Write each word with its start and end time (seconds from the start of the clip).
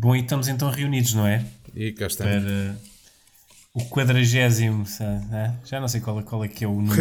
Bom, 0.00 0.16
e 0.16 0.20
estamos 0.20 0.48
então 0.48 0.70
reunidos, 0.70 1.12
não 1.12 1.26
é? 1.26 1.44
E 1.74 1.92
cá 1.92 2.06
estamos. 2.06 2.42
Para 2.42 2.74
o 3.74 3.84
quadragésimo, 3.84 4.86
sabe, 4.86 5.26
né? 5.26 5.54
já 5.62 5.78
não 5.78 5.88
sei 5.88 6.00
qual, 6.00 6.18
é- 6.20 6.22
qual 6.22 6.42
é 6.42 6.48
que 6.48 6.64
é 6.64 6.66
o 6.66 6.72
número. 6.72 6.94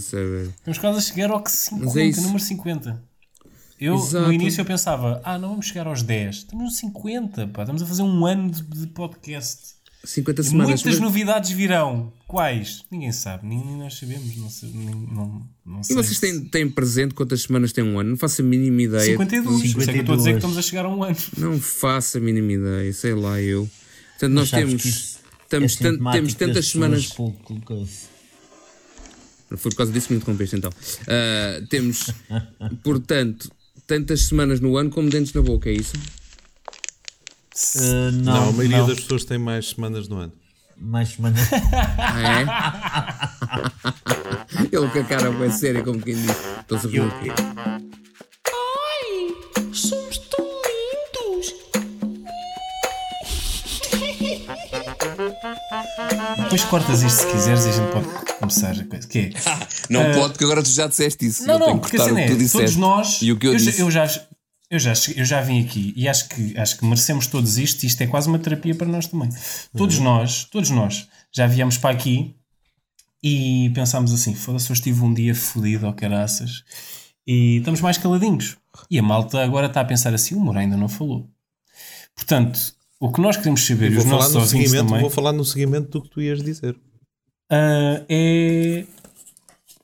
sabe? 0.00 0.48
Estamos 0.56 0.78
quase 0.78 0.98
a 0.98 1.00
chegar 1.02 1.30
ao 1.30 1.42
que 1.42 1.50
Mas 1.50 1.92
50, 1.92 2.20
é 2.20 2.22
número 2.22 2.40
50. 2.40 3.02
Eu, 3.78 3.96
Exato. 3.96 4.26
no 4.26 4.32
início, 4.32 4.62
eu 4.62 4.64
pensava, 4.64 5.20
ah, 5.22 5.38
não 5.38 5.50
vamos 5.50 5.66
chegar 5.66 5.86
aos 5.86 6.02
10. 6.02 6.36
Estamos 6.36 6.64
nos 6.64 6.76
50, 6.78 7.48
pá. 7.48 7.62
Estamos 7.64 7.82
a 7.82 7.86
fazer 7.86 8.02
um 8.02 8.24
ano 8.24 8.50
de, 8.50 8.62
de 8.62 8.86
podcast. 8.86 9.74
50 10.04 10.40
E 10.40 10.44
semanas. 10.44 10.82
muitas 10.82 11.00
novidades 11.00 11.50
virão. 11.50 12.12
Quais? 12.26 12.84
Ninguém 12.90 13.10
sabe. 13.12 13.46
Nem 13.46 13.76
nós 13.76 13.94
sabemos. 13.98 14.36
Não 14.36 14.48
sei, 14.48 14.70
nem- 14.72 14.94
não, 15.12 15.46
não 15.66 15.80
E 15.80 15.84
sei 15.84 15.96
vocês 15.96 16.16
se- 16.16 16.20
têm, 16.20 16.44
têm 16.44 16.70
presente 16.70 17.14
quantas 17.14 17.42
semanas 17.42 17.72
tem 17.72 17.82
um 17.84 17.98
ano? 17.98 18.10
Não 18.10 18.16
faço 18.16 18.40
a 18.42 18.44
mínima 18.44 18.82
ideia. 18.82 19.04
52. 19.04 19.72
Por 19.72 19.80
isso 19.82 19.90
é 19.90 19.92
que 19.92 19.98
eu 19.98 20.00
estou 20.02 20.14
a 20.14 20.18
dizer 20.18 20.34
que 20.34 20.36
52. 20.36 20.36
estamos 20.36 20.58
a 20.58 20.62
chegar 20.62 20.84
a 20.84 20.88
um 20.88 21.02
ano. 21.02 21.16
Não 21.36 21.60
faço 21.60 22.18
a 22.18 22.20
mínima 22.20 22.52
ideia, 22.52 22.92
sei 22.92 23.14
lá 23.14 23.40
eu. 23.40 23.68
Portanto, 24.12 24.32
nós 24.34 24.50
temos, 24.50 24.84
isso 24.84 25.18
temos, 25.48 25.80
é 25.80 26.12
temos 26.12 26.34
tantas 26.34 26.66
semanas. 26.66 27.06
pouco. 27.08 27.54
Foi 29.56 29.70
por 29.70 29.74
causa 29.76 29.90
disso 29.92 30.08
que 30.08 30.12
me 30.14 30.18
interrompeste 30.20 30.56
então. 30.56 30.70
Ah, 31.06 31.62
temos, 31.70 32.12
portanto, 32.84 33.50
tantas 33.86 34.22
semanas 34.22 34.60
no 34.60 34.76
ano 34.76 34.90
como 34.90 35.08
dentes 35.08 35.32
na 35.32 35.40
boca, 35.40 35.70
é 35.70 35.72
isso? 35.72 35.92
Uh, 37.76 38.12
Não, 38.12 38.34
não, 38.34 38.48
a 38.50 38.52
maioria 38.52 38.78
não. 38.78 38.86
das 38.86 39.00
pessoas 39.00 39.24
tem 39.24 39.36
mais 39.38 39.70
semanas 39.70 40.06
no 40.08 40.16
ano. 40.18 40.32
Mais 40.76 41.08
semanas. 41.10 41.40
Ah, 41.98 42.40
é? 42.40 42.46
Ele 44.76 44.88
com 44.88 44.98
a 45.00 45.04
cara 45.04 45.30
bem 45.32 45.50
séria, 45.50 45.82
como 45.82 46.00
quem 46.00 46.14
diz. 46.14 46.30
Estou-se 46.60 46.86
a 46.86 46.90
ver 46.90 47.00
o 47.00 47.10
quê? 47.20 47.30
Ai, 48.46 49.34
somos 49.72 50.18
tão 50.18 50.44
lindos. 50.44 51.54
Depois 56.44 56.64
cortas 56.64 57.02
isto 57.02 57.20
se 57.22 57.26
quiseres 57.32 57.66
e 57.66 57.68
a 57.68 57.72
gente 57.72 57.92
pode 57.92 58.06
começar 58.38 58.70
a 58.72 58.84
coisa. 58.84 59.06
Que 59.08 59.18
é? 59.18 59.30
Não 59.90 60.12
pode, 60.12 60.32
porque 60.32 60.44
agora 60.44 60.62
tu 60.62 60.70
já 60.70 60.86
disseste 60.86 61.26
isso. 61.26 61.46
Não, 61.46 61.54
eu 61.54 61.58
tenho 61.60 61.70
não, 61.70 61.78
que 61.78 61.82
porque 61.90 61.96
a 61.96 62.00
cortar 62.00 62.12
o 62.12 62.16
cena 62.16 62.26
que 62.26 62.32
tu 62.32 62.34
é, 62.34 62.38
disseste. 62.38 62.58
todos 62.58 62.76
nós. 62.76 63.18
E 63.22 63.32
o 63.32 63.36
que 63.38 63.46
eu, 63.48 63.58
já- 63.58 63.70
disse. 63.70 63.80
eu 63.82 63.90
já, 63.90 64.06
eu, 64.70 64.78
já, 64.78 64.92
eu 65.16 65.24
já 65.24 65.40
vim 65.40 65.64
aqui 65.64 65.92
e 65.96 66.08
acho 66.08 66.28
que, 66.28 66.56
acho 66.58 66.78
que 66.78 66.84
merecemos 66.84 67.26
todos 67.26 67.56
isto. 67.58 67.84
Isto 67.84 68.02
é 68.02 68.06
quase 68.06 68.28
uma 68.28 68.38
terapia 68.38 68.74
para 68.74 68.86
nós 68.86 69.06
também. 69.06 69.30
Todos 69.76 69.98
nós, 69.98 70.44
todos 70.44 70.70
nós, 70.70 71.08
já 71.32 71.46
viemos 71.46 71.78
para 71.78 71.90
aqui 71.90 72.34
e 73.22 73.70
pensámos 73.74 74.12
assim: 74.12 74.34
foda-se, 74.34 74.70
hoje 74.70 74.82
tive 74.82 75.02
um 75.02 75.12
dia 75.12 75.34
fodido 75.34 75.86
ao 75.86 75.94
caraças 75.94 76.64
e 77.26 77.58
estamos 77.58 77.80
mais 77.80 77.98
caladinhos. 77.98 78.56
E 78.90 78.98
a 78.98 79.02
malta 79.02 79.42
agora 79.42 79.66
está 79.66 79.80
a 79.80 79.84
pensar 79.84 80.14
assim: 80.14 80.34
o 80.34 80.40
Moura 80.40 80.60
ainda 80.60 80.76
não 80.76 80.88
falou. 80.88 81.28
Portanto, 82.14 82.58
o 83.00 83.12
que 83.12 83.20
nós 83.20 83.36
queremos 83.36 83.64
saber, 83.64 83.92
e 83.92 83.96
os 83.96 84.04
nossos 84.04 84.34
no 84.34 84.40
ouvintes 84.40 84.72
também, 84.72 85.00
vou 85.00 85.10
falar 85.10 85.32
no 85.32 85.44
seguimento 85.44 85.88
do 85.90 86.02
que 86.02 86.10
tu 86.10 86.20
ias 86.20 86.42
dizer. 86.42 86.76
ah, 87.50 88.04
é. 88.08 88.84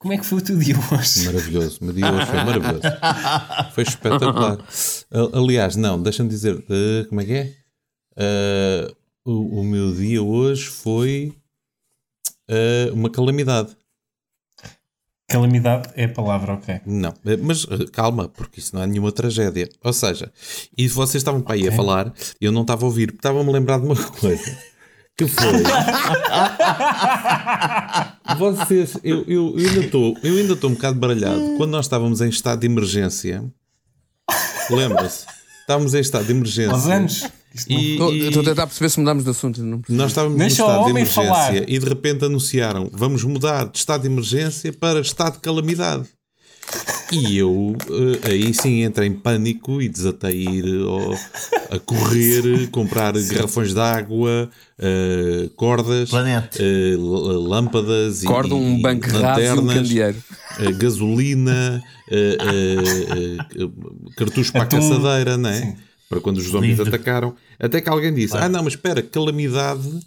Como 0.05 0.13
é 0.13 0.19
que 0.19 0.27
foi 0.27 0.39
o 0.39 0.43
teu 0.43 0.59
dia 0.59 0.77
hoje? 0.93 1.25
Maravilhoso. 1.25 1.79
O 1.81 1.85
meu 1.87 1.95
dia 1.95 2.13
hoje 2.13 2.27
foi 2.27 2.37
maravilhoso. 2.37 2.83
Foi 3.75 3.85
espetacular. 3.85 4.59
Aliás, 5.33 5.77
não, 5.77 6.03
deixa-me 6.03 6.29
dizer, 6.29 6.63
eh, 6.69 7.07
como 7.09 7.23
é 7.23 7.25
que 7.25 7.33
é? 7.33 7.55
Eh, 8.15 8.95
o, 9.25 9.61
o 9.61 9.65
meu 9.65 9.95
dia 9.95 10.23
hoje 10.23 10.67
foi 10.67 11.33
eh, 12.47 12.91
uma 12.93 13.09
calamidade. 13.09 13.75
Calamidade 15.27 15.89
é 15.97 16.05
a 16.05 16.09
palavra, 16.11 16.53
ok. 16.53 16.83
Não, 16.85 17.15
mas 17.43 17.65
calma, 17.91 18.29
porque 18.29 18.61
isso 18.61 18.77
não 18.77 18.83
é 18.83 18.87
nenhuma 18.87 19.11
tragédia. 19.11 19.71
Ou 19.83 19.95
seja, 19.95 20.31
e 20.77 20.87
vocês 20.87 21.23
estavam 21.23 21.41
para 21.41 21.55
aí 21.55 21.67
a 21.67 21.73
falar, 21.73 22.13
eu 22.39 22.53
não 22.53 22.61
estava 22.61 22.83
a 22.83 22.85
ouvir, 22.85 23.07
porque 23.07 23.21
estava-me 23.21 23.49
a 23.49 23.53
lembrar 23.55 23.81
de 23.81 23.87
uma 23.87 23.97
coisa. 24.21 24.74
Que 25.17 25.29
foi. 25.29 25.47
vocês, 28.37 28.99
eu, 29.05 29.25
eu, 29.29 29.55
eu 29.59 29.69
ainda 29.69 29.81
estou 29.85 30.17
eu 30.23 30.37
ainda 30.37 30.53
estou 30.55 30.71
um 30.71 30.75
bocado 30.75 30.99
baralhado. 30.99 31.55
Quando 31.57 31.71
nós 31.71 31.85
estávamos 31.87 32.21
em 32.21 32.29
estado 32.29 32.61
de 32.61 32.67
emergência, 32.67 33.45
lembra-se? 34.71 35.27
Estávamos 35.61 35.95
em 35.95 36.01
estado 36.01 36.25
de 36.27 36.33
emergência. 36.33 36.73
Aos 36.73 36.87
anos. 36.87 37.23
Não- 37.23 37.31
E, 38.13 38.27
Estou 38.27 38.43
a 38.43 38.45
tentar 38.45 38.67
perceber 38.67 38.89
se 38.89 38.99
mudamos 38.99 39.23
de 39.23 39.31
assunto. 39.31 39.63
Não 39.63 39.81
nós 39.89 40.11
estávamos 40.11 40.37
Deixa 40.39 40.63
no 40.63 40.69
o 40.69 40.73
estado 40.73 40.85
de 40.87 40.91
emergência 40.91 41.23
falar. 41.25 41.55
e 41.69 41.79
de 41.79 41.89
repente 41.89 42.25
anunciaram 42.25 42.91
vamos 42.93 43.23
mudar 43.23 43.69
de 43.71 43.79
estado 43.79 44.01
de 44.03 44.09
emergência 44.09 44.73
para 44.73 44.99
estado 45.01 45.35
de 45.35 45.39
calamidade. 45.41 46.09
E 47.13 47.37
eu 47.39 47.77
eh, 48.25 48.31
aí 48.31 48.55
sim 48.55 48.83
entrei 48.83 49.09
em 49.09 49.13
pânico 49.13 49.81
e 49.81 49.89
desatei 49.89 50.47
a 50.47 50.51
ir 50.51 50.83
ao- 50.83 51.13
a 51.71 51.79
correr, 51.79 52.69
comprar 52.73 53.13
garrafões 53.13 53.73
de 53.75 53.79
água, 53.81 54.51
eh, 54.79 55.49
cordas, 55.55 56.11
lâmpadas 57.47 58.23
e, 58.23 58.27
Acorda 58.27 58.55
um 58.55 58.79
e 58.79 58.83
banco 58.83 59.07
e 59.07 59.11
um 59.11 59.21
lanternas, 59.21 59.75
candeeiro. 59.75 60.23
gasolina, 60.79 61.83
cartuchos 64.17 64.51
para 64.51 64.63
a 64.63 64.67
caçadeira, 64.67 65.37
não 65.37 65.51
é? 65.51 65.77
Para 66.09 66.21
quando 66.21 66.39
os 66.39 66.45
zombies 66.45 66.79
Livre. 66.79 66.89
atacaram. 66.95 67.35
Até 67.59 67.81
que 67.81 67.89
alguém 67.89 68.13
disse: 68.15 68.37
Ah, 68.37 68.49
não, 68.49 68.63
mas 68.63 68.75
espera, 68.75 69.03
calamidade 69.03 70.01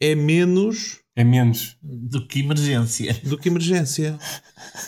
é 0.00 0.14
menos 0.14 0.99
É 1.20 1.24
menos. 1.24 1.76
Do 1.82 2.26
que 2.26 2.40
emergência. 2.40 3.14
do 3.24 3.36
que 3.36 3.48
emergência. 3.50 4.18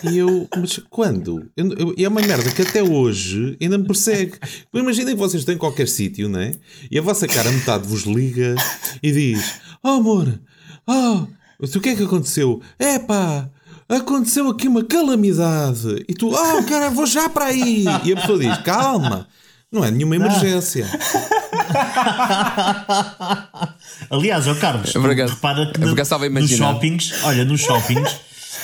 E 0.02 0.16
eu, 0.16 0.48
mas 0.56 0.80
quando? 0.88 1.50
Eu- 1.56 1.72
eu- 1.74 1.94
E 1.98 2.04
é 2.04 2.08
uma 2.08 2.22
merda 2.22 2.50
que 2.50 2.62
até 2.62 2.82
hoje 2.82 3.56
ainda 3.60 3.76
me 3.76 3.86
persegue. 3.86 4.32
Imaginem 4.72 5.14
que 5.14 5.20
vocês 5.20 5.42
estão 5.42 5.54
em 5.54 5.58
qualquer 5.58 5.86
sítio, 5.88 6.28
não 6.28 6.40
é? 6.40 6.54
E 6.90 6.98
a 6.98 7.02
vossa 7.02 7.26
cara 7.28 7.50
metade 7.52 7.86
vos 7.86 8.02
liga 8.04 8.54
e 9.02 9.12
diz: 9.12 9.60
Oh 9.84 9.88
amor, 9.88 10.40
oh, 10.86 11.26
o 11.60 11.80
que 11.80 11.90
é 11.90 11.96
que 11.96 12.02
aconteceu? 12.04 12.62
Epá, 12.78 13.50
aconteceu 13.88 14.48
aqui 14.48 14.68
uma 14.68 14.84
calamidade. 14.84 16.04
E 16.08 16.14
tu, 16.14 16.28
oh 16.30 16.62
cara, 16.64 16.88
vou 16.90 17.04
já 17.06 17.28
para 17.28 17.46
aí. 17.46 17.84
E 18.04 18.12
a 18.12 18.16
pessoa 18.16 18.38
diz: 18.38 18.56
Calma, 18.62 19.26
não 19.72 19.84
é 19.84 19.90
nenhuma 19.90 20.14
emergência. 20.16 20.86
Aliás, 24.10 24.46
ó 24.46 24.54
Carlos, 24.54 24.94
É 24.94 24.98
repara 24.98 25.66
que 25.72 25.80
É 25.82 25.84
no- 25.86 25.92
a 25.92 26.28
nos 26.30 26.50
shoppings, 26.50 27.12
olha, 27.24 27.44
nos 27.44 27.60
shoppings, 27.62 28.16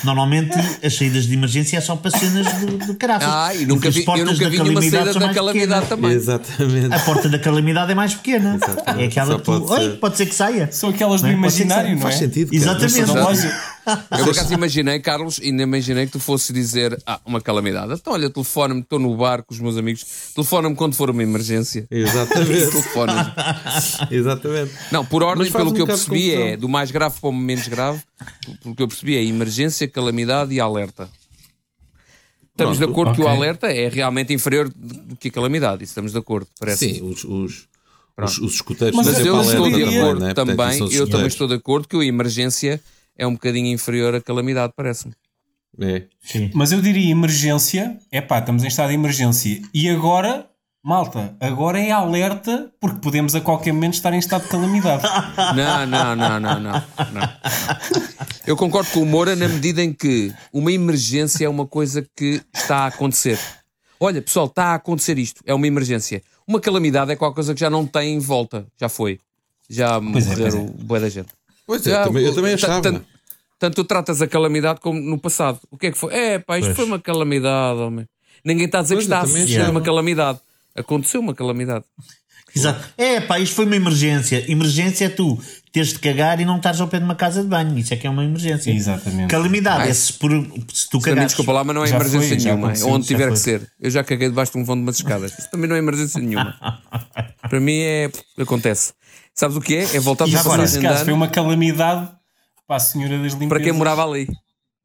normalmente 0.05 0.57
as 0.85 0.95
saídas 0.95 1.27
de 1.27 1.35
emergência 1.35 1.79
é 1.79 1.81
só 1.81 1.97
para 1.97 2.11
cenas 2.11 2.47
de, 2.61 2.67
de 2.87 2.95
caraças. 2.95 3.29
Ah, 3.31 3.55
e 3.55 3.65
nunca 3.67 3.91
vi, 3.91 4.01
eu 4.01 4.05
portas 4.05 4.25
nunca 4.39 4.49
vi 4.51 4.59
nenhuma 4.59 4.81
saída 4.83 5.15
da 5.15 5.33
calamidade 5.35 5.87
também. 5.87 6.11
Exatamente. 6.13 6.95
A 6.95 6.99
porta 7.01 7.29
da 7.29 7.39
calamidade 7.39 7.93
é 7.93 7.95
mais 7.95 8.15
pequena. 8.15 8.57
Exatamente. 8.57 9.03
É 9.05 9.07
aquela 9.07 9.33
Só 9.33 9.39
que 9.39 9.45
tu. 9.45 9.61
pode 9.61 9.67
ser. 9.83 9.89
Oi, 9.91 9.97
pode 9.97 10.17
ser 10.17 10.27
que 10.27 10.35
saia. 10.35 10.69
São 10.71 10.91
aquelas 10.91 11.21
do 11.21 11.27
Não 11.27 11.33
é? 11.33 11.37
Imaginário, 11.37 11.91
não 11.93 11.99
é? 11.99 12.03
Faz 12.03 12.17
sentido. 12.17 12.51
cara. 12.51 12.85
Exatamente. 12.85 13.55
Eu 14.19 14.25
por 14.25 14.31
acaso 14.31 14.53
imaginei, 14.53 14.99
Carlos, 15.00 15.41
ainda 15.43 15.62
imaginei 15.62 16.06
que 16.06 16.12
tu 16.12 16.21
fosse 16.21 16.53
dizer 16.53 17.00
ah, 17.06 17.21
uma 17.25 17.41
calamidade. 17.41 17.93
Então, 17.94 18.12
olha, 18.12 18.28
telefona-me, 18.31 18.81
estou 18.81 18.99
no 18.99 19.16
bar 19.16 19.43
com 19.43 19.54
os 19.54 19.60
meus 19.60 19.76
amigos, 19.76 20.32
telefona-me 20.34 20.75
quando 20.75 20.94
for 20.94 21.10
uma 21.10 21.22
emergência. 21.22 21.87
Exatamente. 21.91 22.76
Exatamente. 24.10 24.72
Não, 24.93 25.04
por 25.04 25.22
ordem, 25.22 25.50
pelo 25.50 25.71
um 25.71 25.75
que 25.75 25.81
eu 25.81 25.87
percebi, 25.87 26.34
é 26.34 26.56
do 26.56 26.69
mais 26.69 26.91
grave 26.91 27.19
para 27.21 27.31
o 27.31 27.32
menos 27.32 27.69
grave. 27.69 28.03
Pelo 28.62 28.75
que 28.75 28.82
eu 28.82 28.88
percebi, 28.88 29.16
é 29.16 29.25
emergência, 29.25 29.88
calamidade 29.88 30.55
e 30.55 30.60
alerta. 30.60 31.09
Estamos 32.59 32.76
Pronto, 32.76 32.88
de 32.88 32.93
acordo 32.93 33.15
que 33.15 33.22
o 33.22 33.28
alerta 33.28 33.69
é 33.69 33.88
realmente 33.88 34.32
inferior 34.34 34.69
do 34.69 35.15
que 35.15 35.28
a 35.28 35.31
calamidade. 35.31 35.84
Isso 35.84 35.93
estamos 35.93 36.10
de 36.10 36.19
acordo, 36.19 36.49
parece. 36.59 36.94
Sim, 36.94 37.09
os, 37.09 37.22
os, 37.22 37.69
os, 38.19 38.38
os 38.38 38.55
escuteiros 38.55 38.97
Mas 38.97 39.06
Mas 39.06 39.25
eu 39.25 39.41
estou 39.41 39.70
de 39.70 39.81
também, 39.81 39.99
acordo 39.99 40.25
é? 40.25 40.34
Portanto, 40.34 40.56
também, 40.56 40.78
são 40.78 40.91
eu 40.91 41.09
também 41.09 41.28
estou 41.28 41.47
de 41.47 41.55
acordo 41.55 41.87
que 41.87 41.97
a 41.97 42.05
emergência 42.05 42.81
é 43.19 43.27
um 43.27 43.33
bocadinho 43.33 43.67
inferior 43.67 44.15
à 44.15 44.21
calamidade, 44.21 44.73
parece-me. 44.77 45.12
É. 45.81 46.05
Sim. 46.21 46.51
Mas 46.55 46.73
eu 46.73 46.81
diria 46.81 47.11
emergência. 47.11 47.99
É 48.11 48.21
pá, 48.21 48.39
estamos 48.39 48.65
em 48.65 48.69
estado 48.69 48.89
de 48.89 48.95
emergência. 48.95 49.61
E 49.75 49.89
agora, 49.91 50.49
malta, 50.83 51.37
agora 51.41 51.79
é 51.79 51.91
alerta 51.91 52.73
porque 52.81 53.00
podemos 53.00 53.35
a 53.35 53.41
qualquer 53.41 53.73
momento 53.73 53.94
estar 53.94 54.12
em 54.12 54.19
estado 54.19 54.43
de 54.44 54.49
calamidade. 54.49 55.03
Não, 55.55 55.87
não, 55.87 56.17
não, 56.17 56.41
não, 56.41 56.61
não, 56.61 56.73
não. 57.12 57.32
Eu 58.47 58.56
concordo 58.56 58.91
com 58.91 59.03
o 59.03 59.06
Moura 59.06 59.37
na 59.37 59.49
medida 59.49 59.82
em 59.82 59.93
que 59.93 60.32
uma 60.53 60.73
emergência 60.73 61.44
é 61.44 61.49
uma 61.49 61.67
coisa 61.67 62.06
que 62.17 62.43
está 62.55 62.79
a 62.79 62.87
acontecer. 62.87 63.38
Olha, 64.00 64.23
pessoal, 64.23 64.47
está 64.47 64.67
a 64.67 64.75
acontecer 64.75 65.19
isto. 65.19 65.43
É 65.44 65.53
uma 65.53 65.67
emergência. 65.67 66.23
Uma 66.47 66.61
calamidade 66.61 67.12
é 67.12 67.17
qualquer 67.17 67.35
coisa 67.37 67.55
que 67.55 67.61
já 67.61 67.69
não 67.69 67.87
tem 67.87 68.19
volta. 68.19 68.67
Já 68.81 68.88
foi. 68.88 69.19
Já 69.69 70.00
Pois 70.00 70.26
é, 70.26 70.31
morreram 70.31 70.67
pois 70.67 70.82
boa 70.85 71.00
da 71.00 71.09
gente. 71.09 71.38
Pois 71.69 71.87
é, 71.87 72.03
também, 72.03 72.25
eu 72.25 72.35
também 72.35 72.56
ta- 72.56 72.67
achava. 72.67 72.82
Tanto, 72.82 73.05
tanto 73.59 73.75
tu 73.76 73.85
tratas 73.85 74.20
a 74.23 74.26
calamidade 74.26 74.81
como 74.81 74.99
no 74.99 75.19
passado. 75.19 75.61
O 75.70 75.76
que 75.79 75.87
é 75.88 75.93
que 75.93 75.99
foi? 75.99 76.12
É, 76.15 76.38
pá, 76.41 76.59
isto 76.59 76.69
Pois. 76.69 76.76
foi 76.76 76.85
uma 76.87 76.99
calamidade, 76.99 77.79
homem. 77.79 78.06
Ninguém 78.44 78.65
está 78.67 78.79
a 78.81 78.82
dizer 78.82 78.94
Pois, 78.94 79.06
que 79.06 79.12
está 79.15 79.20
a 79.20 79.44
achava. 79.44 79.70
uma 79.70 79.81
calamidade. 79.82 80.41
Aconteceu 80.75 81.20
uma 81.20 81.35
calamidade. 81.35 81.85
Exato. 82.56 82.82
É, 82.97 83.20
pá, 83.20 83.38
isto 83.38 83.55
foi 83.55 83.67
uma 83.67 83.76
emergência. 83.76 84.50
Emergência 84.50 85.05
é 85.05 85.09
tu 85.11 85.38
teres 85.70 85.93
de 85.93 85.99
cagar 85.99 86.41
e 86.41 86.47
não 86.47 86.56
estares 86.56 86.81
ao 86.81 86.88
pé 86.88 86.99
de 86.99 87.05
uma 87.05 87.15
casa 87.15 87.43
de 87.43 87.49
banho. 87.49 87.76
Isso 87.79 87.93
é 87.93 87.97
que 87.99 88.06
é 88.06 88.11
uma 88.11 88.25
emergência. 88.25 88.70
Exatamente. 88.70 89.29
Calamidade 89.29 89.82
Ai. 89.82 89.91
é 89.91 89.93
se, 89.94 90.15
por, 90.15 90.31
se 90.73 90.88
tu 90.88 90.99
cagares. 90.99 91.26
desculpa 91.26 91.53
lá, 91.53 91.62
mas 91.62 91.76
não 91.76 91.85
é 91.85 91.88
Já 91.88 91.97
emergência 91.97 92.29
foi, 92.29 92.38
nenhuma. 92.38 92.73
É 92.73 92.85
onde 92.85 93.06
tiver 93.06 93.25
foi. 93.25 93.32
que 93.32 93.38
ser. 93.38 93.70
Eu 93.79 93.91
já 93.91 94.03
caguei 94.03 94.29
debaixo 94.31 94.53
de 94.53 94.59
um 94.59 94.65
vão 94.65 94.76
de 94.76 94.82
umas 94.82 94.97
escadas. 94.97 95.38
Isso 95.38 95.50
também 95.50 95.69
não 95.69 95.76
é 95.76 95.79
emergência 95.79 96.20
nenhuma. 96.20 96.56
Para 97.50 97.61
mim 97.61 97.81
é. 97.81 98.11
Acontece. 98.38 98.93
Sabes 99.38 99.56
o 99.56 99.61
que 99.61 99.76
é? 99.76 99.96
É 99.96 100.00
voltar 100.00 100.29
para 100.29 100.40
agora, 100.40 100.67
de 100.67 100.81
caso 100.81 101.05
foi 101.05 101.12
uma 101.12 101.29
calamidade 101.29 102.11
para 102.67 102.75
a 102.76 102.81
senhora 102.81 103.17
das 103.19 103.35
limpezas. 103.35 103.49
para 103.49 103.61
quem 103.61 103.73
morava 103.73 104.05
ali. 104.05 104.26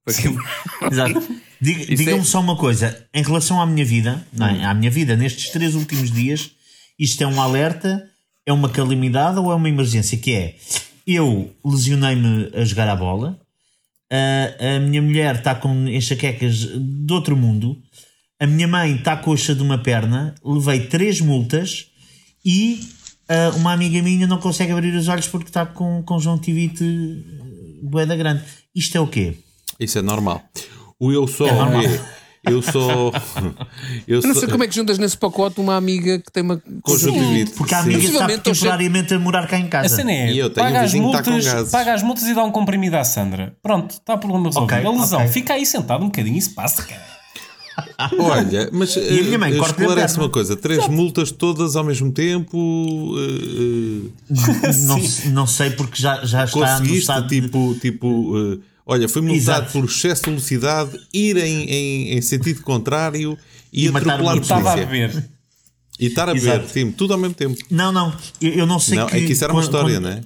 Para 0.05 0.13
quem... 0.13 0.37
Exato. 0.91 1.27
Diga- 1.59 1.81
Isso 1.81 1.95
Digam-me 1.95 2.21
é- 2.21 2.23
só 2.23 2.39
uma 2.39 2.55
coisa. 2.55 3.03
Em 3.11 3.23
relação 3.23 3.59
à 3.59 3.65
minha 3.65 3.83
vida, 3.83 4.23
não 4.31 4.45
é? 4.45 4.63
à 4.63 4.71
minha 4.75 4.91
vida, 4.91 5.15
nestes 5.15 5.49
três 5.49 5.73
últimos 5.73 6.11
dias, 6.11 6.51
isto 6.99 7.23
é 7.23 7.25
um 7.27 7.41
alerta, 7.41 8.07
é 8.45 8.53
uma 8.53 8.69
calamidade 8.69 9.39
ou 9.39 9.51
é 9.51 9.55
uma 9.55 9.67
emergência? 9.69 10.17
Que 10.19 10.33
é, 10.35 10.55
eu 11.07 11.51
lesionei-me 11.65 12.51
a 12.53 12.63
jogar 12.63 12.87
a 12.89 12.95
bola, 12.95 13.39
a, 14.11 14.75
a 14.75 14.79
minha 14.79 15.01
mulher 15.01 15.37
está 15.37 15.55
com 15.55 15.87
enxaquecas 15.87 16.57
de 16.59 17.11
outro 17.11 17.35
mundo, 17.35 17.75
a 18.39 18.45
minha 18.45 18.67
mãe 18.67 18.97
está 18.97 19.17
coxa 19.17 19.55
de 19.55 19.63
uma 19.63 19.79
perna, 19.79 20.35
levei 20.45 20.81
três 20.85 21.19
multas 21.21 21.87
e 22.45 22.87
ah, 23.29 23.51
uma 23.55 23.73
amiga 23.73 24.01
minha 24.01 24.27
não 24.27 24.37
consegue 24.39 24.71
abrir 24.71 24.93
os 24.95 25.07
olhos 25.07 25.27
porque 25.27 25.49
está 25.49 25.65
com 25.65 26.01
conjuntivite 26.03 26.83
eh, 26.83 27.79
boeda 27.83 28.15
grande. 28.15 28.43
Isto 28.75 28.97
é 28.97 29.01
o 29.01 29.07
quê? 29.07 29.35
Isso 29.79 29.97
é 29.99 30.01
normal. 30.01 30.41
O 30.99 31.11
eu 31.11 31.27
só 31.27 31.47
É 31.47 31.53
normal. 31.53 31.81
é. 31.83 32.23
Eu 32.45 32.61
só. 32.61 33.09
Eu 34.05 34.19
Eu 34.19 34.27
não 34.27 34.35
sei 34.35 34.49
como 34.49 34.65
é 34.65 34.67
que 34.67 34.75
juntas 34.75 34.97
nesse 34.97 35.17
pacote 35.17 35.61
uma 35.61 35.77
amiga 35.77 36.19
que 36.19 36.29
tem 36.29 36.43
uma. 36.43 36.61
Conjuntivite. 36.81 37.51
Porque 37.53 37.73
a 37.73 37.77
Sim. 37.81 37.83
amiga 37.83 37.99
está 37.99 38.11
Possivelmente 38.11 38.39
estou 38.39 38.53
temporariamente 38.53 39.13
a 39.13 39.19
morar 39.19 39.47
cá 39.47 39.57
em 39.57 39.65
A 39.65 39.69
casa. 39.69 39.95
cena 39.95 40.11
é, 40.11 40.31
E 40.33 40.39
eu 40.39 40.49
tenho 40.49 40.67
paga, 40.67 40.79
um 40.79 40.83
as 40.83 40.93
está 40.93 41.23
com 41.23 41.31
multas, 41.31 41.71
paga 41.71 41.93
as 41.93 42.03
multas 42.03 42.23
e 42.25 42.33
dá 42.33 42.43
um 42.43 42.51
comprimido 42.51 42.97
à 42.97 43.03
Sandra. 43.05 43.55
Pronto, 43.63 43.91
está 43.91 44.15
o 44.15 44.17
problema 44.17 44.47
resolvido. 44.47 44.73
Ok, 44.77 44.85
a 44.85 44.91
lesão, 44.91 45.19
ok. 45.19 45.31
fica 45.31 45.53
aí 45.53 45.65
sentado 45.65 46.01
um 46.03 46.07
bocadinho 46.07 46.37
e 46.37 46.41
se 46.41 46.49
passa, 46.49 46.83
cara. 46.83 47.01
Olha, 48.19 48.69
mas 48.71 48.95
a 48.97 49.01
minha 49.01 49.37
mãe 49.37 49.53
eh, 49.53 49.57
corta-lhe 49.57 49.85
a 49.85 49.89
esclarece 49.89 50.13
perna. 50.15 50.23
uma 50.23 50.29
coisa: 50.29 50.55
três 50.55 50.87
multas 50.87 51.31
todas 51.31 51.75
ao 51.75 51.83
mesmo 51.83 52.11
tempo. 52.11 53.13
eh, 53.17 54.09
eh, 54.31 54.73
não, 54.85 54.99
não 55.33 55.47
sei 55.47 55.71
porque 55.71 56.01
já, 56.01 56.23
já 56.25 56.45
está 56.45 56.59
no 56.59 56.65
conseguiste, 56.65 56.99
estado 56.99 57.27
de- 57.27 57.41
tipo. 57.41 57.75
tipo 57.81 58.33
eh, 58.37 58.57
olha, 58.85 59.07
foi 59.09 59.21
multado 59.21 59.37
Exato. 59.65 59.71
por 59.71 59.85
excesso 59.85 60.23
de 60.23 60.29
velocidade, 60.31 60.99
ir 61.13 61.37
em, 61.37 61.63
em, 61.69 62.13
em 62.17 62.21
sentido 62.21 62.61
contrário 62.61 63.37
e, 63.71 63.85
E 63.87 63.91
matar 63.91 64.11
atropelar 64.13 64.37
o 64.37 64.41
Estava 64.41 64.73
a 64.73 64.75
beber. 64.75 65.29
E 65.99 66.07
estar 66.07 66.27
a 66.27 66.33
Exato. 66.35 66.57
beber, 66.59 66.69
sim, 66.71 66.91
tudo 66.91 67.13
ao 67.13 67.19
mesmo 67.19 67.35
tempo. 67.35 67.57
Não, 67.69 67.91
não, 67.91 68.13
eu, 68.41 68.51
eu 68.53 68.65
não 68.65 68.79
sei 68.79 68.97
Não, 68.97 69.05
que... 69.07 69.15
é 69.15 69.21
que 69.21 69.31
isso 69.33 69.43
era 69.43 69.53
uma 69.53 69.61
quando- 69.61 69.65
história, 69.65 69.95
quando- 69.97 70.03
não 70.03 70.09
é? 70.11 70.21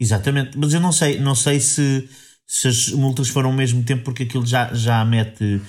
Exatamente, 0.00 0.56
mas 0.56 0.72
eu 0.72 0.80
não 0.80 0.92
sei, 0.92 1.18
não 1.20 1.34
sei 1.34 1.58
se, 1.60 2.08
se 2.46 2.68
as 2.68 2.88
multas 2.90 3.28
foram 3.28 3.50
ao 3.50 3.56
mesmo 3.56 3.82
tempo 3.82 4.04
porque 4.04 4.22
aquilo 4.22 4.46
já, 4.46 4.72
já 4.72 5.04
mete 5.04 5.60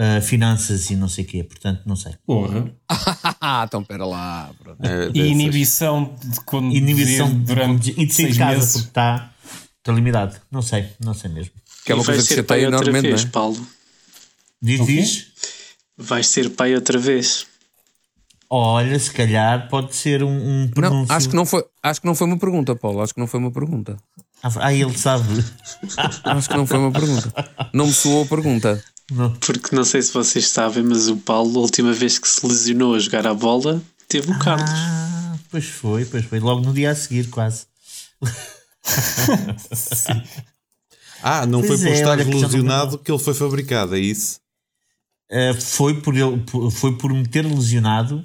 ah, 0.00 0.20
finanças 0.20 0.88
e 0.90 0.94
não 0.96 1.08
sei 1.08 1.24
o 1.24 1.26
quê, 1.26 1.42
portanto 1.42 1.82
não 1.84 1.96
sei. 1.96 2.14
Porra. 2.24 2.70
Então 3.66 3.82
pera 3.82 4.04
lá. 4.06 4.50
É, 4.80 5.10
E 5.12 5.26
inibição 5.28 6.14
de 6.24 6.40
conduzir 6.44 6.80
Inibição 6.82 7.34
durante 7.40 7.90
e 8.00 8.06
de 8.06 8.14
seis 8.14 8.34
de 8.34 8.38
casa 8.38 8.54
meses. 8.58 8.72
porque 8.74 8.88
está 8.88 9.32
calamidade. 9.82 10.36
Não 10.52 10.62
sei, 10.62 10.88
não 11.04 11.14
sei 11.14 11.30
mesmo. 11.30 11.52
Que 11.84 11.92
é 11.92 11.96
coisa 11.96 12.12
que 12.12 12.22
ser 12.22 12.42
pai 12.44 12.60
chateia 12.60 12.66
outra 12.76 12.90
enormemente, 12.90 13.08
vez, 13.08 13.22
não 13.24 13.28
é? 13.28 13.32
Paulo. 13.32 13.66
Diz, 14.62 14.80
O 14.80 14.86
quê? 14.86 14.92
diz. 14.94 15.26
Vais 15.96 16.26
ser 16.28 16.50
pai 16.50 16.74
outra 16.74 16.98
vez. 16.98 17.46
Olha, 18.50 18.98
se 18.98 19.10
calhar 19.10 19.68
pode 19.68 19.94
ser 19.96 20.22
um, 20.22 20.30
um 20.30 20.70
Não, 20.76 21.04
acho 21.08 21.28
que 21.28 21.34
não, 21.36 21.44
foi, 21.44 21.64
acho 21.82 22.00
que 22.00 22.06
não 22.06 22.14
foi 22.14 22.26
uma 22.28 22.38
pergunta, 22.38 22.74
Paulo. 22.76 23.02
Acho 23.02 23.12
que 23.12 23.20
não 23.20 23.26
foi 23.26 23.40
uma 23.40 23.50
pergunta. 23.50 23.96
Ah, 24.42 24.72
ele 24.72 24.96
sabe. 24.96 25.24
Acho 26.24 26.48
que 26.48 26.56
não 26.56 26.66
foi 26.66 26.78
uma 26.78 26.92
pergunta. 26.92 27.32
Não 27.74 27.86
me 27.88 27.92
soou 27.92 28.22
a 28.22 28.26
pergunta. 28.26 28.82
Porque 29.40 29.74
não 29.74 29.84
sei 29.84 30.02
se 30.02 30.12
vocês 30.12 30.48
sabem, 30.48 30.82
mas 30.82 31.08
o 31.08 31.16
Paulo, 31.16 31.58
a 31.58 31.62
última 31.62 31.92
vez 31.92 32.18
que 32.18 32.28
se 32.28 32.46
lesionou 32.46 32.94
a 32.94 32.98
jogar 32.98 33.26
a 33.26 33.32
bola, 33.34 33.82
teve 34.06 34.30
o 34.30 34.38
Carlos. 34.38 34.68
Ah, 34.70 35.36
pois 35.50 35.64
foi, 35.66 36.04
pois 36.04 36.24
foi. 36.26 36.38
Logo 36.40 36.60
no 36.60 36.72
dia 36.74 36.90
a 36.90 36.94
seguir, 36.94 37.28
quase. 37.30 37.66
Ah, 41.22 41.44
não 41.46 41.60
Pois 41.60 41.80
foi 41.80 41.88
por 41.88 41.92
é, 41.92 41.98
estar 42.00 42.16
não 42.24 42.40
lesionado 42.40 42.98
que 42.98 43.10
ele 43.10 43.18
foi 43.18 43.34
fabricado, 43.34 43.96
é 43.96 43.98
isso? 43.98 44.38
Uh, 45.30 45.60
foi, 45.60 46.00
por 46.00 46.16
ele, 46.16 46.42
foi 46.70 46.96
por 46.96 47.12
me 47.12 47.26
ter 47.26 47.44
lesionado 47.44 48.22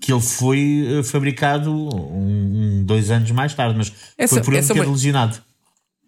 que 0.00 0.12
ele 0.12 0.20
foi 0.20 0.86
uh, 1.00 1.04
fabricado 1.04 1.70
um, 1.70 2.78
um- 2.78 2.84
dois 2.84 3.10
anos 3.10 3.30
mais 3.32 3.52
tarde, 3.54 3.76
mas 3.76 3.92
Essa- 4.16 4.36
foi 4.36 4.44
por 4.44 4.54
ele 4.54 4.64
ter 4.66 4.74
ma- 4.74 4.84
lesionado. 4.84 5.42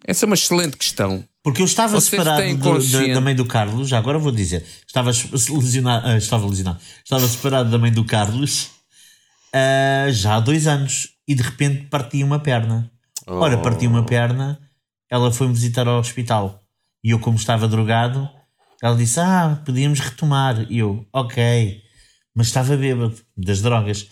Essa 0.05 0.25
é 0.25 0.27
uma 0.27 0.35
excelente 0.35 0.77
questão. 0.77 1.23
Porque 1.43 1.61
eu 1.61 1.65
estava 1.65 1.93
Vocês 1.99 2.05
separado 2.05 2.37
do- 2.57 2.63
da, 3.07 3.13
da 3.15 3.21
mãe 3.21 3.35
do 3.35 3.45
Carlos, 3.45 3.87
já 3.89 3.97
agora 3.97 4.19
vou 4.19 4.31
dizer, 4.31 4.63
estava 4.87 5.11
lesionado, 5.11 6.07
ah, 6.07 6.17
estava 6.17 6.45
lesionado, 6.47 6.79
estava 7.03 7.27
separado 7.27 7.69
da 7.71 7.77
mãe 7.79 7.91
do 7.91 8.05
Carlos 8.05 8.69
ah, 9.53 10.07
já 10.11 10.35
há 10.35 10.39
dois 10.39 10.67
anos 10.67 11.09
e 11.27 11.33
de 11.35 11.41
repente 11.41 11.87
parti 11.87 12.23
uma 12.23 12.39
perna. 12.39 12.91
Ora, 13.27 13.57
parti 13.57 13.87
uma 13.87 14.03
perna, 14.05 14.59
ela 15.09 15.31
foi-me 15.31 15.53
visitar 15.53 15.87
ao 15.87 15.99
hospital 15.99 16.63
e 17.03 17.09
eu, 17.11 17.19
como 17.19 17.37
estava 17.37 17.67
drogado, 17.67 18.29
ela 18.81 18.95
disse: 18.95 19.19
Ah, 19.19 19.61
podíamos 19.65 19.99
retomar. 19.99 20.65
E 20.69 20.79
eu, 20.79 21.05
ok, 21.13 21.81
mas 22.35 22.47
estava 22.47 22.75
bêbado 22.77 23.15
das 23.35 23.61
drogas. 23.61 24.07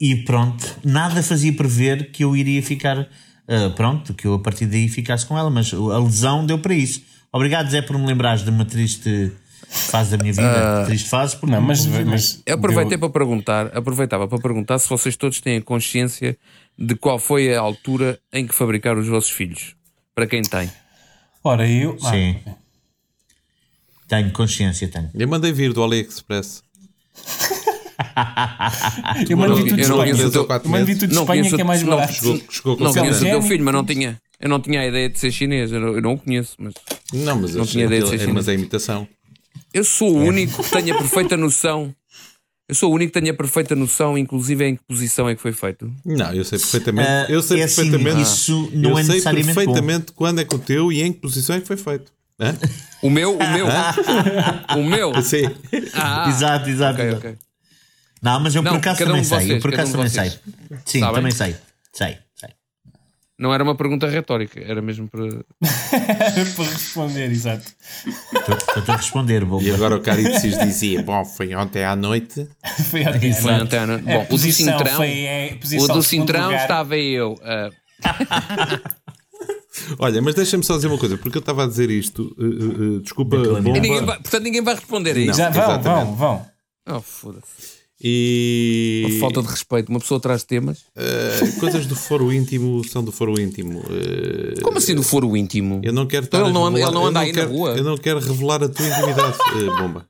E 0.00 0.16
pronto, 0.24 0.64
nada 0.84 1.22
fazia 1.22 1.52
prever 1.52 2.10
que 2.10 2.22
eu 2.24 2.36
iria 2.36 2.62
ficar, 2.62 3.08
ah, 3.48 3.70
pronto, 3.74 4.12
que 4.14 4.26
eu 4.26 4.34
a 4.34 4.38
partir 4.38 4.66
daí 4.66 4.88
ficasse 4.88 5.24
com 5.26 5.36
ela, 5.38 5.50
mas 5.50 5.72
a 5.72 5.98
lesão 5.98 6.44
deu 6.46 6.58
para 6.58 6.74
isso. 6.74 7.02
Obrigado, 7.32 7.70
Zé, 7.70 7.82
por 7.82 7.98
me 7.98 8.06
lembrares 8.06 8.42
de 8.42 8.50
uma 8.50 8.64
triste 8.64 9.32
fase 9.68 10.16
da 10.16 10.22
minha 10.22 10.32
vida. 10.32 10.84
triste 10.86 11.08
fase, 11.08 11.36
porque 11.36 11.54
Não, 11.54 11.60
mas, 11.60 11.84
mas 11.86 12.42
Eu 12.46 12.54
aproveitei 12.54 12.96
deu- 12.96 13.00
para 13.00 13.10
perguntar, 13.10 13.66
aproveitava 13.76 14.26
para 14.28 14.38
perguntar 14.38 14.78
se 14.78 14.88
vocês 14.88 15.16
todos 15.16 15.40
têm 15.40 15.60
consciência 15.60 16.36
de 16.78 16.94
qual 16.94 17.18
foi 17.18 17.54
a 17.54 17.60
altura 17.60 18.18
em 18.32 18.46
que 18.46 18.54
fabricaram 18.54 19.00
os 19.00 19.08
vossos 19.08 19.30
filhos. 19.30 19.74
Para 20.14 20.26
quem 20.26 20.42
tem. 20.42 20.70
Ora, 21.44 21.68
eu. 21.68 21.96
ah, 22.04 22.10
Sim. 22.10 22.36
Tenho 24.08 24.30
consciência, 24.32 24.86
tenho. 24.88 25.10
Eu 25.14 25.28
mandei 25.28 25.52
vir 25.52 25.72
do 25.72 25.82
AliExpress. 25.82 26.62
eu 29.28 29.36
mando 29.36 29.56
vir 29.56 29.64
tudo 29.64 29.76
de 29.76 29.82
Espanha. 29.82 30.14
conheço- 30.14 30.38
Eu 30.64 30.70
mando 30.70 30.86
vir 30.86 30.98
tudo 30.98 31.08
de 31.10 31.14
Espanha 31.18 31.50
que 31.50 31.60
é 31.60 31.64
mais 31.64 31.82
não, 31.82 31.96
barato. 31.96 32.12
Chegou, 32.14 32.40
chegou 32.50 32.76
com 32.76 32.84
Não 32.84 32.92
Você 32.92 32.98
é 32.98 33.02
conheço 33.02 33.24
o 33.24 33.28
teu 33.28 33.42
filho, 33.42 33.64
mas 33.64 33.74
não 33.74 33.84
tinha. 33.84 34.20
Eu 34.40 34.48
não 34.48 34.60
tinha 34.60 34.80
a 34.80 34.86
ideia 34.86 35.08
de 35.08 35.18
ser 35.18 35.30
chinês. 35.32 35.72
Eu 35.72 35.80
não, 35.80 35.88
eu 35.94 36.02
não 36.02 36.14
o 36.14 36.18
conheço, 36.18 36.54
mas. 36.58 36.74
Não, 37.12 37.40
mas, 37.40 37.54
Não 37.54 37.64
tinha 37.66 37.86
ideia 37.86 38.02
de 38.02 38.08
ser 38.08 38.14
aquilo- 38.16 38.30
é- 38.30 38.34
mas 38.34 38.44
chinês. 38.44 38.48
é 38.58 38.60
imitação. 38.60 39.08
Eu 39.72 39.84
sou 39.84 40.10
o 40.16 40.22
único 40.22 40.62
que 40.62 40.70
tenha 40.70 40.96
perfeita 40.96 41.36
noção. 41.36 41.94
Eu 42.68 42.74
sou 42.74 42.90
o 42.90 42.94
único 42.94 43.12
que 43.12 43.20
tenha 43.20 43.32
perfeita 43.32 43.76
noção, 43.76 44.18
inclusive 44.18 44.64
em 44.64 44.74
que 44.76 44.82
posição 44.88 45.28
é 45.28 45.34
que 45.36 45.40
foi 45.40 45.52
feito. 45.52 45.90
Não, 46.04 46.32
eu 46.34 46.44
sei 46.44 46.58
perfeitamente. 46.58 47.08
Ah, 47.08 47.26
eu 47.28 47.40
sei 47.42 47.60
é 47.60 47.64
assim, 47.64 47.90
perfeitamente. 47.90 48.22
isso 48.22 48.70
não 48.74 48.90
eu 48.90 48.98
é 48.98 49.04
sei 49.04 49.14
necessariamente 49.14 49.54
perfeitamente 49.54 50.12
quando 50.12 50.40
é 50.40 50.44
que 50.44 50.54
o 50.54 50.58
teu 50.58 50.90
e 50.92 51.00
em 51.02 51.12
que 51.12 51.20
posição 51.20 51.54
é 51.56 51.60
que 51.60 51.66
foi 51.66 51.76
feito. 51.76 52.10
Hã? 52.40 52.54
O 53.02 53.08
meu, 53.08 53.36
o 53.38 53.50
meu. 53.52 53.66
o 54.78 54.82
meu. 54.84 55.22
Sim. 55.22 55.44
Ah, 55.94 56.26
exato, 56.28 56.68
exato. 56.68 56.94
ok, 57.00 57.06
exato. 57.08 57.26
ok. 57.28 57.36
Não, 58.22 58.40
mas 58.40 58.54
eu 58.54 58.62
Não, 58.62 58.72
por 58.72 58.78
acaso 58.78 59.02
um 59.02 59.06
também 59.06 59.22
de 59.22 59.28
sei. 59.28 59.38
vocês, 59.38 59.50
eu 59.50 59.60
por 59.60 59.72
acaso 59.74 59.90
um 59.90 59.92
também 59.92 60.08
sei. 60.08 60.24
vocês. 60.30 60.40
Sim, 60.84 61.00
Sabem? 61.00 61.14
também 61.16 61.32
sei. 61.32 61.56
Sei, 61.92 62.18
sei. 62.34 62.48
Não 63.38 63.52
era 63.52 63.62
uma 63.62 63.74
pergunta 63.76 64.08
retórica, 64.08 64.58
era 64.60 64.80
mesmo 64.80 65.08
para. 65.08 65.22
para 66.56 66.64
responder, 66.64 67.30
exato. 67.30 67.70
Estou 68.76 68.94
a 68.94 68.96
responder, 68.96 69.44
Bomba. 69.44 69.62
E 69.64 69.70
agora 69.72 69.96
o 69.96 70.00
Caritzis 70.00 70.58
dizia: 70.58 71.02
Bom, 71.02 71.24
foi 71.24 71.54
ontem 71.54 71.84
à 71.84 71.94
noite. 71.94 72.48
Foi 72.90 73.04
a 73.04 73.12
Foi 73.18 73.28
exato. 73.28 73.64
antena. 73.64 73.94
A 73.96 73.98
Bom, 73.98 74.18
o 74.20 74.22
do 74.22 74.28
posição 74.28 74.78
Cintrão. 74.78 74.96
foi, 74.96 75.10
é, 75.20 75.52
O 75.54 75.58
posição 75.60 75.94
do 75.96 76.02
Cintrão 76.02 76.44
lugar. 76.46 76.62
estava 76.62 76.96
eu. 76.96 77.38
ah, 77.42 77.70
Olha, 79.98 80.22
mas 80.22 80.34
deixa-me 80.34 80.64
só 80.64 80.76
dizer 80.76 80.86
uma 80.88 80.98
coisa, 80.98 81.18
porque 81.18 81.36
eu 81.36 81.40
estava 81.40 81.64
a 81.64 81.66
dizer 81.66 81.90
isto. 81.90 82.34
uh, 82.38 82.42
uh, 82.42 82.96
uh, 82.96 83.00
desculpa, 83.00 83.36
ninguém 83.60 84.02
vai- 84.04 84.18
portanto, 84.18 84.42
ninguém 84.42 84.62
vai 84.62 84.74
responder 84.74 85.14
a 85.14 85.18
isso. 85.20 85.36
Já 85.38 85.50
vão, 85.50 85.82
vão, 85.82 86.16
vão. 86.16 86.46
Oh, 86.88 87.00
foda-se. 87.02 87.75
E. 88.02 89.04
Uma 89.08 89.20
falta 89.20 89.42
de 89.42 89.48
respeito. 89.48 89.88
Uma 89.88 90.00
pessoa 90.00 90.20
traz 90.20 90.44
temas. 90.44 90.78
uh, 90.96 91.60
coisas 91.60 91.86
do 91.86 91.96
foro 91.96 92.32
íntimo 92.32 92.82
são 92.84 93.02
do 93.02 93.10
foro 93.10 93.40
íntimo. 93.40 93.80
Uh, 93.80 94.60
Como 94.62 94.78
assim 94.78 94.94
no 94.94 95.02
foro 95.02 95.36
íntimo? 95.36 95.80
Eu 95.82 95.92
não 95.92 96.06
quero 96.06 96.26
Então 96.26 96.44
ele 96.44 96.52
não 96.52 96.66
anda- 96.66 96.78
revelar- 96.78 96.90
ele 96.92 97.00
não 97.00 97.06
anda 97.06 97.20
aí 97.20 97.32
na 97.32 97.34
quero- 97.40 97.50
rua? 97.52 97.70
Eu 97.76 97.84
não 97.84 97.96
quero 97.96 98.20
revelar 98.20 98.62
a 98.62 98.68
tua 98.68 98.86
intimidade, 98.86 99.36
uh, 99.56 99.76
bomba. 99.76 100.06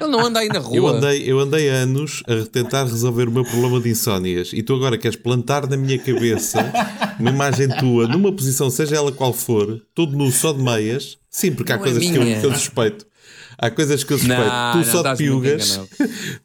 Ele 0.00 0.10
não 0.10 0.26
anda 0.26 0.40
aí 0.40 0.48
na 0.48 0.58
rua. 0.58 0.76
Eu 0.76 0.86
andei, 0.88 1.22
eu 1.30 1.38
andei 1.38 1.68
anos 1.68 2.22
a 2.26 2.44
tentar 2.46 2.84
resolver 2.84 3.28
o 3.28 3.30
meu 3.30 3.44
problema 3.44 3.80
de 3.80 3.88
insónias 3.90 4.50
e 4.52 4.62
tu 4.64 4.74
agora 4.74 4.98
queres 4.98 5.16
plantar 5.16 5.68
na 5.68 5.76
minha 5.76 5.96
cabeça 5.98 6.72
uma 7.20 7.30
imagem 7.30 7.68
tua 7.78 8.08
numa 8.08 8.32
posição, 8.32 8.68
seja 8.68 8.96
ela 8.96 9.12
qual 9.12 9.32
for, 9.32 9.80
todo 9.94 10.16
nu, 10.16 10.32
só 10.32 10.52
de 10.52 10.60
meias. 10.60 11.18
Sim, 11.30 11.52
porque 11.52 11.70
há 11.72 11.76
Não 11.76 11.82
é 11.84 11.86
coisas 11.88 12.02
que 12.10 12.16
eu, 12.16 12.22
que 12.40 12.46
eu 12.46 12.54
suspeito. 12.54 13.06
Há 13.64 13.70
coisas 13.70 14.04
que 14.04 14.12
eu 14.12 14.18
suspeito. 14.18 14.42
Não, 14.42 14.72
tu 14.72 14.76
não, 14.76 14.84
só 14.84 15.02
muito 15.02 15.16
piugas. 15.16 15.70
enganado. 15.70 15.88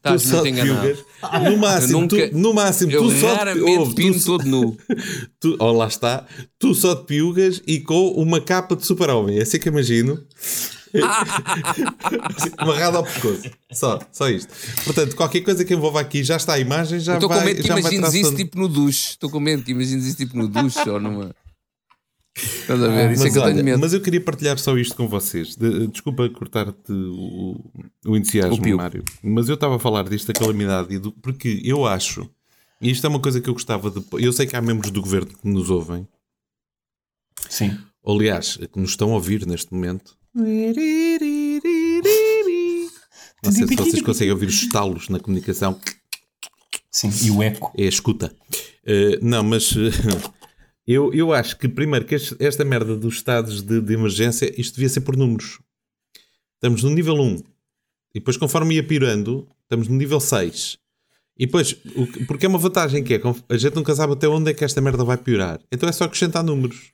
Tu 0.03 0.19
só 0.19 0.45
enganado. 0.45 0.79
piugas. 0.79 1.05
No 1.43 1.57
máximo, 1.57 1.99
nunca- 1.99 2.29
tu, 2.29 2.38
no 2.38 2.53
máximo, 2.53 2.91
Eu 2.93 3.01
tu 3.03 3.11
só 3.19 3.35
raramente 3.35 3.77
ouve, 3.77 4.13
tu 4.13 4.23
todo 4.23 4.45
nu. 4.45 4.77
tu, 5.38 5.57
oh, 5.59 5.73
lá 5.73 5.88
está, 5.88 6.25
tu 6.57 6.73
só 6.73 6.93
de 6.93 7.03
piugas 7.03 7.61
e 7.67 7.81
com 7.81 8.11
uma 8.11 8.39
capa 8.39 8.73
de 8.73 8.85
super-homem. 8.85 9.38
É 9.38 9.41
assim 9.41 9.59
que 9.59 9.67
imagino. 9.67 10.17
Amarrado 12.57 12.97
ao 12.99 13.03
pescoço. 13.03 13.51
Só, 13.73 13.99
só 14.13 14.29
isto. 14.29 14.53
Portanto, 14.85 15.13
qualquer 15.17 15.41
coisa 15.41 15.65
que 15.65 15.73
envolva 15.73 15.99
aqui 15.99 16.23
já 16.23 16.38
está 16.38 16.53
a 16.53 16.59
imagem, 16.59 17.01
já 17.01 17.15
Estou 17.15 17.27
com 17.27 17.41
medo 17.41 17.61
que 17.61 17.67
imagines 17.67 18.13
isso 18.13 18.33
tipo 18.33 18.57
no 18.57 18.69
duche. 18.69 19.09
Estou 19.09 19.29
com 19.29 19.41
medo 19.41 19.61
que 19.61 19.71
imagines 19.71 20.05
isso 20.05 20.15
tipo 20.15 20.38
no 20.38 20.47
duche 20.47 20.89
ou 20.89 21.01
numa. 21.01 21.35
Estás 22.62 22.81
a 22.84 22.88
ver? 22.88 23.12
Isso 23.12 23.22
é 23.22 23.25
Mas, 23.25 23.34
que 23.34 23.38
eu 23.39 23.43
olha, 23.43 23.53
tenho 23.53 23.65
medo. 23.65 23.79
mas 23.79 23.93
eu 23.93 24.01
queria 24.01 24.22
partilhar 24.22 24.58
só 24.60 24.77
isto 24.77 24.96
com 24.96 25.08
vocês. 25.08 25.55
De- 25.55 25.88
desculpa 25.88 26.29
cortar-te 26.29 26.91
o, 26.91 27.60
o 28.05 28.15
entusiasmo, 28.17 28.63
O. 28.74 28.77
Mário. 28.77 29.03
Mas 29.24 29.50
eu 29.50 29.55
estava 29.55 29.75
a 29.75 29.79
falar 29.79 30.03
disto 30.10 30.27
da 30.31 30.34
calamidade 30.39 30.98
do- 31.00 31.12
porque 31.13 31.62
eu 31.63 31.86
acho, 31.86 32.29
e 32.81 32.89
isto 32.91 33.05
é 33.05 33.10
uma 33.10 33.19
coisa 33.19 33.41
que 33.41 33.50
eu 33.50 33.53
gostava 33.53 33.89
de. 33.91 34.03
Eu 34.24 34.31
sei 34.34 34.46
que 34.46 34.55
há 34.55 34.62
membros 34.62 34.91
do 34.91 35.01
governo 35.01 35.27
que 35.27 35.48
nos 35.48 35.69
ouvem, 35.69 36.08
Sim. 37.50 37.77
ou, 38.03 38.15
aliás, 38.17 38.58
que 38.58 38.79
nos 38.79 38.91
estão 38.91 39.12
a 39.12 39.15
ouvir 39.15 39.46
neste 39.46 39.74
momento. 39.74 40.15
Não 43.43 43.51
sei 43.51 43.67
se 43.67 43.75
vocês 43.75 44.01
conseguem 44.01 44.31
ouvir 44.34 44.48
os 44.48 44.55
estalos 44.62 45.10
na 45.10 45.19
comunicação. 45.19 45.79
Sim. 46.91 47.12
E 47.24 47.31
o 47.31 47.41
eco. 47.41 47.72
É 47.77 47.86
a 47.86 47.89
escuta. 47.89 48.36
Eh, 48.86 49.19
não, 49.22 49.43
mas 49.43 49.72
eh, 49.75 49.91
eu, 50.93 51.13
eu 51.13 51.34
acho 51.34 51.58
que 51.58 51.67
primeiro 51.67 52.05
que 52.05 52.15
este- 52.15 52.36
esta 52.39 52.63
merda 52.65 52.96
dos 52.96 53.15
estados 53.15 53.62
de, 53.62 53.79
de 53.81 53.93
emergência, 53.93 54.51
isto 54.60 54.75
devia 54.75 54.89
ser 54.89 55.01
por 55.01 55.15
números. 55.15 55.60
Estamos 56.55 56.84
no 56.84 56.89
nível 56.89 57.15
1. 57.15 57.36
E 58.15 58.19
depois, 58.19 58.38
conforme 58.38 58.75
ia 58.75 58.84
pirando, 58.84 59.48
estamos 59.63 59.88
no 59.88 59.96
nível 59.96 60.19
6. 60.19 60.77
E 61.38 61.46
depois, 61.46 61.74
o 61.96 62.05
que- 62.08 62.25
porque 62.25 62.46
é 62.46 62.50
uma 62.50 62.58
vantagem 62.60 63.03
que 63.03 63.13
é, 63.13 63.22
a 63.50 63.58
gente 63.58 63.75
nunca 63.75 63.96
sabe 63.96 64.13
até 64.13 64.27
onde 64.27 64.51
é 64.51 64.53
que 64.53 64.63
esta 64.65 64.81
merda 64.81 65.03
vai 65.03 65.17
piorar. 65.17 65.60
Então 65.72 65.88
é 65.88 65.91
só 65.91 66.03
acrescentar 66.05 66.43
números. 66.43 66.91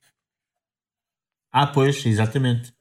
Ah, 1.51 1.65
pois, 1.67 2.05
exatamente. 2.05 2.73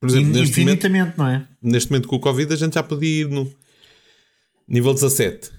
Por 0.00 0.08
exemplo, 0.08 0.28
neste 0.32 0.60
momento, 0.60 0.86
Infinitamente, 0.86 1.18
não 1.18 1.26
é? 1.26 1.48
neste 1.60 1.90
momento 1.90 2.08
com 2.08 2.16
o 2.16 2.20
Covid 2.20 2.52
a 2.52 2.56
gente 2.56 2.74
já 2.74 2.82
podia 2.82 3.22
ir 3.22 3.28
no 3.28 3.52
nível 4.68 4.94
17. 4.94 5.50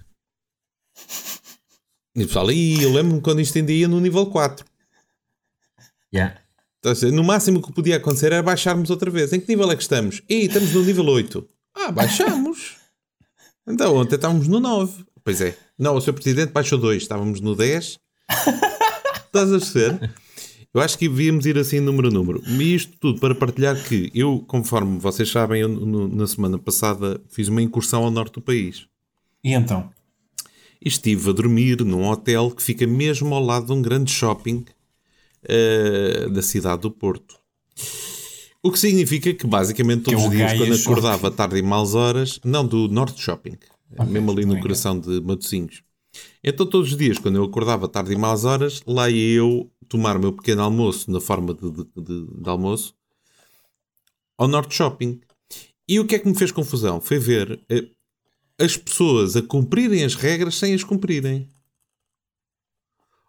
E 2.15 2.23
o 2.23 2.27
pessoal, 2.27 2.49
"Ih, 2.51 2.81
eu 2.81 2.93
lembro-me 2.93 3.21
quando 3.21 3.41
isto 3.41 3.57
ainda 3.57 3.71
ia 3.73 3.87
no 3.87 3.99
nível 3.99 4.25
4. 4.27 4.65
Yeah. 6.13 6.39
Então, 6.79 6.93
no 7.11 7.23
máximo 7.23 7.61
que 7.61 7.73
podia 7.73 7.97
acontecer 7.97 8.27
era 8.31 8.43
baixarmos 8.43 8.89
outra 8.89 9.09
vez. 9.09 9.33
Em 9.33 9.39
que 9.39 9.47
nível 9.47 9.71
é 9.71 9.75
que 9.75 9.81
estamos? 9.81 10.21
Ih, 10.29 10.45
estamos 10.45 10.73
no 10.73 10.83
nível 10.83 11.05
8. 11.05 11.47
Ah, 11.75 11.91
baixamos. 11.91 12.75
então, 13.67 13.95
ontem 13.95 14.15
estávamos 14.15 14.47
no 14.47 14.59
9. 14.59 15.03
Pois 15.23 15.41
é. 15.41 15.57
Não, 15.77 15.95
o 15.95 16.01
Sr. 16.01 16.13
Presidente 16.13 16.51
baixou 16.51 16.77
2. 16.77 17.01
Estávamos 17.01 17.41
no 17.41 17.55
10. 17.55 17.97
Estás 19.25 19.51
a 19.51 19.57
perceber? 19.59 20.11
Eu 20.73 20.81
acho 20.81 20.97
que 20.97 21.07
devíamos 21.09 21.45
ir 21.45 21.57
assim 21.57 21.79
número 21.79 22.09
a 22.09 22.11
número. 22.11 22.41
E 22.45 22.75
isto 22.75 22.93
tudo 22.99 23.19
para 23.19 23.33
partilhar 23.33 23.81
que 23.83 24.11
eu, 24.13 24.43
conforme 24.47 24.99
vocês 24.99 25.29
sabem, 25.29 25.61
eu, 25.61 25.69
no- 25.69 26.07
na 26.07 26.27
semana 26.27 26.57
passada 26.59 27.19
fiz 27.29 27.47
uma 27.47 27.61
incursão 27.61 28.03
ao 28.03 28.11
norte 28.11 28.33
do 28.33 28.41
país. 28.41 28.85
E 29.43 29.53
então? 29.53 29.89
E 30.83 30.87
estive 30.87 31.29
a 31.29 31.33
dormir 31.33 31.81
num 31.83 32.05
hotel 32.07 32.51
que 32.51 32.61
fica 32.61 32.85
mesmo 32.85 33.33
ao 33.33 33.43
lado 33.43 33.65
de 33.67 33.71
um 33.73 33.81
grande 33.81 34.11
shopping 34.11 34.65
eh, 35.47 36.27
da 36.29 36.41
cidade 36.41 36.81
do 36.81 36.91
Porto. 36.91 37.35
O 38.63 38.71
que 38.71 38.79
significa 38.79 39.33
que 39.33 39.45
basicamente 39.45 40.01
é 40.01 40.03
todos 40.13 40.23
o 40.23 40.27
os 40.27 40.33
dias, 40.35 40.51
quando 40.53 40.73
acordava 40.81 41.31
tarde 41.31 41.57
e 41.57 41.61
maus 41.61 41.93
horas, 41.93 42.39
não, 42.43 42.65
do 42.65 42.87
Norte 42.87 43.21
Shopping, 43.21 43.57
mesmo 44.07 44.31
ali 44.31 44.45
no 44.45 44.59
coração 44.61 44.99
de 44.99 45.21
Matosinhos. 45.21 45.83
Então 46.43 46.65
todos 46.65 46.91
os 46.91 46.97
dias, 46.97 47.17
quando 47.19 47.35
eu 47.35 47.43
acordava 47.43 47.87
tarde 47.87 48.13
e 48.13 48.15
maus 48.17 48.43
horas, 48.45 48.81
lá 48.87 49.09
ia 49.09 49.37
eu 49.37 49.71
tomar 49.87 50.17
o 50.17 50.19
meu 50.19 50.33
pequeno 50.33 50.63
almoço 50.63 51.11
na 51.11 51.19
forma 51.21 51.53
de, 51.53 51.69
de- 51.69 51.83
de- 51.95 52.41
de 52.41 52.49
almoço 52.49 52.95
ao 54.37 54.47
Norte 54.47 54.73
Shopping. 54.75 55.21
E 55.87 55.99
o 55.99 56.05
que 56.07 56.15
é 56.15 56.19
que 56.19 56.27
me 56.27 56.35
fez 56.35 56.51
confusão? 56.51 56.99
Foi 56.99 57.19
ver 57.19 57.63
eh, 57.69 57.87
as 58.57 58.75
pessoas 58.75 59.35
a 59.35 59.41
cumprirem 59.43 60.03
as 60.03 60.15
regras 60.15 60.55
sem 60.55 60.73
as 60.73 60.83
cumprirem. 60.83 61.47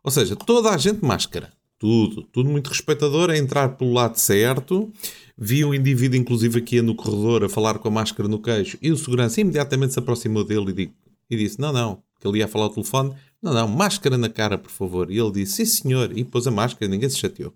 Ou 0.02 0.10
seja, 0.10 0.34
toda 0.36 0.70
a 0.70 0.78
gente 0.78 1.04
máscara. 1.04 1.52
Tudo. 1.78 2.22
Tudo 2.32 2.48
muito 2.48 2.68
respeitador 2.68 3.30
a 3.30 3.36
entrar 3.36 3.70
pelo 3.76 3.92
lado 3.92 4.16
certo. 4.16 4.90
Vi 5.36 5.64
um 5.64 5.74
indivíduo, 5.74 6.16
inclusive, 6.18 6.58
aqui 6.58 6.80
no 6.80 6.94
corredor 6.94 7.44
a 7.44 7.48
falar 7.48 7.78
com 7.78 7.88
a 7.88 7.90
máscara 7.90 8.28
no 8.28 8.38
queixo 8.40 8.78
e 8.80 8.90
o 8.90 8.96
segurança 8.96 9.40
imediatamente 9.40 9.92
se 9.92 9.98
aproximou 9.98 10.42
dele 10.44 10.70
e, 10.70 10.72
di- 10.72 10.92
e 11.30 11.36
disse: 11.36 11.60
Não, 11.60 11.72
não, 11.72 12.02
que 12.18 12.26
ele 12.26 12.38
ia 12.38 12.48
falar 12.48 12.64
ao 12.64 12.70
telefone. 12.70 13.12
Não, 13.42 13.52
não, 13.52 13.68
máscara 13.68 14.16
na 14.16 14.30
cara, 14.30 14.56
por 14.56 14.70
favor. 14.70 15.10
E 15.10 15.18
ele 15.18 15.30
disse: 15.32 15.66
Sim, 15.66 15.82
senhor. 15.82 16.16
E 16.16 16.24
pôs 16.24 16.46
a 16.46 16.50
máscara, 16.50 16.90
ninguém 16.90 17.10
se 17.10 17.18
chateou. 17.18 17.52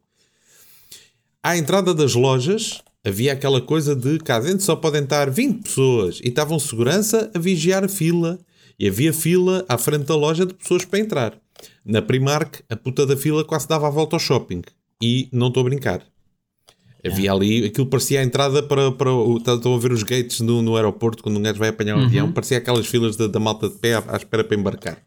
À 1.42 1.56
entrada 1.56 1.94
das 1.94 2.14
lojas 2.14 2.82
havia 3.02 3.32
aquela 3.32 3.62
coisa 3.62 3.96
de 3.96 4.18
cá 4.18 4.38
dentro 4.38 4.60
só 4.60 4.76
podem 4.76 5.02
estar 5.02 5.30
20 5.30 5.62
pessoas 5.62 6.20
e 6.22 6.28
estavam 6.28 6.58
segurança 6.58 7.30
a 7.34 7.38
vigiar 7.38 7.82
a 7.82 7.88
fila 7.88 8.38
e 8.80 8.88
havia 8.88 9.12
fila 9.12 9.62
à 9.68 9.76
frente 9.76 10.06
da 10.06 10.16
loja 10.16 10.46
de 10.46 10.54
pessoas 10.54 10.86
para 10.86 10.98
entrar. 10.98 11.38
Na 11.84 12.00
Primark, 12.00 12.62
a 12.66 12.74
puta 12.74 13.04
da 13.04 13.14
fila 13.14 13.44
quase 13.44 13.68
dava 13.68 13.86
a 13.86 13.90
volta 13.90 14.16
ao 14.16 14.20
shopping 14.20 14.62
e 15.02 15.28
não 15.30 15.48
estou 15.48 15.60
a 15.60 15.64
brincar. 15.64 16.02
Havia 17.06 17.30
ali, 17.30 17.66
aquilo 17.66 17.86
parecia 17.86 18.20
a 18.20 18.24
entrada 18.24 18.62
para, 18.62 18.90
para 18.90 19.12
o. 19.12 19.36
Estão 19.36 19.74
a 19.74 19.78
ver 19.78 19.92
os 19.92 20.02
gates 20.02 20.40
no, 20.40 20.62
no 20.62 20.76
aeroporto 20.76 21.22
quando 21.22 21.36
um 21.36 21.42
gajo 21.42 21.58
vai 21.58 21.68
apanhar 21.68 21.96
um 21.96 22.04
avião, 22.04 22.32
parecia 22.32 22.56
aquelas 22.56 22.86
filas 22.86 23.16
da, 23.16 23.26
da 23.26 23.38
malta 23.38 23.68
de 23.68 23.76
pé 23.76 23.94
à, 23.94 24.04
à 24.08 24.16
espera 24.16 24.42
para 24.42 24.56
embarcar. 24.56 24.98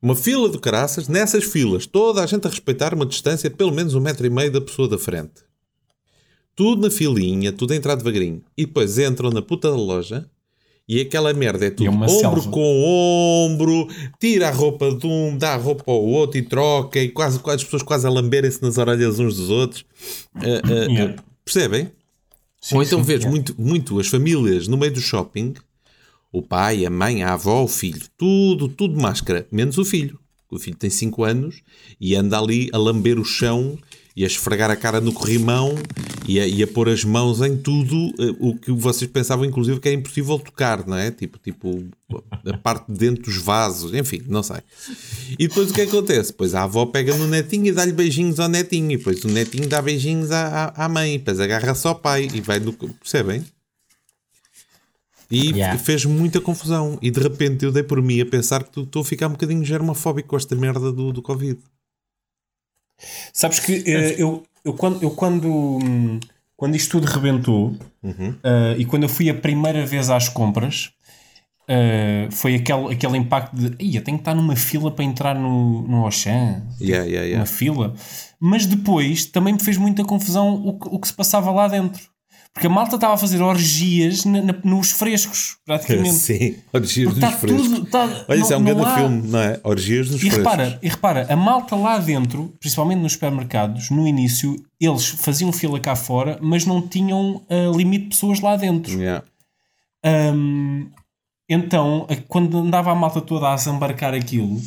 Uma 0.00 0.16
fila 0.16 0.48
de 0.48 0.58
caraças, 0.58 1.08
nessas 1.08 1.44
filas, 1.44 1.86
toda 1.86 2.22
a 2.22 2.26
gente 2.26 2.46
a 2.46 2.50
respeitar 2.50 2.94
uma 2.94 3.06
distância 3.06 3.50
de 3.50 3.56
pelo 3.56 3.72
menos 3.72 3.94
um 3.94 4.00
metro 4.00 4.26
e 4.26 4.30
meio 4.30 4.50
da 4.50 4.60
pessoa 4.60 4.88
da 4.88 4.98
frente. 4.98 5.42
Tudo 6.56 6.82
na 6.82 6.90
filinha, 6.90 7.52
tudo 7.52 7.72
a 7.72 7.76
entrar 7.76 7.94
devagarinho. 7.94 8.42
E 8.56 8.66
depois 8.66 8.98
entram 8.98 9.30
na 9.30 9.40
puta 9.40 9.70
da 9.70 9.76
loja 9.76 10.28
e 10.92 11.00
aquela 11.00 11.32
merda 11.32 11.64
é 11.66 11.70
tudo 11.70 11.88
uma 11.90 12.04
ombro 12.04 12.42
selva. 12.42 12.50
com 12.50 13.46
ombro, 13.50 13.88
tira 14.20 14.48
a 14.48 14.50
roupa 14.50 14.94
de 14.94 15.06
um, 15.06 15.38
dá 15.38 15.54
a 15.54 15.56
roupa 15.56 15.90
ao 15.90 16.04
outro 16.04 16.36
e 16.38 16.42
troca, 16.42 17.00
e 17.00 17.08
quase, 17.08 17.38
quase 17.38 17.58
as 17.58 17.64
pessoas 17.64 17.82
quase 17.82 18.06
a 18.06 18.10
lamberem-se 18.10 18.60
nas 18.60 18.76
orelhas 18.76 19.18
uns 19.18 19.36
dos 19.36 19.48
outros. 19.48 19.86
Ah, 20.34 20.40
ah, 20.64 20.92
Yeah. 20.92 21.14
ah, 21.18 21.22
percebem? 21.44 21.90
Sim, 22.60 22.76
Ou 22.76 22.82
então 22.82 22.98
sim, 22.98 23.04
vês 23.06 23.20
yeah. 23.20 23.30
muito, 23.30 23.54
muito 23.58 23.98
as 23.98 24.08
famílias 24.08 24.68
no 24.68 24.76
meio 24.76 24.92
do 24.92 25.00
shopping, 25.00 25.54
o 26.30 26.42
pai, 26.42 26.84
a 26.84 26.90
mãe, 26.90 27.22
a 27.22 27.32
avó, 27.32 27.62
o 27.64 27.68
filho, 27.68 28.02
tudo, 28.18 28.68
tudo 28.68 29.00
máscara, 29.00 29.46
menos 29.50 29.78
o 29.78 29.84
filho. 29.86 30.18
O 30.50 30.58
filho 30.58 30.76
tem 30.76 30.90
5 30.90 31.24
anos 31.24 31.62
e 31.98 32.14
anda 32.14 32.38
ali 32.38 32.68
a 32.70 32.76
lamber 32.76 33.18
o 33.18 33.24
chão 33.24 33.78
e 34.16 34.24
a 34.24 34.26
esfregar 34.26 34.70
a 34.70 34.76
cara 34.76 35.00
no 35.00 35.12
corrimão 35.12 35.74
e 36.26 36.38
a, 36.38 36.46
e 36.46 36.62
a 36.62 36.66
pôr 36.66 36.88
as 36.88 37.04
mãos 37.04 37.40
em 37.40 37.56
tudo 37.56 38.12
eh, 38.18 38.34
o 38.38 38.54
que 38.56 38.70
vocês 38.72 39.10
pensavam, 39.10 39.44
inclusive, 39.44 39.80
que 39.80 39.88
era 39.88 39.96
impossível 39.96 40.38
tocar, 40.38 40.86
não 40.86 40.96
é? 40.96 41.10
Tipo, 41.10 41.38
tipo 41.38 41.84
a 42.44 42.56
parte 42.58 42.92
de 42.92 42.98
dentro 42.98 43.24
dos 43.24 43.38
vasos, 43.38 43.94
enfim, 43.94 44.22
não 44.28 44.42
sei. 44.42 44.58
E 45.38 45.48
depois 45.48 45.70
o 45.70 45.74
que 45.74 45.80
é 45.80 45.84
acontece? 45.84 46.32
Pois 46.32 46.54
a 46.54 46.62
avó 46.62 46.86
pega 46.86 47.16
no 47.16 47.26
netinho 47.26 47.66
e 47.66 47.72
dá-lhe 47.72 47.92
beijinhos 47.92 48.38
ao 48.38 48.48
netinho, 48.48 48.92
e 48.92 48.96
depois 48.96 49.24
o 49.24 49.28
netinho 49.28 49.66
dá 49.66 49.80
beijinhos 49.80 50.30
à, 50.30 50.72
à, 50.76 50.84
à 50.84 50.88
mãe, 50.88 51.14
e 51.14 51.18
depois 51.18 51.40
agarra-se 51.40 51.86
ao 51.86 51.94
pai 51.94 52.28
e 52.32 52.40
vai 52.40 52.60
no. 52.60 52.72
Percebem? 52.72 53.44
E 55.30 55.52
Yeah. 55.52 55.78
fez 55.78 56.04
muita 56.04 56.42
confusão. 56.42 56.98
E 57.00 57.10
de 57.10 57.18
repente 57.18 57.64
eu 57.64 57.72
dei 57.72 57.82
por 57.82 58.02
mim 58.02 58.20
a 58.20 58.26
pensar 58.26 58.62
que 58.64 58.80
estou 58.80 59.00
a 59.00 59.04
ficar 59.04 59.28
um 59.28 59.32
bocadinho 59.32 59.64
germofóbico 59.64 60.28
com 60.28 60.36
esta 60.36 60.54
merda 60.54 60.92
do, 60.92 61.10
do 61.10 61.22
Covid. 61.22 61.58
Sabes 63.32 63.60
que 63.60 63.82
eh, 63.86 64.16
eu, 64.18 64.42
eu 64.64 64.74
quando, 64.74 65.02
eu 65.02 65.10
quando, 65.10 65.78
quando 66.56 66.76
isto 66.76 67.00
tudo 67.00 67.06
rebentou 67.06 67.76
eh, 68.04 68.76
e 68.78 68.84
quando 68.84 69.04
eu 69.04 69.08
fui 69.08 69.28
a 69.30 69.34
primeira 69.34 69.84
vez 69.84 70.10
às 70.10 70.28
compras, 70.28 70.92
eh, 71.68 72.28
foi 72.30 72.56
aquele, 72.56 72.92
aquele 72.92 73.16
impacto 73.16 73.54
de 73.56 73.84
Ia, 73.84 74.00
tenho 74.02 74.18
que 74.18 74.22
estar 74.22 74.34
numa 74.34 74.56
fila 74.56 74.90
para 74.90 75.04
entrar 75.04 75.34
no, 75.34 75.82
no 75.82 76.04
Auchan. 76.04 76.62
Yeah, 76.80 77.04
yeah, 77.04 77.20
Uma 77.20 77.26
yeah. 77.26 77.46
fila. 77.46 77.94
Mas 78.38 78.66
depois 78.66 79.26
também 79.26 79.54
me 79.54 79.60
fez 79.60 79.76
muita 79.76 80.04
confusão 80.04 80.54
o 80.54 80.78
que, 80.78 80.88
o 80.88 80.98
que 80.98 81.08
se 81.08 81.14
passava 81.14 81.50
lá 81.50 81.68
dentro. 81.68 82.11
Porque 82.54 82.66
a 82.66 82.70
malta 82.70 82.96
estava 82.96 83.14
a 83.14 83.16
fazer 83.16 83.40
orgias 83.40 84.26
na- 84.26 84.42
na- 84.42 84.54
nos 84.62 84.90
frescos, 84.90 85.56
praticamente. 85.64 86.12
Sim, 86.20 86.56
orgias 86.72 87.08
nos 87.08 87.16
está 87.16 87.30
frescos. 87.32 87.62
tudo- 87.68 87.86
está- 87.86 88.24
Olha, 88.28 88.38
isso 88.40 88.52
é 88.52 88.56
um 88.56 88.60
não- 88.60 88.66
grande 88.66 88.80
não 88.82 88.88
há- 88.88 88.96
filme, 88.98 89.28
não 89.28 89.38
é? 89.38 89.60
Orgias 89.64 90.06
nos 90.10 90.16
E 90.16 90.30
frescos. 90.30 90.38
repara, 90.38 90.78
e 90.82 90.88
repara, 90.88 91.26
a 91.32 91.36
malta 91.36 91.74
lá 91.76 91.96
dentro, 91.96 92.52
principalmente 92.60 92.98
nos 93.00 93.12
supermercados, 93.14 93.88
no 93.88 94.06
início, 94.06 94.54
eles 94.78 95.06
faziam 95.08 95.50
fila 95.50 95.80
cá 95.80 95.96
fora, 95.96 96.38
mas 96.42 96.66
não 96.66 96.86
tinham 96.86 97.42
ah, 97.48 97.74
limite 97.74 98.04
de 98.04 98.10
pessoas 98.10 98.38
lá 98.40 98.54
dentro. 98.54 99.00
Yeah. 99.00 99.24
Hum, 100.04 100.90
então, 101.48 102.06
quando 102.28 102.58
andava 102.58 102.92
a 102.92 102.94
malta 102.94 103.20
toda 103.22 103.50
a 103.50 103.54
desembarcar 103.54 104.12
aquilo, 104.12 104.60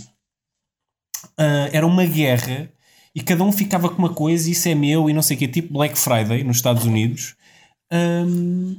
ah, 1.37 1.69
era 1.71 1.85
uma 1.85 2.05
guerra 2.05 2.69
e 3.13 3.21
cada 3.21 3.43
um 3.43 3.51
ficava 3.51 3.89
com 3.89 3.97
uma 3.97 4.09
coisa, 4.09 4.49
isso 4.49 4.67
é 4.67 4.75
meu 4.75 5.09
e 5.09 5.13
não 5.13 5.21
sei 5.21 5.35
o 5.35 5.39
que, 5.39 5.47
tipo 5.47 5.73
Black 5.73 5.97
Friday 5.97 6.43
nos 6.43 6.57
Estados 6.57 6.83
Unidos. 6.85 7.35
Hum, 7.95 8.77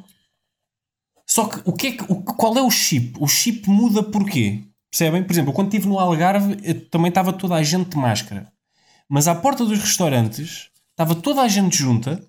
só 1.26 1.46
que, 1.46 1.61
o 1.64 1.73
que, 1.73 1.87
é 1.88 1.92
que 1.92 2.04
o- 2.12 2.23
qual 2.23 2.56
é 2.56 2.62
o 2.62 2.70
chip? 2.70 3.16
O 3.20 3.26
chip 3.26 3.68
muda 3.68 4.02
porquê? 4.02 4.62
Percebem? 4.90 5.23
Por 5.25 5.32
exemplo, 5.32 5.52
quando 5.52 5.68
estive 5.68 5.88
no 5.88 5.99
Algarve, 5.99 6.56
eh, 6.62 6.75
também 6.75 7.08
estava 7.08 7.32
toda 7.32 7.54
a 7.54 7.62
gente 7.62 7.90
de 7.90 7.96
máscara. 7.96 8.50
Mas 9.08 9.28
à 9.28 9.35
porta 9.35 9.64
dos 9.64 9.78
restaurantes 9.78 10.70
estava 10.90 11.14
toda 11.14 11.42
a 11.42 11.49
gente 11.49 11.76
junta, 11.76 12.23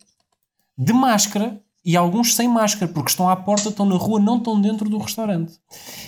de 0.77 0.93
máscara, 0.93 1.61
e 1.85 1.95
alguns 1.95 2.35
sem 2.35 2.49
máscara, 2.49 2.91
porque 2.91 3.09
estão 3.11 3.29
à 3.29 3.35
porta, 3.35 3.69
estão 3.69 3.85
na 3.85 3.95
rua, 3.95 4.19
não 4.19 4.37
estão 4.39 4.59
dentro 4.59 4.89
do 4.89 4.97
restaurante. 4.97 5.53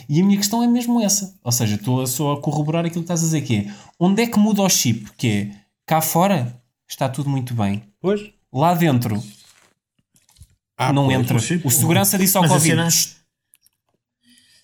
E 0.09 0.19
a 0.19 0.25
minha 0.25 0.38
questão 0.38 0.62
é 0.62 0.67
mesmo 0.67 1.00
essa. 1.00 1.33
Ou 1.41 1.51
seja, 1.53 1.75
estou 1.75 2.05
só 2.05 2.33
a 2.33 2.41
corroborar 2.41 2.81
aquilo 2.86 3.01
que 3.01 3.05
estás 3.05 3.21
a 3.21 3.24
dizer, 3.24 3.41
que 3.43 3.55
é 3.55 3.74
onde 3.98 4.24
é 4.24 4.27
que 4.27 4.38
muda 4.38 4.62
o 4.62 4.67
chip? 4.69 5.09
Que 5.15 5.27
é 5.29 5.51
cá 5.86 6.01
fora 6.01 6.62
está 6.88 7.07
tudo 7.07 7.29
muito 7.29 7.53
bem. 7.53 7.81
Pois. 8.01 8.19
Lá 8.51 8.74
dentro 8.74 9.24
Ah, 10.79 10.93
não 10.93 11.05
pois. 11.07 11.19
entra. 11.19 11.38
o 11.38 11.39
chip- 11.39 11.67
O 11.67 11.69
segurança 11.69 12.17
disse 12.17 12.38
ao 12.38 12.43
Mas 12.43 12.51
a 12.51 12.55
Covid. 12.55 12.69
cena- 12.75 13.15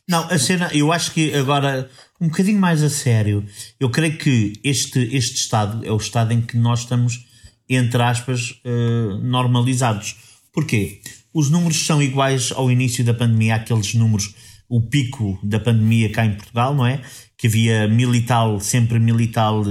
Não, 0.07 0.23
a 0.29 0.37
cena, 0.37 0.69
eu 0.73 0.91
acho 0.93 1.11
que 1.11 1.33
agora, 1.33 1.89
um 2.21 2.27
bocadinho 2.27 2.59
mais 2.59 2.81
a 2.83 2.89
sério, 2.89 3.43
eu 3.79 3.89
creio 3.89 4.17
que 4.17 4.53
este, 4.63 4.99
este 5.15 5.35
estado 5.37 5.83
é 5.85 5.91
o 5.91 5.97
estado 5.97 6.31
em 6.31 6.41
que 6.41 6.55
nós 6.57 6.81
estamos, 6.81 7.25
entre 7.67 8.01
aspas, 8.01 8.59
eh, 8.63 9.17
normalizados. 9.23 10.15
Porquê? 10.53 11.01
Os 11.33 11.49
números 11.49 11.85
são 11.85 12.01
iguais 12.01 12.51
ao 12.53 12.71
início 12.71 13.03
da 13.03 13.13
pandemia, 13.13 13.55
aqueles 13.55 13.93
números, 13.95 14.33
o 14.69 14.79
pico 14.81 15.37
da 15.43 15.59
pandemia 15.59 16.09
cá 16.11 16.25
em 16.25 16.35
Portugal, 16.35 16.73
não 16.75 16.85
é? 16.85 17.01
Que 17.37 17.47
havia 17.47 17.87
mil 17.87 18.13
e 18.15 18.21
tal, 18.21 18.59
sempre 18.59 18.99
mil 18.99 19.19
e 19.19 19.27
tal 19.27 19.63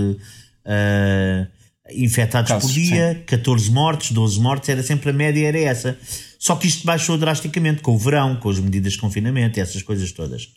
eh, 0.66 1.46
infectados 1.90 2.50
Casos, 2.50 2.70
por 2.70 2.74
dia, 2.74 3.22
14 3.26 3.70
mortes, 3.70 4.12
12 4.12 4.40
mortes, 4.40 4.68
era 4.68 4.82
sempre 4.82 5.10
a 5.10 5.12
média, 5.12 5.46
era 5.46 5.58
essa. 5.58 5.98
Só 6.38 6.56
que 6.56 6.66
isto 6.66 6.86
baixou 6.86 7.18
drasticamente 7.18 7.82
com 7.82 7.94
o 7.94 7.98
verão, 7.98 8.36
com 8.36 8.48
as 8.48 8.58
medidas 8.58 8.94
de 8.94 8.98
confinamento, 8.98 9.60
essas 9.60 9.82
coisas 9.82 10.12
todas. 10.12 10.48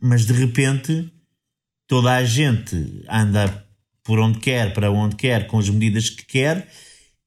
Mas 0.00 0.26
de 0.26 0.32
repente 0.32 1.10
toda 1.86 2.12
a 2.12 2.24
gente 2.24 3.04
anda 3.08 3.64
por 4.02 4.18
onde 4.18 4.38
quer, 4.38 4.72
para 4.72 4.90
onde 4.90 5.16
quer, 5.16 5.46
com 5.46 5.58
as 5.58 5.68
medidas 5.68 6.10
que 6.10 6.24
quer 6.24 6.68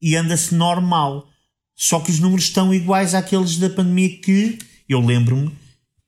e 0.02 0.16
anda-se 0.16 0.56
normal. 0.56 1.28
Só 1.76 2.00
que 2.00 2.12
os 2.12 2.20
números 2.20 2.46
estão 2.46 2.74
iguais 2.74 3.14
àqueles 3.14 3.58
da 3.58 3.70
pandemia 3.70 4.18
que 4.22 4.58
eu 4.88 5.00
lembro-me, 5.00 5.52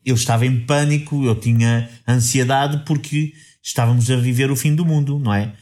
eu 0.04 0.16
estava 0.16 0.46
em 0.46 0.66
pânico, 0.66 1.24
eu 1.24 1.36
tinha 1.36 1.90
ansiedade 2.08 2.84
porque 2.86 3.34
estávamos 3.62 4.10
a 4.10 4.16
viver 4.16 4.50
o 4.50 4.56
fim 4.56 4.74
do 4.74 4.86
mundo, 4.86 5.20
não 5.20 5.34
é? 5.34 5.54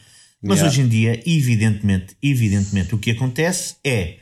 Mas 0.42 0.58
Yeah. 0.58 0.68
hoje 0.68 0.80
em 0.82 0.88
dia, 0.88 1.22
evidentemente, 1.26 2.16
evidentemente, 2.22 2.94
o 2.94 2.98
que 2.98 3.10
acontece 3.10 3.76
é 3.84 4.18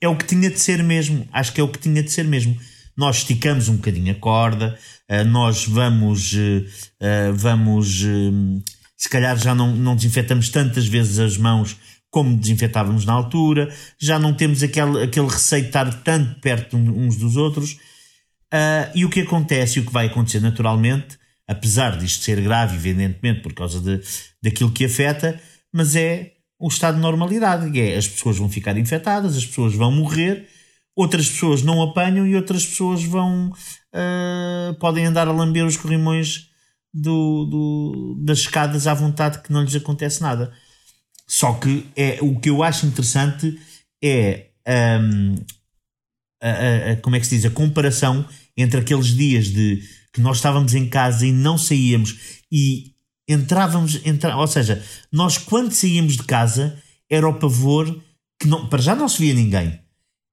é 0.00 0.08
o 0.08 0.16
que 0.16 0.24
tinha 0.24 0.50
de 0.50 0.58
ser 0.58 0.82
mesmo. 0.82 1.26
Acho 1.32 1.52
que 1.52 1.60
é 1.60 1.64
o 1.64 1.68
que 1.68 1.78
tinha 1.78 2.02
de 2.02 2.10
ser 2.10 2.24
mesmo. 2.24 2.56
Nós 2.96 3.18
esticamos 3.18 3.68
um 3.68 3.76
bocadinho 3.76 4.10
a 4.12 4.16
corda, 4.16 4.76
eh, 5.08 5.22
nós 5.24 5.64
vamos, 5.64 6.34
eh, 6.34 6.64
eh, 7.00 7.30
vamos, 7.32 8.02
eh, 8.04 8.62
se 8.96 9.08
calhar 9.08 9.36
já 9.38 9.54
não, 9.54 9.74
não 9.76 9.94
desinfetamos 9.94 10.48
tantas 10.48 10.86
vezes 10.88 11.18
as 11.20 11.36
mãos 11.36 11.76
como 12.10 12.36
desinfetávamos 12.36 13.04
na 13.06 13.12
altura, 13.12 13.72
já 13.98 14.18
não 14.18 14.34
temos 14.34 14.62
aquele, 14.62 15.02
aquele 15.04 15.28
receio 15.28 15.62
de 15.62 15.68
estar 15.68 16.02
tanto 16.02 16.40
perto 16.40 16.76
uns 16.76 17.16
dos 17.16 17.36
outros. 17.36 17.78
E 18.94 19.04
o 19.06 19.08
que 19.08 19.20
acontece 19.20 19.78
e 19.78 19.82
o 19.82 19.86
que 19.86 19.92
vai 19.92 20.06
acontecer 20.08 20.40
naturalmente, 20.40 21.16
apesar 21.52 21.96
disto 21.98 22.24
ser 22.24 22.40
grave, 22.40 22.76
evidentemente, 22.76 23.40
por 23.42 23.52
causa 23.54 23.80
de, 23.80 24.00
daquilo 24.42 24.72
que 24.72 24.84
afeta, 24.84 25.40
mas 25.72 25.94
é 25.96 26.32
o 26.58 26.68
estado 26.68 26.96
de 26.96 27.00
normalidade, 27.00 27.78
é 27.80 27.96
as 27.96 28.06
pessoas 28.08 28.36
vão 28.38 28.48
ficar 28.48 28.76
infectadas, 28.78 29.36
as 29.36 29.44
pessoas 29.46 29.74
vão 29.74 29.90
morrer, 29.92 30.46
outras 30.96 31.28
pessoas 31.28 31.62
não 31.62 31.82
apanham 31.82 32.26
e 32.26 32.36
outras 32.36 32.64
pessoas 32.66 33.02
vão 33.04 33.52
ah, 33.92 34.74
podem 34.80 35.06
andar 35.06 35.26
a 35.28 35.32
lamber 35.32 35.64
os 35.64 35.76
corrimões 35.76 36.48
do, 36.94 37.44
do- 37.46 38.24
das 38.24 38.40
escadas 38.40 38.86
à 38.86 38.94
vontade 38.94 39.40
que 39.42 39.52
não 39.52 39.62
lhes 39.62 39.74
acontece 39.74 40.20
nada. 40.22 40.52
Só 41.26 41.54
que 41.54 41.86
é, 41.96 42.18
o 42.20 42.38
que 42.38 42.50
eu 42.50 42.62
acho 42.62 42.86
interessante 42.86 43.58
é 44.04 44.48
hum, 45.00 45.34
a, 46.42 46.48
a- 46.48 46.92
a- 46.92 46.96
como 46.96 47.16
é 47.16 47.20
que 47.20 47.26
se 47.26 47.36
diz, 47.36 47.44
a 47.44 47.50
comparação 47.50 48.26
entre 48.56 48.80
aqueles 48.80 49.08
dias 49.08 49.46
de 49.48 49.82
que 50.12 50.20
nós 50.20 50.38
estávamos 50.38 50.74
em 50.74 50.88
casa 50.88 51.26
e 51.26 51.32
não 51.32 51.56
saíamos 51.56 52.42
e 52.50 52.92
entrávamos, 53.28 54.00
entra, 54.04 54.36
ou 54.36 54.46
seja, 54.46 54.84
nós 55.10 55.38
quando 55.38 55.72
saíamos 55.72 56.16
de 56.16 56.24
casa 56.24 56.78
era 57.08 57.28
o 57.28 57.34
pavor 57.34 58.00
que 58.38 58.46
não, 58.46 58.68
para 58.68 58.82
já 58.82 58.94
não 58.94 59.08
se 59.08 59.18
via 59.18 59.34
ninguém, 59.34 59.78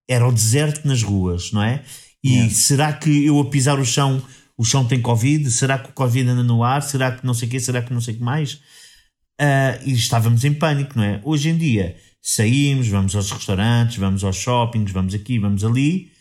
era 0.08 0.28
o 0.28 0.32
deserto 0.32 0.88
nas 0.88 1.04
ruas, 1.04 1.52
não 1.52 1.62
é? 1.64 1.84
E 2.24 2.50
será 2.50 2.92
que 2.92 3.26
eu 3.26 3.40
a 3.40 3.50
pisar 3.50 3.80
o 3.80 3.86
chão, 3.86 4.22
o 4.58 4.66
chão 4.66 4.86
tem 4.86 5.02
Covid? 5.02 5.50
Será 5.52 5.78
que 5.78 5.90
o 5.90 5.94
Covid 5.94 6.28
anda 6.28 6.44
no 6.44 6.64
ar? 6.64 6.82
Será 6.82 7.12
que 7.12 7.26
não 7.26 7.34
sei 7.34 7.48
o 7.48 7.52
quê? 7.52 7.60
Será 7.60 7.82
que 7.82 7.94
não 7.94 8.02
sei 8.02 8.16
o 8.16 8.18
que 8.18 8.24
mais? 8.24 8.60
Ah, 9.40 9.80
e 9.86 9.94
estávamos 9.94 10.44
em 10.44 10.54
pânico, 10.54 10.98
não 10.98 11.04
é? 11.04 11.22
Hoje 11.24 11.50
em 11.50 11.58
dia 11.58 11.96
saímos, 12.22 12.88
vamos 12.90 13.16
aos 13.16 13.32
restaurantes, 13.32 13.98
vamos 13.98 14.24
aos 14.24 14.36
shoppings, 14.36 14.92
vamos 14.92 15.14
aqui, 15.14 15.40
vamos 15.40 15.64
ali, 15.64 16.12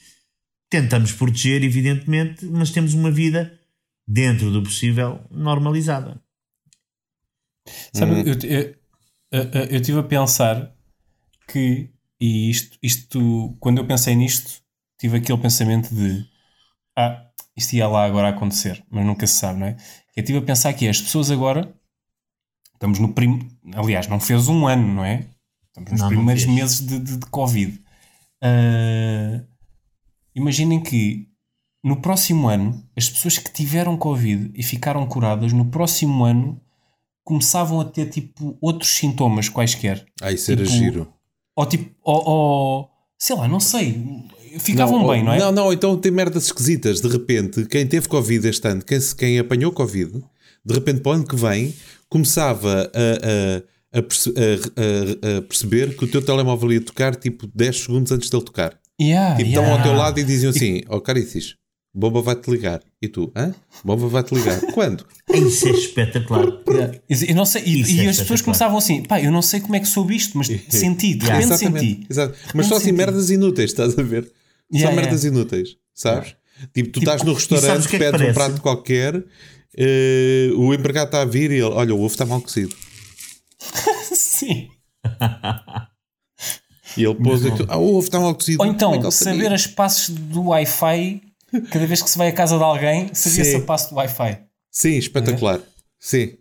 tentamos 0.70 1.12
proteger, 1.12 1.62
evidentemente, 1.64 2.44
mas 2.46 2.70
temos 2.70 2.94
uma 2.94 3.10
vida 3.10 3.58
dentro 4.06 4.50
do 4.50 4.62
possível 4.62 5.20
normalizada. 5.30 6.20
Sabe, 7.92 8.12
Hum. 8.12 8.22
eu, 8.26 8.34
eu, 8.50 8.74
eu, 9.30 9.64
eu 9.70 9.76
estive 9.80 9.98
a 9.98 10.02
pensar 10.02 10.74
que, 11.46 11.90
e 12.20 12.50
isto, 12.50 12.78
isto, 12.82 13.56
quando 13.60 13.78
eu 13.78 13.86
pensei 13.86 14.14
nisto, 14.14 14.62
tive 14.98 15.18
aquele 15.18 15.38
pensamento 15.40 15.94
de 15.94 16.26
ah, 16.96 17.30
isto 17.56 17.74
ia 17.74 17.86
lá 17.88 18.04
agora 18.04 18.28
acontecer, 18.30 18.84
mas 18.90 19.04
nunca 19.04 19.26
se 19.26 19.34
sabe, 19.34 19.60
não 19.60 19.66
é? 19.66 19.76
Eu 20.16 20.22
estive 20.22 20.38
a 20.38 20.42
pensar 20.42 20.72
que 20.74 20.88
as 20.88 21.00
pessoas 21.00 21.30
agora, 21.30 21.72
estamos 22.74 22.98
no 22.98 23.12
prim... 23.14 23.48
aliás, 23.74 24.08
não 24.08 24.18
fez 24.20 24.48
um 24.48 24.66
ano, 24.66 24.94
não 24.94 25.04
é? 25.04 25.26
Estamos 25.68 25.92
nos 25.92 26.00
Não, 26.00 26.10
não 26.14 26.16
primeiros 26.16 26.44
fez. 26.44 26.54
meses 26.54 26.80
de, 26.86 26.98
de, 26.98 27.16
de 27.18 27.26
Covid. 27.26 27.80
Ah, 28.42 29.42
imaginem 30.38 30.80
que 30.82 31.26
no 31.84 32.00
próximo 32.00 32.48
ano, 32.48 32.82
as 32.96 33.08
pessoas 33.08 33.38
que 33.38 33.52
tiveram 33.52 33.96
Covid 33.96 34.50
e 34.54 34.62
ficaram 34.62 35.06
curadas, 35.06 35.52
no 35.52 35.66
próximo 35.66 36.24
ano 36.24 36.60
começavam 37.24 37.80
a 37.80 37.84
ter 37.84 38.06
tipo 38.08 38.56
outros 38.60 38.90
sintomas 38.90 39.48
quaisquer. 39.48 40.04
Ah, 40.20 40.32
isso 40.32 40.50
era 40.50 40.62
Tipo, 40.64 40.76
giro. 40.76 41.12
Ou 41.56 41.66
tipo, 41.66 41.94
ou, 42.02 42.28
ou- 42.28 42.90
sei 43.18 43.36
lá, 43.36 43.46
não 43.48 43.60
sei, 43.60 44.02
ficavam 44.60 45.06
bem, 45.06 45.22
não 45.24 45.32
é? 45.32 45.38
Não, 45.38 45.52
não, 45.52 45.72
então 45.72 45.96
tem 45.98 46.10
merdas 46.12 46.44
esquisitas. 46.46 47.00
De 47.00 47.08
repente, 47.08 47.66
quem 47.66 47.86
teve 47.86 48.08
Covid 48.08 48.48
este 48.48 48.66
ano, 48.68 48.82
quem, 48.84 48.98
quem 49.16 49.38
apanhou 49.38 49.72
Covid, 49.72 50.24
de 50.64 50.74
repente 50.74 51.00
para 51.00 51.10
o 51.12 51.14
ano 51.16 51.26
que 51.26 51.36
vem, 51.36 51.74
começava 52.08 52.90
a, 52.94 53.98
a- 53.98 53.98
a- 53.98 55.38
a 55.38 55.42
perceber 55.42 55.96
que 55.96 56.04
o 56.04 56.08
teu 56.08 56.22
telemóvel 56.24 56.72
ia 56.72 56.80
tocar 56.80 57.14
tipo 57.16 57.46
10 57.54 57.80
segundos 57.80 58.12
antes 58.12 58.30
dele 58.30 58.44
tocar. 58.44 58.78
Yeah, 59.00 59.36
Tipo, 59.36 59.50
yeah. 59.50 59.68
estão 59.68 59.78
ao 59.78 59.82
teu 59.82 59.92
lado 59.92 60.18
e 60.18 60.24
diziam 60.24 60.50
assim: 60.50 60.82
Ó 60.88 60.96
oh, 60.96 61.00
Caricis, 61.00 61.54
Bomba 61.94 62.20
vai-te 62.22 62.50
ligar. 62.50 62.80
E 63.00 63.08
tu, 63.08 63.32
hã? 63.34 63.54
Bomba 63.84 64.08
vai-te 64.08 64.34
ligar. 64.34 64.60
Quando? 64.72 65.06
Isso 65.32 65.68
é 65.68 65.70
espetacular. 65.72 66.46
Yeah. 66.68 67.00
Eu 67.28 67.34
não 67.34 67.44
sei, 67.44 67.62
e, 67.64 67.82
e 67.82 68.00
é 68.06 68.08
as 68.08 68.18
pessoas 68.18 68.42
começavam 68.42 68.78
assim, 68.78 69.02
pá, 69.02 69.20
eu 69.20 69.32
não 69.32 69.42
sei 69.42 69.60
como 69.60 69.74
é 69.74 69.80
que 69.80 69.86
soube 69.86 70.14
isto, 70.14 70.36
mas 70.36 70.46
senti, 70.68 71.14
de 71.14 71.26
repente 71.26 71.56
senti. 71.56 72.06
Exato. 72.08 72.36
Mas 72.54 72.66
só 72.66 72.76
assim 72.76 72.92
merdas 72.92 73.30
inúteis, 73.30 73.70
estás 73.70 73.98
a 73.98 74.02
ver? 74.02 74.30
Yeah, 74.72 74.90
só 74.90 75.00
merdas 75.00 75.24
inúteis, 75.24 75.76
sabes? 75.94 76.36
Tipo, 76.74 76.90
tu 76.90 76.98
estás 76.98 77.22
no 77.22 77.32
restaurante, 77.34 77.86
é 77.86 77.90
que 77.90 77.98
pedes 77.98 78.14
um 78.14 78.18
parece? 78.18 78.34
prato 78.34 78.60
qualquer, 78.60 79.24
eh, 79.76 80.50
o 80.56 80.74
empregado 80.74 81.06
está 81.06 81.22
a 81.22 81.24
vir 81.24 81.50
e 81.52 81.54
ele, 81.54 81.62
olha, 81.62 81.94
o 81.94 81.98
ovo 81.98 82.06
está 82.12 82.26
mal 82.26 82.40
cozido. 82.40 82.74
Sim. 84.12 84.68
E 86.96 87.04
ele 87.04 87.14
pôs 87.14 87.44
aquilo, 87.44 87.66
ah, 87.68 87.78
ovo 87.78 88.00
está 88.00 88.18
mal 88.18 88.34
cozido. 88.34 88.62
Ou 88.62 88.66
é 88.66 88.70
então, 88.70 88.92
sabia? 89.10 89.10
saber 89.10 89.52
as 89.52 89.66
passos 89.66 90.14
do 90.14 90.48
Wi-Fi, 90.48 91.22
cada 91.70 91.86
vez 91.86 92.02
que 92.02 92.10
se 92.10 92.18
vai 92.18 92.28
à 92.28 92.32
casa 92.32 92.56
de 92.56 92.64
alguém, 92.64 93.10
sabia-se 93.12 93.56
a 93.56 93.60
passo 93.60 93.90
do 93.90 93.96
Wi-Fi. 93.96 94.38
Sim, 94.70 94.96
espetacular. 94.96 95.60
Sim. 96.00 96.32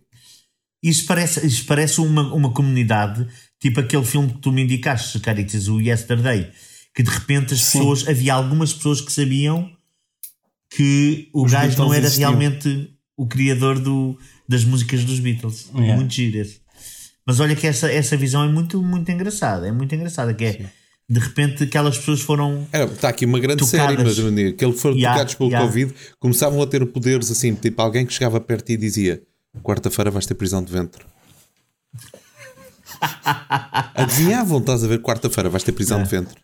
Isso 0.82 1.06
parece, 1.06 1.46
isso 1.46 1.66
parece 1.66 2.00
uma, 2.00 2.34
uma 2.34 2.54
comunidade, 2.54 3.28
tipo 3.60 3.80
aquele 3.80 4.06
filme 4.06 4.32
que 4.32 4.40
tu 4.40 4.52
me 4.52 4.62
indicaste, 4.64 5.20
Caritas, 5.20 5.68
o 5.68 5.82
Yesterday, 5.82 6.52
que 6.96 7.04
de 7.04 7.10
repente 7.10 7.54
as 7.54 7.62
Sim. 7.62 7.80
pessoas, 7.80 8.08
havia 8.08 8.34
algumas 8.34 8.74
pessoas 8.74 9.02
que 9.02 9.12
sabiam 9.12 9.70
que 10.70 11.30
o 11.34 11.46
Os 11.46 11.52
gajo 11.52 11.78
não 11.78 11.94
era 11.94 12.06
existiam. 12.06 12.30
realmente 12.30 12.94
o 13.18 13.26
criador 13.26 13.80
do, 13.80 14.18
das 14.48 14.64
músicas 14.64 15.04
dos 15.04 15.20
Beatles. 15.20 15.70
Yeah. 15.74 15.96
Muito 15.96 16.14
giro 16.14 16.38
esse. 16.38 16.60
Mas 17.28 17.42
olha 17.42 17.56
que 17.58 17.68
essa, 17.68 17.92
essa 17.92 18.16
visão 18.16 18.44
é 18.44 18.48
muito, 18.48 18.82
muito 18.82 19.12
engraçada. 19.12 19.68
É 19.68 19.72
muito 19.72 19.94
engraçada. 19.94 20.34
Que 20.34 20.46
é, 20.46 20.66
de 21.10 21.20
repente, 21.20 21.66
aquelas 21.66 21.98
pessoas 21.98 22.22
foram. 22.22 22.66
Era, 22.72 22.86
está 22.86 23.10
aqui 23.10 23.26
uma 23.26 23.38
grande 23.38 23.66
Tocadas. 23.66 23.96
série, 23.98 24.02
mas 24.02 24.54
que 24.56 24.64
eles 24.64 24.80
foram 24.82 24.96
Yeah, 24.96 25.14
tocados 25.18 25.36
pelo 25.36 25.50
yeah. 25.50 25.68
Covid, 25.68 25.94
começavam 26.20 26.62
a 26.62 26.68
ter 26.68 26.86
poderes 26.86 27.30
assim, 27.30 27.54
tipo 27.54 27.82
alguém 27.82 28.06
que 28.06 28.14
chegava 28.14 28.40
perto 28.40 28.70
e 28.70 28.78
dizia: 28.78 29.22
Quarta-feira 29.62 30.10
vais 30.10 30.26
ter 30.26 30.36
prisão 30.36 30.64
de 30.64 30.72
ventre. 30.72 31.04
Adivinhavam, 33.94 34.60
estás 34.60 34.84
a 34.84 34.88
ver? 34.88 35.00
Quarta-feira 35.02 35.50
vais 35.50 35.64
ter 35.64 35.74
prisão 35.74 36.02
de 36.02 36.10
ventre. 36.10 36.36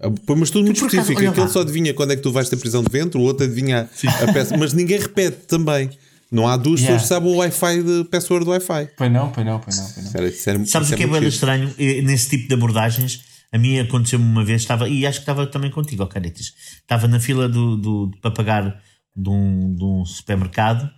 Ah, 0.00 0.08
Mas 0.36 0.50
tudo 0.50 0.64
muito 0.64 0.76
específico. 0.84 1.20
Aquele 1.20 1.48
só 1.48 1.60
adivinha 1.60 1.92
quando 1.94 2.12
é 2.12 2.16
que 2.16 2.22
tu 2.22 2.32
vais 2.32 2.48
ter 2.48 2.56
prisão 2.56 2.82
de 2.82 2.90
ventre, 2.90 3.18
o 3.20 3.22
outro 3.22 3.44
adivinha 3.44 3.88
a 4.22 4.32
peça, 4.32 4.56
mas 4.56 4.72
ninguém 4.72 4.98
repete 4.98 5.46
também. 5.46 5.90
Não 6.34 6.48
há 6.48 6.56
duas 6.56 6.80
Yeah. 6.80 7.00
pessoas 7.00 7.02
que 7.02 7.08
sabem 7.08 7.32
o 7.32 7.36
Wi-Fi 7.38 7.82
de 7.82 8.04
password 8.10 8.44
do 8.44 8.50
Wi-Fi. 8.50 8.90
Pois 8.96 9.12
não, 9.12 9.30
pois 9.30 9.46
não, 9.46 9.60
pois 9.60 9.76
não. 9.76 9.84
Pois 9.92 10.12
não. 10.12 10.20
Era- 10.20 10.66
Sabes 10.66 10.90
o 10.90 10.96
que 10.96 11.02
é 11.02 11.06
bem 11.06 11.24
estranho 11.28 11.74
nesse 11.78 12.30
tipo 12.30 12.48
de 12.48 12.54
abordagens? 12.54 13.22
A 13.52 13.58
mim 13.58 13.78
aconteceu-me 13.78 14.24
uma 14.24 14.44
vez, 14.44 14.62
estava, 14.62 14.88
e 14.88 15.06
acho 15.06 15.18
que 15.20 15.22
estava 15.22 15.46
também 15.46 15.70
contigo, 15.70 16.02
ó 16.02 16.06
Caritas. 16.06 16.52
Estava 16.80 17.06
na 17.06 17.20
fila 17.20 17.48
do, 17.48 17.76
do, 17.76 18.10
para 18.20 18.32
pagar 18.32 18.82
de 19.14 19.28
um, 19.30 19.72
de 19.76 19.84
um 19.84 20.04
supermercado 20.04 20.90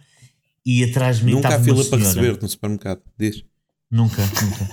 e 0.64 0.82
atrás 0.82 1.18
de 1.18 1.26
mim 1.26 1.32
Nunca 1.32 1.48
estava 1.48 1.62
há 1.62 1.64
fila 1.64 1.84
para 1.84 1.98
receber 1.98 2.38
no 2.40 2.48
supermercado. 2.48 3.00
Diz. 3.18 3.44
Nunca, 3.90 4.22
nunca. 4.42 4.70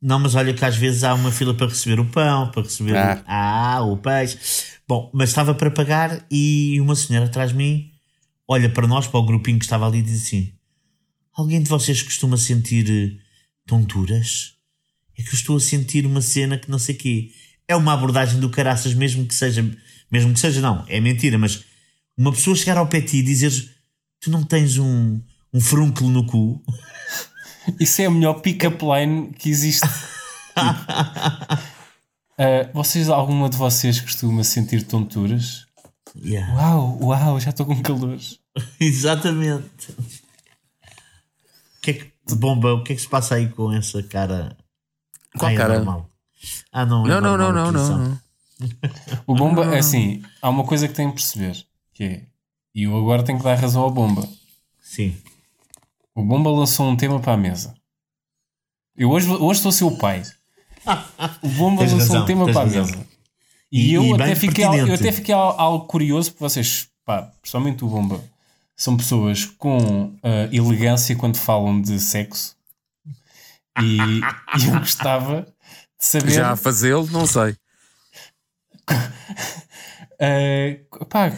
Não, 0.00 0.18
mas 0.18 0.34
olha 0.34 0.52
que 0.54 0.64
às 0.64 0.74
vezes 0.76 1.04
há 1.04 1.12
uma 1.14 1.30
fila 1.30 1.54
para 1.54 1.68
receber 1.68 2.00
o 2.00 2.06
pão, 2.06 2.50
para 2.50 2.62
receber 2.62 2.96
Ah. 2.96 3.22
ah, 3.26 3.82
o 3.82 3.96
peixe. 3.98 4.38
Bom, 4.88 5.10
mas 5.14 5.28
estava 5.28 5.54
para 5.54 5.70
pagar 5.70 6.24
e 6.30 6.80
uma 6.80 6.96
senhora 6.96 7.26
atrás 7.26 7.50
de 7.50 7.56
mim 7.56 7.91
olha 8.46 8.68
para 8.68 8.86
nós, 8.86 9.06
para 9.06 9.20
o 9.20 9.26
grupinho 9.26 9.58
que 9.58 9.64
estava 9.64 9.86
ali 9.86 9.98
e 9.98 10.02
diz 10.02 10.26
assim: 10.26 10.52
Alguém 11.32 11.62
de 11.62 11.68
vocês 11.68 12.02
costuma 12.02 12.36
sentir 12.36 12.88
eh, 12.90 13.18
tonturas? 13.66 14.54
É 15.16 15.22
que 15.22 15.28
eu 15.28 15.34
estou 15.34 15.56
a 15.56 15.60
sentir 15.60 16.06
uma 16.06 16.20
cena 16.20 16.58
que 16.58 16.70
não 16.70 16.78
sei 16.78 16.94
quê. 16.94 17.30
É 17.68 17.76
uma 17.76 17.92
abordagem 17.92 18.40
do 18.40 18.50
caraças, 18.50 18.94
mesmo 18.94 19.26
que 19.26 19.34
seja, 19.34 19.64
mesmo 20.10 20.32
que 20.34 20.40
seja, 20.40 20.60
não, 20.60 20.84
é 20.88 21.00
mentira, 21.00 21.38
mas 21.38 21.64
uma 22.16 22.32
pessoa 22.32 22.56
chegar 22.56 22.76
ao 22.76 22.86
pé 22.86 23.00
de 23.00 23.08
ti 23.08 23.16
e 23.18 23.22
dizer 23.22 23.52
tu 24.20 24.30
não 24.30 24.44
tens 24.44 24.78
um, 24.78 25.20
um 25.52 25.60
frúnculo 25.60 26.10
no 26.10 26.26
cu. 26.26 26.62
Isso 27.80 28.02
é 28.02 28.06
a 28.06 28.10
melhor 28.10 28.40
pick-up 28.40 28.78
line 28.84 29.32
que 29.32 29.48
existe. 29.48 29.88
Ah, 30.56 31.58
vocês, 32.74 33.08
alguma 33.08 33.48
de 33.48 33.56
vocês 33.56 34.00
costuma 34.00 34.44
sentir 34.44 34.82
tonturas? 34.82 35.66
Yeah. 36.16 36.54
Uau, 36.54 36.98
uau, 37.02 37.40
já 37.40 37.50
estou 37.50 37.66
com 37.66 37.80
calor. 37.82 38.18
Exatamente. 38.80 39.92
O 39.92 41.80
que 41.82 41.90
é 41.90 41.94
que, 41.94 42.12
bomba, 42.34 42.74
o 42.74 42.84
que 42.84 42.92
é 42.92 42.96
que 42.96 43.02
se 43.02 43.08
passa 43.08 43.36
aí 43.36 43.48
com 43.48 43.72
essa 43.72 44.02
cara? 44.02 44.56
Qual 45.38 45.48
Ai, 45.48 45.54
é 45.54 45.58
cara? 45.58 45.74
normal. 45.76 46.10
Ah, 46.70 46.84
não, 46.84 47.06
é 47.06 47.08
Não, 47.08 47.20
não, 47.20 47.38
não, 47.38 47.52
normal 47.52 47.72
não, 47.72 47.94
a 47.94 47.98
não. 47.98 48.20
O 49.26 49.34
Bomba, 49.34 49.74
é 49.74 49.78
assim, 49.78 50.22
há 50.40 50.48
uma 50.48 50.64
coisa 50.64 50.86
que 50.86 50.94
tem 50.94 51.08
que 51.08 51.14
perceber, 51.14 51.64
que 51.92 52.04
é, 52.04 52.22
e 52.74 52.84
eu 52.84 52.96
agora 52.96 53.22
tenho 53.22 53.38
que 53.38 53.44
dar 53.44 53.54
razão 53.54 53.82
ao 53.82 53.90
Bomba. 53.90 54.26
Sim. 54.80 55.16
O 56.14 56.22
Bomba 56.22 56.50
lançou 56.50 56.88
um 56.88 56.96
tema 56.96 57.18
para 57.20 57.32
a 57.32 57.36
mesa. 57.36 57.74
Eu 58.96 59.10
hoje, 59.10 59.28
hoje 59.28 59.72
ser 59.72 59.84
o 59.84 59.96
pai. 59.96 60.22
O 61.42 61.48
Bomba 61.48 61.80
Tens 61.82 61.92
lançou 61.92 62.08
razão, 62.08 62.22
um 62.22 62.26
tema 62.26 62.52
para 62.52 62.60
a 62.62 62.66
mesa. 62.66 63.06
E, 63.72 63.90
E- 63.90 63.94
eu, 63.94 64.04
e 64.04 64.12
até 64.14 64.34
fiquei, 64.34 64.64
eu 64.66 64.92
até 64.94 65.10
fiquei 65.10 65.34
al- 65.34 65.58
algo 65.58 65.86
curioso, 65.86 66.30
porque 66.32 66.44
vocês, 66.44 66.88
pá, 67.06 67.22
principalmente 67.40 67.82
o 67.84 67.88
Bomba, 67.88 68.22
são 68.76 68.96
pessoas 68.96 69.46
com 69.46 70.12
ah, 70.22 70.48
elegância 70.52 71.16
quando 71.16 71.36
falam 71.38 71.80
de 71.80 71.98
sexo. 71.98 72.54
E, 73.80 73.96
e 74.60 74.66
eu 74.66 74.78
gostava 74.78 75.42
de 75.42 75.48
saber. 76.06 76.30
Já 76.32 76.50
a 76.52 76.56
fazê-lo, 76.56 77.08
não 77.10 77.26
sei. 77.26 77.56
Uh, 80.20 81.04
pá, 81.08 81.28
uh, 81.28 81.32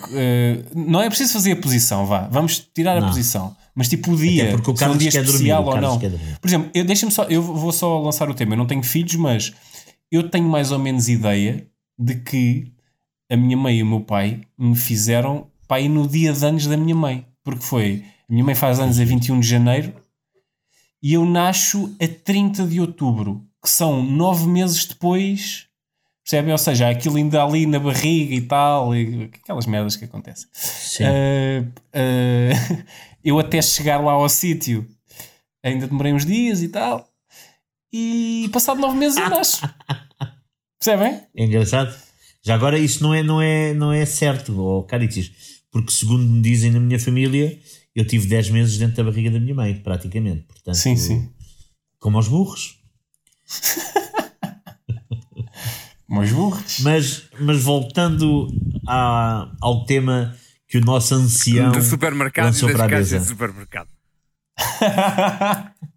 não 0.75 1.01
é 1.01 1.09
preciso 1.09 1.33
fazer 1.35 1.53
a 1.53 1.57
posição, 1.57 2.07
vá. 2.07 2.27
Vamos 2.29 2.59
tirar 2.75 2.97
a 2.97 3.01
Não. 3.01 3.09
posição. 3.09 3.57
Mas 3.75 3.89
tipo 3.89 4.13
o 4.13 4.17
dia, 4.17 4.45
Até 4.45 4.53
porque 4.53 4.71
o 4.71 4.77
se 4.77 4.85
é 4.85 4.87
um 4.87 4.91
Carlos 4.91 4.99
dia 5.03 5.11
quer 5.13 5.23
dormir, 5.25 5.35
especial 5.35 5.65
o 5.65 5.67
ou 5.69 5.81
não. 5.81 5.99
dormir. 5.99 6.39
Por 6.41 6.49
exemplo, 6.49 6.71
eu, 6.75 6.85
deixa-me 6.85 7.11
só, 7.13 7.25
eu 7.25 7.43
vou 7.43 7.73
só 7.73 7.99
lançar 8.01 8.29
o 8.31 8.35
tema. 8.35 8.55
Eu 8.55 8.59
não 8.59 8.67
tenho 8.67 8.83
filhos, 8.85 9.15
mas 9.17 9.53
eu 10.13 10.29
tenho 10.31 10.49
mais 10.49 10.71
ou 10.71 10.79
menos 10.79 11.09
ideia 11.09 11.67
de 11.99 12.17
que 12.17 12.73
a 13.31 13.37
minha 13.37 13.57
mãe 13.57 13.79
e 13.79 13.83
o 13.83 13.87
meu 13.87 14.01
pai 14.01 14.43
me 14.57 14.77
fizeram 14.77 15.49
pai 15.67 15.89
no 15.89 16.07
dia 16.07 16.33
de 16.33 16.45
anos 16.45 16.67
da 16.67 16.77
minha 16.77 16.95
mãe. 16.95 17.27
Porque 17.43 17.63
foi, 17.63 18.05
a 18.29 18.33
minha 18.33 18.45
mãe 18.45 18.55
faz 18.55 18.81
anos 18.81 18.99
a 18.99 19.05
21 19.05 19.41
de 19.41 19.47
janeiro 19.47 19.95
e 21.03 21.13
eu 21.13 21.27
nasço 21.27 21.95
a 22.01 22.09
30 22.09 22.67
de 22.67 22.81
outubro, 22.81 23.47
que 23.63 23.69
são 23.69 24.03
nove 24.03 24.47
meses 24.47 24.87
depois. 24.87 25.67
Percebem? 26.23 26.53
Ou 26.53 26.57
seja, 26.57 26.89
aquilo 26.89 27.17
ainda 27.17 27.45
ali 27.45 27.67
na 27.67 27.79
barriga 27.79 28.35
e 28.35 28.41
tal, 28.41 28.97
e 28.97 29.25
aquelas 29.25 29.67
merdas 29.67 29.97
que 29.97 30.07
acontecem. 30.07 30.49
Sim. 30.53 31.05
Uh, 31.05 31.63
uh, 31.95 32.85
eu 33.23 33.39
até 33.39 33.61
chegar 33.61 34.01
lá 34.01 34.13
ao 34.13 34.27
sítio 34.31 34.89
ainda 35.63 35.87
demorei 35.87 36.15
uns 36.15 36.25
dias 36.25 36.63
e 36.63 36.69
tal. 36.69 37.07
E 37.93 38.49
passado 38.51 38.81
nove 38.81 38.97
meses 38.97 39.19
eu 39.19 39.29
nasço. 39.31 39.61
Percebem? 40.85 41.23
É 41.35 41.45
engraçado. 41.45 41.95
Já 42.43 42.55
agora 42.55 42.79
isso 42.79 43.03
não 43.03 43.15
é, 43.15 43.23
não 43.23 43.41
é, 43.41 43.73
não 43.73 43.91
é 43.91 44.05
certo, 44.05 44.59
oh, 44.61 44.83
Caritis, 44.83 45.33
porque 45.73 45.91
segundo 45.91 46.23
me 46.23 46.43
dizem 46.43 46.71
na 46.71 46.79
minha 46.79 46.99
família, 47.01 47.59
eu 47.95 48.07
tive 48.07 48.27
10 48.27 48.51
meses 48.51 48.77
dentro 48.77 48.97
da 48.97 49.05
barriga 49.05 49.31
da 49.31 49.41
minha 49.41 49.55
mãe, 49.55 49.75
praticamente. 49.77 50.43
Portanto, 50.43 50.75
Sim, 50.75 50.95
sim. 50.97 51.33
Como 51.99 52.19
aos 52.19 52.29
burros. 52.29 52.79
Mas 56.07 56.31
burros. 56.31 56.81
Mas, 56.81 57.29
mas 57.41 57.63
voltando 57.63 58.47
à- 58.87 59.51
ao 59.61 59.87
tema 59.87 60.37
que 60.69 60.77
o 60.77 60.81
nosso 60.83 61.15
ancião 61.15 61.73
do 61.73 61.83
supermercado 61.83 62.45
lançou 62.45 62.69
e 62.69 62.73
das 62.73 62.81
para 62.83 62.95
a 62.95 62.99
mesa. 62.99 63.19
de 63.21 63.27
supermercado. 63.27 63.89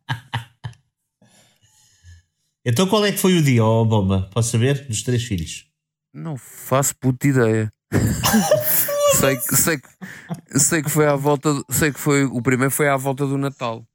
Então 2.69 2.85
qual 2.87 3.05
é 3.05 3.11
que 3.13 3.17
foi 3.17 3.37
o 3.37 3.41
dia, 3.41 3.63
ó 3.63 3.85
Bomba? 3.85 4.29
Posso 4.33 4.51
saber? 4.51 4.85
Dos 4.87 5.01
três 5.01 5.23
filhos. 5.23 5.65
Não 6.13 6.35
faço 6.37 6.93
puta 6.97 7.25
ideia. 7.27 7.71
sei, 9.19 9.37
que- 9.37 9.55
sei, 9.55 9.77
que- 9.77 10.59
sei 10.59 10.81
que 10.83 10.89
foi 10.89 11.07
à 11.07 11.15
volta. 11.15 11.53
do- 11.53 11.65
Sei 11.69 11.91
que 11.93 11.99
foi. 11.99 12.25
O 12.25 12.41
primeiro 12.41 12.69
foi 12.71 12.89
à 12.89 12.97
volta 12.97 13.25
do 13.25 13.37
Natal. 13.37 13.85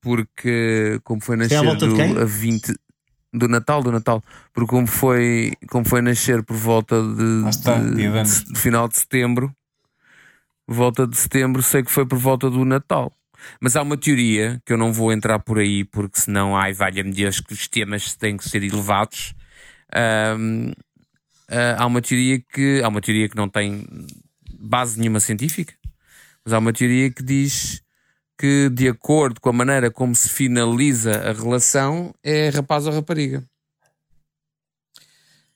Porque 0.00 1.00
como 1.04 1.20
foi 1.22 1.36
Foi 1.36 1.46
à 1.46 1.48
nascer 1.62 1.64
volta 1.66 1.86
de 1.86 1.92
do, 1.92 1.96
quem? 1.96 2.18
a 2.18 2.24
20 2.24 2.74
do 3.32 3.48
Natal, 3.48 3.82
do 3.82 3.90
Natal, 3.90 4.22
porque 4.52 4.70
como 4.70 4.86
foi, 4.86 5.52
como 5.68 5.84
foi 5.84 6.00
nascer 6.02 6.42
por 6.44 6.56
volta 6.56 7.00
de, 7.02 7.48
está, 7.48 7.78
de- 7.78 7.94
de 7.94 8.44
de 8.52 8.58
final 8.60 8.86
de 8.86 8.96
setembro, 8.96 9.52
volta 10.68 11.06
de 11.06 11.16
setembro, 11.16 11.62
sei 11.62 11.82
que 11.82 11.90
foi 11.90 12.06
por 12.06 12.18
volta 12.18 12.48
do 12.50 12.64
Natal. 12.64 13.12
Mas 13.60 13.76
há 13.76 13.82
uma 13.82 13.96
teoria 13.96 14.60
que 14.64 14.72
eu 14.72 14.78
não 14.78 14.92
vou 14.92 15.12
entrar 15.12 15.38
por 15.38 15.58
aí, 15.58 15.84
porque 15.84 16.20
senão, 16.20 16.56
ai, 16.56 16.72
valha-me 16.72 17.12
Deus, 17.12 17.40
que 17.40 17.52
os 17.52 17.68
temas 17.68 18.14
têm 18.14 18.36
que 18.36 18.48
ser 18.48 18.62
elevados. 18.62 19.34
Ahm, 19.94 20.72
ah, 21.48 21.82
há 21.82 21.86
uma 21.86 22.00
teoria 22.00 22.40
que 22.40 22.80
há 22.82 22.88
uma 22.88 23.00
teoria 23.00 23.28
que 23.28 23.36
não 23.36 23.48
tem 23.48 23.86
base 24.60 24.98
nenhuma 24.98 25.20
científica, 25.20 25.74
mas 26.44 26.52
há 26.52 26.58
uma 26.58 26.72
teoria 26.72 27.10
que 27.10 27.22
diz 27.22 27.82
que 28.38 28.68
de 28.70 28.88
acordo 28.88 29.40
com 29.40 29.50
a 29.50 29.52
maneira 29.52 29.90
como 29.90 30.14
se 30.14 30.28
finaliza 30.28 31.30
a 31.30 31.32
relação 31.32 32.14
é 32.22 32.48
rapaz 32.48 32.86
ou 32.86 32.92
rapariga. 32.92 33.44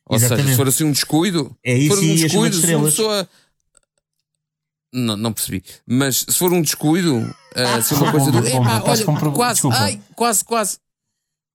Ou 0.06 0.18
seja, 0.18 0.34
Exatamente. 0.34 0.52
se 0.52 0.56
for 0.56 0.68
assim 0.68 0.84
um 0.84 0.92
descuido, 0.92 1.56
É 1.62 1.74
se 1.74 1.82
isso 1.82 1.94
for 1.94 2.04
um 2.04 2.14
descuido, 2.14 2.56
se 2.56 2.74
uma 2.74 2.84
pessoa 2.84 3.28
não, 4.92 5.16
não 5.16 5.32
percebi. 5.32 5.62
Mas 5.86 6.24
se 6.28 6.38
for 6.38 6.52
um 6.52 6.62
descuido, 6.62 7.34
ah, 7.54 7.80
se 7.82 7.94
uma 7.94 8.10
coisa 8.12 8.30
do. 8.30 8.46
Epá, 8.46 8.82
olha, 8.84 9.04
com 9.04 9.14
pro- 9.16 9.32
quase, 9.32 9.54
desculpa. 9.54 9.76
ai, 9.78 10.00
quase, 10.14 10.44
quase. 10.44 10.78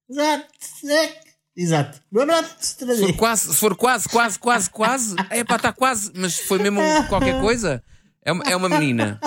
Exato. 0.10 0.48
Exato. 1.56 2.00
Se 2.60 2.76
for 3.02 3.14
quase, 3.16 3.54
se 3.54 3.60
for 3.60 3.76
quase, 3.76 4.10
quase, 4.10 4.40
quase, 4.40 4.70
quase, 4.70 5.16
é 5.30 5.44
pá, 5.44 5.56
está 5.56 5.72
quase, 5.72 6.12
mas 6.16 6.40
foi 6.40 6.58
mesmo 6.60 6.82
qualquer 7.10 7.40
coisa. 7.40 7.84
É 8.26 8.32
uma, 8.32 8.44
é 8.46 8.56
uma 8.56 8.70
menina. 8.70 9.20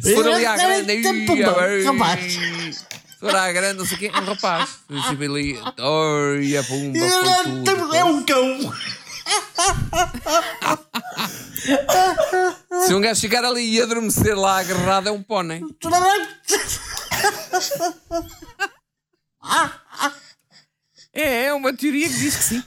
Se 0.00 0.14
for 0.14 0.26
ali 0.28 0.46
à 0.46 0.56
grande, 0.56 0.92
ai, 0.92 1.82
Rapaz. 1.84 2.32
se 2.32 3.18
for 3.20 3.34
à 3.36 3.52
grande, 3.52 3.78
não 3.78 3.86
sei 3.86 3.96
o 3.96 3.98
quê, 4.00 4.10
é 4.12 4.18
um 4.20 4.24
rapaz. 4.24 4.78
Tipo 5.08 5.22
ali, 5.22 5.58
oi, 5.78 6.56
a 6.56 6.64
pumba, 6.64 6.98
foi 6.98 7.44
tudo. 7.44 7.94
É 7.94 8.04
um 8.04 8.22
cão. 8.24 8.74
Se 12.86 12.94
um 12.94 13.00
gajo 13.00 13.20
ficar 13.20 13.44
ali 13.44 13.74
e 13.74 13.82
adormecer 13.82 14.36
lá 14.38 14.60
agarrado, 14.60 15.08
é 15.08 15.12
um 15.12 15.22
pônei. 15.22 15.60
É, 21.12 21.46
é 21.46 21.54
uma 21.54 21.72
teoria 21.74 22.08
que 22.08 22.14
diz 22.14 22.36
que 22.36 22.42
sim. 22.42 22.62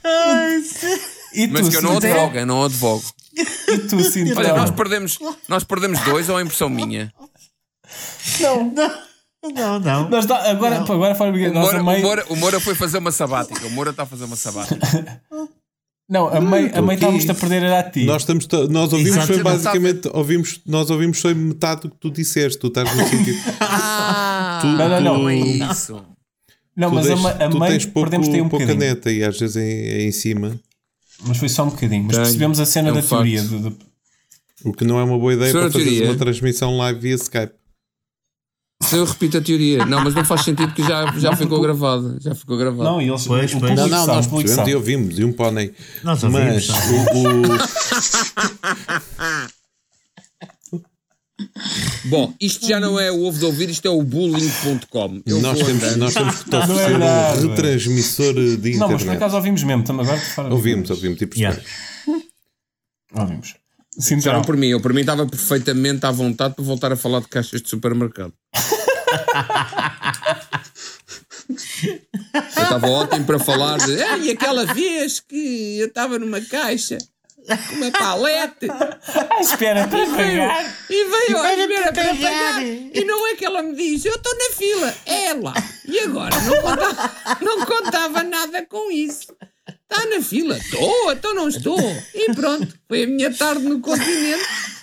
E 1.33 1.47
tu, 1.47 1.53
Mas 1.53 1.69
que 1.69 1.77
eu 1.77 1.81
não 1.81 1.97
advogo, 1.97 2.37
eu 2.37 2.45
não 2.45 2.63
advogo. 2.65 3.03
E 3.33 3.45
tu? 3.87 3.97
Olha, 4.37 4.53
nós 4.55 4.71
perdemos, 4.71 5.19
nós 5.47 5.63
perdemos 5.63 5.99
dois 6.01 6.27
ou 6.29 6.39
é 6.39 6.43
impressão 6.43 6.69
minha? 6.69 7.13
Não, 9.53 9.79
não. 9.79 10.09
Nós 10.09 10.25
dá- 10.25 10.49
agora, 10.49 10.83
pô, 10.83 10.93
agora 10.93 11.15
fora 11.15 11.31
O 11.31 11.53
nossa 11.53 11.55
Moura, 11.79 11.83
mãe. 11.83 11.99
o, 11.99 12.01
Moura, 12.01 12.25
o 12.29 12.35
Moura 12.35 12.59
foi 12.59 12.75
fazer 12.75 12.97
uma 12.97 13.11
sabática. 13.11 13.65
O 13.67 13.69
Moura 13.69 13.91
está 13.91 14.03
a 14.03 14.05
fazer 14.05 14.25
uma 14.25 14.35
sabática. 14.35 14.79
Não, 16.09 16.27
a 16.27 16.41
mãe, 16.41 16.71
a 16.73 16.81
mãe 16.81 16.95
estávamos 16.95 17.29
a 17.29 17.35
perder 17.35 17.61
era 17.63 17.79
a 17.81 17.83
ti. 17.83 18.03
Nós, 18.03 18.23
estamos 18.23 18.47
nós 18.69 18.91
ouvimos 18.91 19.25
foi 19.25 19.43
basicamente 19.43 20.09
ouvimos, 20.11 20.59
nós 20.65 20.89
ouvimos 20.89 21.21
foi 21.21 21.35
metade 21.35 21.81
do 21.81 21.89
que 21.91 21.97
tu 21.97 22.09
disseste. 22.09 22.57
Tu 22.57 22.67
estás 22.67 22.95
no 22.97 23.07
sentido. 23.07 23.37
Ah, 23.61 24.59
Tu- 24.61 24.67
Não, 24.67 24.89
não, 24.89 25.01
não. 25.19 25.29
é 25.29 25.35
isso. 25.37 26.01
não, 26.75 26.89
mas 26.91 27.05
tens, 27.07 27.25
a, 27.25 27.29
a 27.29 27.67
tens 27.67 27.85
pouco, 27.85 28.09
perdemos 28.09 28.27
tem 28.27 28.41
um 28.41 28.49
pouca 28.49 28.65
bocadinho. 28.65 28.89
neta 28.89 29.11
e 29.11 29.23
às 29.23 29.39
vezes 29.39 29.55
em, 29.55 30.07
em 30.07 30.11
cima. 30.11 30.59
Mas 31.25 31.37
foi 31.37 31.47
só 31.47 31.63
um 31.63 31.69
bocadinho. 31.69 32.03
Mas 32.05 32.15
Tenho. 32.15 32.25
percebemos 32.25 32.59
a 32.59 32.65
cena 32.65 32.89
É 32.89 32.91
um 32.91 32.95
da 32.95 33.01
teoria. 33.03 33.41
facto. 33.41 33.51
do- 33.59 33.69
do- 33.69 33.77
O 34.65 34.73
que 34.73 34.83
não 34.83 34.99
é 34.99 35.03
uma 35.03 35.17
boa 35.19 35.33
ideia 35.33 35.51
Senhora 35.51 35.69
para 35.69 35.79
fazer 35.79 35.91
teoria. 35.91 36.09
uma 36.11 36.17
transmissão 36.17 36.75
live 36.77 36.99
via 36.99 37.15
Skype. 37.15 37.53
Eu 38.93 39.05
repito 39.05 39.37
a 39.37 39.41
teoria. 39.41 39.85
Não, 39.85 40.03
mas 40.03 40.15
não 40.15 40.23
faz 40.25 40.41
sentido 40.43 40.73
que 40.73 40.81
já, 40.81 41.11
já 41.17 41.35
ficou 41.35 41.59
gravado. 41.61 42.17
Já 42.21 42.33
ficou 42.33 42.57
gravado. 42.57 42.83
Não, 42.83 43.01
e 43.01 43.09
eles. 43.09 43.27
Pois, 43.27 43.53
o 43.53 43.59
pois. 43.59 43.75
Não, 43.75 43.87
não, 43.87 44.05
sabe, 44.05 44.15
nós 44.17 44.25
o 44.25 44.29
percebemos 44.29 44.69
e 44.71 44.75
ouvimos, 44.75 45.19
e 45.19 45.23
um 45.25 45.31
pônei. 45.33 45.73
Nós 46.03 46.23
ouvimos, 46.23 46.67
Mas 46.67 46.67
nós 46.67 46.85
o, 46.89 48.09
Bom, 52.09 52.33
isto 52.41 52.67
já 52.67 52.79
não 52.79 52.99
é 52.99 53.11
o 53.11 53.23
ovo 53.23 53.37
de 53.39 53.45
ouvir, 53.45 53.69
isto 53.69 53.87
é 53.87 53.91
o 53.91 54.01
bullying.com. 54.03 55.21
O- 55.25 55.39
nós, 55.41 55.57
temos, 55.59 55.83
andando. 55.83 55.97
nós 55.97 56.13
temos 56.13 56.43
que 56.43 56.49
Não 56.51 56.59
é 56.59 56.63
oferecer 56.65 56.95
um 57.45 57.49
retransmissor 57.49 58.33
de 58.33 58.39
Não, 58.77 58.79
mas 58.79 58.89
por 58.89 58.93
internet. 58.95 59.17
acaso 59.17 59.35
ouvimos 59.37 59.63
mesmo, 59.63 59.83
também 59.83 60.05
agora 60.05 60.19
por 60.19 60.27
fora. 60.27 60.53
Ouvimos, 60.53 60.89
ouvimos, 60.89 61.17
tipo, 61.17 61.37
Yeah. 61.37 61.61
Ouvimos. 63.13 63.55
Sim, 63.99 64.15
então. 64.15 64.41
por 64.41 64.55
mim, 64.55 64.67
eu 64.69 64.79
por 64.81 64.93
mim 64.93 65.01
estava 65.01 65.25
perfeitamente 65.25 66.05
à 66.05 66.12
vontade 66.12 66.55
para 66.55 66.63
voltar 66.63 66.91
a 66.91 66.95
falar 66.95 67.19
de 67.19 67.27
caixas 67.27 67.62
de 67.62 67.69
supermercado. 67.69 68.33
eu 71.49 72.63
estava 72.63 72.88
ótimo 72.89 73.25
para 73.25 73.39
falar 73.39 73.77
de. 73.79 74.01
"Ah, 74.03 74.17
e 74.17 74.31
aquela 74.31 74.65
vez 74.73 75.19
que 75.19 75.79
eu 75.79 75.88
estava 75.88 76.17
numa 76.19 76.41
caixa 76.41 76.97
com 77.67 77.75
uma 77.75 77.91
palete 77.91 78.67
Ah, 78.69 79.39
espera, 79.41 79.88
para 79.88 80.05
pagar. 80.05 80.75
e 80.89 81.03
veio 81.09 81.38
à 81.41 81.53
espera 81.53 81.93
para 81.93 82.03
pagar. 82.15 82.63
E 82.63 83.03
não 83.05 83.27
é 83.27 83.35
que 83.35 83.45
ela 83.45 83.63
me 83.63 83.75
diz, 83.75 84.05
eu 84.05 84.13
estou 84.15 84.33
na 84.38 84.55
fila, 84.55 84.95
é 85.05 85.25
ela. 85.27 85.53
E 85.85 85.99
agora 86.01 86.35
não 86.41 86.62
contava, 86.62 87.12
não 87.41 87.65
contava 87.65 88.23
nada 88.23 88.65
com 88.65 88.91
isso. 88.91 89.33
Está 89.91 90.06
na 90.06 90.21
fila, 90.21 90.58
estou, 90.58 91.12
então 91.12 91.34
não 91.34 91.49
estou. 91.49 91.80
E 92.13 92.32
pronto, 92.34 92.67
foi 92.88 93.04
a 93.04 93.08
minha 93.08 93.34
tarde 93.34 93.63
no 93.63 93.80
continente. 93.80 94.43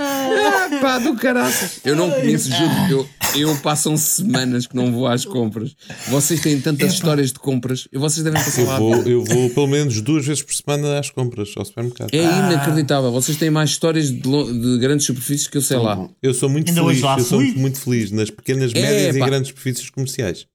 Ah, 0.00 0.68
pá, 0.80 0.98
do 0.98 1.16
caraças. 1.16 1.80
Eu 1.84 1.96
não 1.96 2.08
conheço, 2.08 2.48
juro. 2.50 2.70
Eu, 2.88 3.08
eu 3.36 3.54
passam 3.58 3.96
semanas 3.96 4.66
que 4.66 4.74
não 4.74 4.92
vou 4.92 5.06
às 5.06 5.24
compras. 5.24 5.74
Vocês 6.08 6.40
têm 6.40 6.60
tantas 6.60 6.92
histórias 6.92 7.32
de 7.32 7.38
compras. 7.38 7.88
Vocês 7.92 8.24
devem 8.24 8.42
passar 8.42 8.62
Eu 8.62 8.66
lá. 8.66 8.78
vou, 8.78 8.94
eu 9.02 9.24
vou 9.24 9.50
pelo 9.50 9.66
menos 9.66 10.00
duas 10.00 10.26
vezes 10.26 10.42
por 10.42 10.54
semana 10.54 10.98
às 10.98 11.10
compras 11.10 11.52
ao 11.56 11.64
supermercado. 11.64 12.10
É 12.12 12.22
inacreditável. 12.22 13.10
Vocês 13.12 13.36
têm 13.36 13.50
mais 13.50 13.70
histórias 13.70 14.10
de, 14.10 14.20
de 14.20 14.78
grandes 14.78 15.06
superfícies 15.06 15.46
que 15.46 15.56
eu 15.58 15.62
sei 15.62 15.76
lá. 15.78 16.08
Eu 16.22 16.34
sou 16.34 16.48
muito 16.48 16.68
Ainda 16.70 16.82
feliz, 16.82 17.02
eu 17.02 17.24
sou 17.24 17.40
muito 17.40 17.80
feliz 17.80 18.10
nas 18.10 18.30
pequenas, 18.30 18.72
É, 18.74 18.80
médias 18.80 19.16
e 19.16 19.20
grandes 19.20 19.48
superfícies 19.48 19.90
comerciais. 19.90 20.46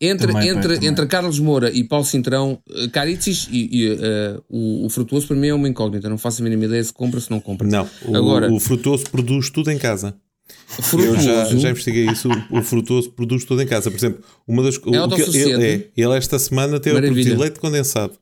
Entre, 0.00 0.28
Também, 0.28 0.48
entre, 0.48 0.74
também. 0.76 0.88
entre 0.88 1.06
Carlos 1.06 1.38
Moura 1.40 1.70
e 1.72 1.82
Paulo 1.84 2.04
Cintrão, 2.04 2.58
eh, 2.70 2.86
Caritzis 2.88 3.48
e, 3.50 3.68
e, 3.70 3.98
eh, 4.00 4.38
o, 4.48 4.86
o 4.86 4.88
Frutuoso 4.88 5.26
para 5.26 5.36
mim 5.36 5.48
é 5.48 5.54
uma 5.54 5.68
incógnita. 5.68 6.08
Não 6.08 6.16
faço 6.16 6.40
a 6.40 6.44
mínima 6.44 6.66
ideia 6.66 6.82
se 6.84 6.92
compra 6.92 7.20
se 7.20 7.28
não 7.30 7.40
compra. 7.40 7.66
Não, 7.66 7.86
o, 8.06 8.16
Agora, 8.16 8.50
o 8.50 8.60
frutoso 8.60 9.04
produz 9.10 9.50
tudo 9.50 9.70
em 9.72 9.76
casa. 9.76 10.14
Eu 10.76 10.84
Frutuoso, 10.84 11.22
já, 11.22 11.44
já 11.44 11.70
investiguei 11.70 12.06
isso. 12.06 12.28
O, 12.50 12.58
o 12.58 12.62
frutoso 12.62 13.10
produz 13.10 13.44
tudo 13.44 13.62
em 13.62 13.66
casa. 13.66 13.90
Por 13.90 13.96
exemplo, 13.96 14.22
uma 14.46 14.62
das 14.62 14.76
o, 14.76 14.80
que 14.80 15.38
ele, 15.38 15.66
é, 15.66 15.88
ele 15.96 16.16
esta 16.16 16.38
semana 16.38 16.78
teve 16.78 16.96
a 16.96 17.00
Maravilha. 17.00 17.24
produzir 17.24 17.40
leite 17.42 17.58
condensado. 17.58 18.12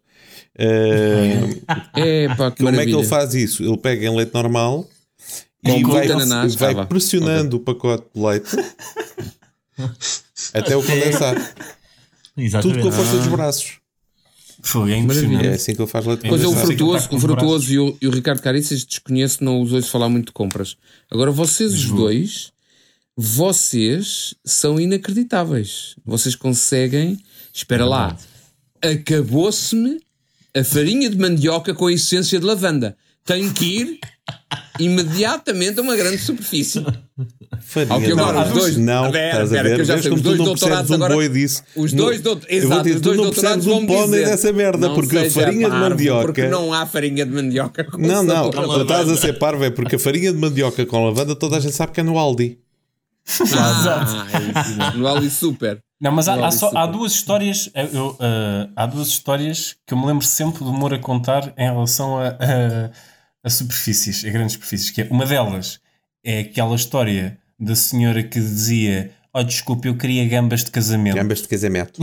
É 0.59 2.29
pá, 2.37 2.51
que 2.51 2.59
como 2.59 2.69
é 2.71 2.73
que 2.73 2.77
maravilha. 2.77 2.97
ele 2.97 3.05
faz 3.05 3.35
isso? 3.35 3.63
Ele 3.63 3.77
pega 3.77 4.07
em 4.07 4.17
leite 4.17 4.33
normal 4.33 4.89
Com 5.65 5.71
e 5.79 5.85
vai, 5.85 6.11
ananás, 6.11 6.55
vai 6.55 6.73
ah, 6.75 6.87
pressionando 6.87 7.57
o 7.57 7.61
pacote 7.61 8.07
de 8.15 8.23
leite 8.23 8.57
até 10.55 10.77
o 10.77 10.83
condensar. 10.83 11.37
Exatamente. 12.37 12.79
Tudo 12.79 12.83
com 12.83 12.89
a 12.89 12.93
força 12.93 13.17
dos 13.17 13.27
braços. 13.27 13.79
Foi, 14.67 14.91
é 14.91 14.95
É 14.95 14.99
impressionante. 14.99 15.47
assim 15.49 15.75
que 15.75 15.81
ele 15.81 15.89
faz 15.89 16.05
leite 16.07 16.29
Pois 16.29 16.43
é, 16.43 16.47
o 16.47 16.53
Frutuoso, 16.53 17.09
o 17.11 17.17
os 17.17 17.23
frutuoso 17.23 17.73
e, 17.73 17.79
o, 17.79 17.97
e 18.03 18.09
o 18.09 18.11
Ricardo 18.11 18.43
Caritzis 18.43 18.85
desconheço, 18.85 19.45
não 19.45 19.61
os 19.63 19.73
ouço 19.73 19.89
falar 19.91 20.09
muito 20.09 20.27
de 20.27 20.33
compras. 20.33 20.77
Agora, 21.11 21.31
vocês 21.31 21.73
os 21.73 21.85
dois, 21.91 22.53
vocês 23.17 24.35
são 24.45 24.81
inacreditáveis. 24.81 25.95
Vocês 26.05 26.35
conseguem. 26.35 27.19
Espera 27.55 27.85
lá. 27.85 28.17
Acabou-se-me 28.83 30.01
a 30.55 30.65
farinha 30.65 31.09
de 31.09 31.17
mandioca 31.17 31.73
com 31.73 31.87
a 31.87 31.93
essência 31.93 32.39
de 32.39 32.45
lavanda. 32.45 32.97
Tenho 33.25 33.53
que 33.53 33.65
ir 33.65 34.01
imediatamente 34.79 35.79
a 35.79 35.83
uma 35.83 35.97
grande 35.97 36.19
superfície. 36.19 36.85
Farinha 37.61 37.95
Ao 37.95 38.01
que 38.01 38.07
de 38.07 38.13
agora, 38.13 38.39
arroz. 38.41 38.53
os 38.55 38.59
dois- 38.61 38.77
Não, 38.77 39.07
Espera, 39.07 39.29
estás 39.45 39.53
a 39.53 39.63
ver? 39.63 39.75
que 39.77 39.81
eu 39.81 39.85
já 39.85 40.03
sei, 40.03 40.13
os 40.13 40.21
dois 40.21 40.39
não 40.39 40.45
doutorados 40.45 40.91
um 40.91 40.95
agora- 40.95 41.29
disso. 41.29 41.63
os 41.75 41.93
Não- 41.93 42.05
dois 42.05 42.21
dout- 42.21 42.47
Eu 42.49 42.61
vou 42.63 42.71
exato, 42.73 42.83
dizer, 42.85 42.95
os 42.97 43.01
dois 43.03 43.17
não 43.17 43.25
doutorados 43.25 43.67
um 43.67 43.87
vão 43.87 44.05
dizer, 44.07 44.27
dessa 44.27 44.53
merda, 44.53 44.89
não 44.89 44.95
porque 44.95 45.19
a 45.19 45.31
farinha 45.31 45.65
de 45.67 45.71
parvo, 45.71 45.91
mandioca... 45.91 46.23
Porque 46.27 46.49
não 46.49 46.73
há 46.73 46.87
farinha 46.87 47.25
de 47.25 47.33
mandioca 47.33 47.85
com 47.85 47.99
Não, 47.99 48.23
não, 48.23 48.51
tu 48.51 48.83
estás 48.83 49.09
a 49.09 49.17
ser 49.17 49.39
parvo, 49.39 49.65
é 49.65 49.71
porque 49.71 49.97
a 49.97 49.99
farinha 49.99 50.33
de 50.33 50.39
mandioca 50.39 50.85
com 50.85 51.05
lavanda 51.05 51.35
toda 51.35 51.57
a 51.57 51.61
gente 51.61 51.75
sabe 51.75 51.93
que 51.93 52.01
é 52.01 52.03
no 52.03 52.19
Aldi. 52.19 52.59
Ah, 53.59 54.27
isso, 54.91 54.99
no 54.99 55.09
Ali 55.09 55.31
Super. 55.31 55.79
Não, 56.01 56.13
mas 56.13 56.29
há, 56.29 56.37
Não, 56.37 56.45
há 56.45 56.51
só- 56.53 56.71
há 56.77 56.87
duas 56.87 57.13
histórias. 57.13 57.71
eu- 57.93 58.17
ah, 58.21 58.69
há 58.77 58.87
duas 58.87 59.09
histórias 59.09 59.75
que 59.87 59.95
eu 59.95 59.99
me 59.99 60.07
lembro 60.07 60.25
sempre 60.25 60.63
do 60.63 60.73
Moura 60.73 60.99
contar 60.99 61.53
em 61.57 61.65
relação 61.65 62.19
a, 62.19 62.29
a, 62.29 62.91
a 63.47 63.51
superfícies, 63.51 64.25
a 64.25 64.31
grandes 64.31 64.55
superfícies. 64.55 64.91
Que 64.91 65.03
é, 65.03 65.09
uma 65.11 65.25
delas 65.25 65.81
é 66.25 66.41
aquela 66.41 66.75
história 66.77 67.39
da 67.59 67.75
senhora 67.77 68.23
que 68.23 68.41
dizia: 68.41 69.13
Oh, 69.33 69.43
desculpe, 69.43 69.89
eu 69.89 69.97
queria 69.97 70.27
gambas 70.29 70.65
de 70.65 70.71
casamento. 70.71 71.15
Gambas 71.15 71.41
de 71.43 71.49
casamento. 71.49 72.03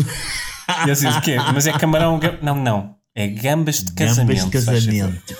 E 0.87 0.91
assim, 0.91 1.07
o 1.07 1.21
quê? 1.21 1.35
Mas 1.53 1.67
é 1.67 1.73
camarão. 1.77 2.17
gam- 2.17 2.37
Não, 2.41 2.55
não. 2.55 2.95
É 3.15 3.27
gambas 3.27 3.83
de 3.83 3.91
Gambas 3.91 4.15
casamento. 4.17 4.49
de 4.49 4.61
faz 4.61 4.65
favor. 4.85 5.21
casamento. 5.21 5.35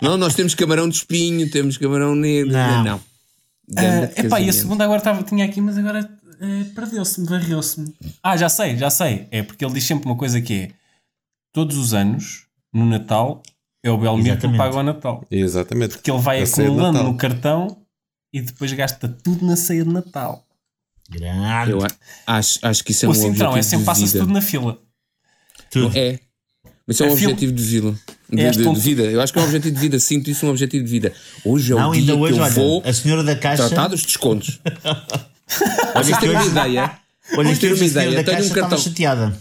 Não, 0.00 0.16
nós 0.16 0.34
temos 0.34 0.54
camarão 0.54 0.88
de 0.88 0.96
espinho, 0.96 1.50
temos 1.50 1.76
camarão 1.76 2.14
negro. 2.14 2.52
Não. 2.52 2.84
Não. 2.84 3.00
Ganda 3.68 4.06
de 4.08 4.20
epá, 4.26 4.40
e 4.40 4.48
a 4.48 4.52
segunda 4.52 4.84
agora 4.84 4.98
estava, 4.98 5.22
tinha 5.22 5.44
aqui, 5.44 5.60
mas 5.60 5.78
agora 5.78 6.08
eh, 6.40 6.64
perdeu-se-me, 6.74 7.26
varreu-se-me. 7.26 7.94
Ah, 8.22 8.36
já 8.36 8.48
sei, 8.48 8.76
já 8.76 8.90
sei. 8.90 9.26
É 9.30 9.42
porque 9.42 9.64
ele 9.64 9.72
diz 9.74 9.84
sempre 9.84 10.06
uma 10.06 10.16
coisa 10.16 10.40
que 10.40 10.54
é: 10.54 10.70
todos 11.52 11.76
os 11.78 11.94
anos, 11.94 12.44
no 12.72 12.84
Natal, 12.84 13.42
é 13.84 13.90
o 13.90 13.98
Belmiro 13.98 14.36
que 14.38 14.56
paga 14.56 14.76
o 14.76 14.82
Natal. 14.82 15.24
Exatamente. 15.30 15.98
Que 15.98 16.10
ele 16.10 16.20
vai 16.20 16.40
A 16.40 16.44
acumulando 16.44 17.02
no 17.04 17.16
cartão 17.16 17.76
e 18.32 18.40
depois 18.40 18.72
gasta 18.72 19.06
tudo 19.08 19.44
na 19.46 19.54
ceia 19.56 19.84
de 19.84 19.90
Natal. 19.92 20.44
Grande. 21.10 21.70
Eu 21.72 21.78
acho, 22.26 22.58
acho 22.62 22.82
que 22.82 22.90
isso 22.92 23.04
é 23.04 23.08
o 23.08 23.12
um 23.12 23.14
Cintrão 23.14 23.50
objetivo 23.50 23.58
é 23.58 23.62
sempre 23.62 23.84
passa-se 23.86 24.18
tudo 24.18 24.32
na 24.32 24.40
fila. 24.40 24.78
Tudo. 25.70 25.96
É. 25.96 26.18
Mas 26.86 26.96
isso 26.96 27.04
é 27.04 27.06
um 27.06 27.12
É 27.12 27.16
fila- 27.16 27.32
objetivo 27.32 27.52
de 27.52 27.62
vida. 27.62 27.94
De, 28.30 28.40
É 28.42 28.50
de- 28.50 28.58
de 28.74 28.80
vida. 28.80 29.02
Eu 29.04 29.20
acho 29.20 29.32
que 29.32 29.38
é 29.38 29.42
um 29.42 29.44
objetivo 29.44 29.74
de 29.74 29.80
vida. 29.80 29.98
Sinto 30.00 30.30
isso 30.30 30.46
um 30.46 30.50
objetivo 30.50 30.82
de 30.84 30.90
vida. 30.90 31.12
Hoje 31.44 31.72
é 31.72 31.76
o 31.76 31.78
Não, 31.78 31.90
dia 31.92 32.00
ainda 32.00 32.12
que 32.14 32.18
hoje, 32.18 32.38
eu 32.38 32.42
olha, 32.42 32.52
vou 32.52 32.82
a 32.84 32.92
senhora 32.92 33.22
da 33.22 33.36
caixa. 33.36 33.68
tratar 33.68 33.88
dos 33.88 34.02
descontos. 34.02 34.58
Vocês 35.94 36.18
têm 36.18 36.30
uma 36.30 36.44
ideia? 36.44 36.98
Olha, 37.36 37.54
que 37.54 37.60
têm 37.60 37.70
uma 37.70 37.74
a 37.74 37.78
senhora 37.78 37.86
ideia? 37.86 38.10
da 38.10 38.24
Tenho 38.24 38.24
caixa 38.24 38.40
um 38.40 38.46
estava 38.46 38.60
cartão. 38.70 38.78
chateada. 38.78 39.40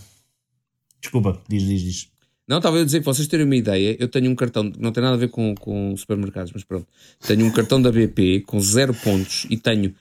Desculpa, 1.01 1.41
diz, 1.49 1.63
diz, 1.63 1.81
diz. 1.81 2.07
Não, 2.47 2.57
estava 2.57 2.77
eu 2.77 2.81
a 2.81 2.85
dizer 2.85 2.99
que 2.99 3.05
vocês 3.05 3.27
terem 3.27 3.45
uma 3.45 3.55
ideia. 3.55 3.95
Eu 3.99 4.07
tenho 4.07 4.29
um 4.29 4.35
cartão, 4.35 4.69
não 4.77 4.91
tem 4.91 5.01
nada 5.01 5.15
a 5.15 5.19
ver 5.19 5.29
com, 5.29 5.55
com 5.55 5.95
supermercados, 5.95 6.51
mas 6.53 6.63
pronto. 6.63 6.87
Tenho 7.25 7.45
um 7.45 7.51
cartão 7.51 7.81
da 7.81 7.91
BP 7.91 8.41
com 8.41 8.59
zero 8.59 8.93
pontos 8.93 9.45
e 9.49 9.57
tenho 9.57 9.95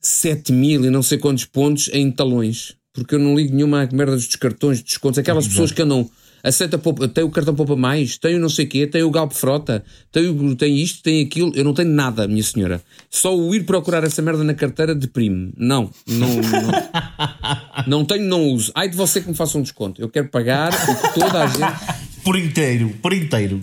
7 0.00 0.52
mil 0.52 0.84
e 0.84 0.90
não 0.90 1.02
sei 1.02 1.18
quantos 1.18 1.44
pontos 1.44 1.88
em 1.92 2.10
talões. 2.10 2.76
Porque 2.92 3.14
eu 3.14 3.18
não 3.18 3.34
ligo 3.34 3.54
nenhuma 3.54 3.88
merda 3.92 4.14
dos 4.16 4.36
cartões 4.36 4.78
de 4.78 4.84
descontos. 4.84 5.18
Aquelas 5.18 5.48
pessoas 5.48 5.72
que 5.72 5.82
andam. 5.82 6.08
Aceita 6.44 6.76
poupa, 6.76 7.08
tem 7.08 7.24
o 7.24 7.30
cartão 7.30 7.54
poupa 7.54 7.74
mais, 7.74 8.18
tem 8.18 8.34
o 8.36 8.38
não 8.38 8.50
sei 8.50 8.66
quê, 8.66 8.86
tem 8.86 9.02
o 9.02 9.10
Galp 9.10 9.32
Frota, 9.32 9.82
tem, 10.12 10.28
o- 10.28 10.54
tem 10.54 10.78
isto, 10.78 11.02
tem 11.02 11.24
aquilo. 11.24 11.50
Eu 11.54 11.64
não 11.64 11.72
tenho 11.72 11.88
nada, 11.88 12.28
minha 12.28 12.42
senhora. 12.42 12.82
Só 13.10 13.34
o 13.34 13.54
ir 13.54 13.64
procurar 13.64 14.04
essa 14.04 14.20
merda 14.20 14.44
na 14.44 14.52
carteira 14.52 14.94
deprime. 14.94 15.54
Não, 15.56 15.90
não, 16.06 16.28
não. 16.36 17.84
Não 17.86 18.04
tenho, 18.04 18.24
não 18.24 18.42
uso. 18.48 18.70
Ai 18.74 18.88
de 18.90 18.96
você 18.96 19.20
que 19.22 19.28
me 19.28 19.34
faça 19.34 19.56
um 19.56 19.62
desconto. 19.62 20.00
Eu 20.02 20.08
quero 20.10 20.28
pagar 20.28 20.70
o 20.72 20.96
que 21.12 21.18
toda 21.20 21.42
a 21.44 21.46
gente. 21.46 21.94
Por 22.24 22.38
inteiro, 22.38 22.88
por 23.02 23.12
inteiro. 23.12 23.60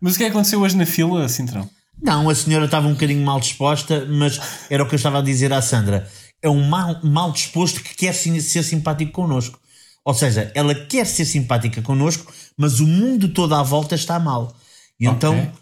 Mas 0.00 0.14
o 0.14 0.16
que 0.18 0.24
é 0.24 0.26
que 0.26 0.32
aconteceu 0.32 0.60
hoje 0.62 0.76
na 0.76 0.86
fila, 0.86 1.28
Cintrão? 1.28 1.68
Não, 2.02 2.28
a 2.30 2.34
senhora 2.34 2.64
estava 2.64 2.86
um 2.88 2.92
bocadinho 2.94 3.24
mal 3.24 3.38
disposta, 3.38 4.06
mas 4.08 4.40
era 4.70 4.82
o 4.82 4.88
que 4.88 4.94
eu 4.94 4.96
estava 4.96 5.18
a 5.18 5.22
dizer 5.22 5.52
à 5.52 5.60
Sandra. 5.62 6.08
É 6.42 6.48
um 6.48 6.66
mal, 6.66 6.98
mal 7.02 7.32
disposto 7.32 7.82
que 7.82 7.94
quer 7.96 8.12
ser 8.14 8.62
simpático 8.62 9.12
connosco. 9.12 9.58
Ou 10.04 10.12
seja, 10.12 10.52
ela 10.54 10.74
quer 10.74 11.06
ser 11.06 11.24
simpática 11.24 11.80
connosco, 11.80 12.32
mas 12.56 12.78
o 12.80 12.86
mundo 12.86 13.28
todo 13.28 13.54
à 13.54 13.62
volta 13.62 13.94
está 13.94 14.18
mal. 14.18 14.54
E 15.00 15.06
então, 15.06 15.52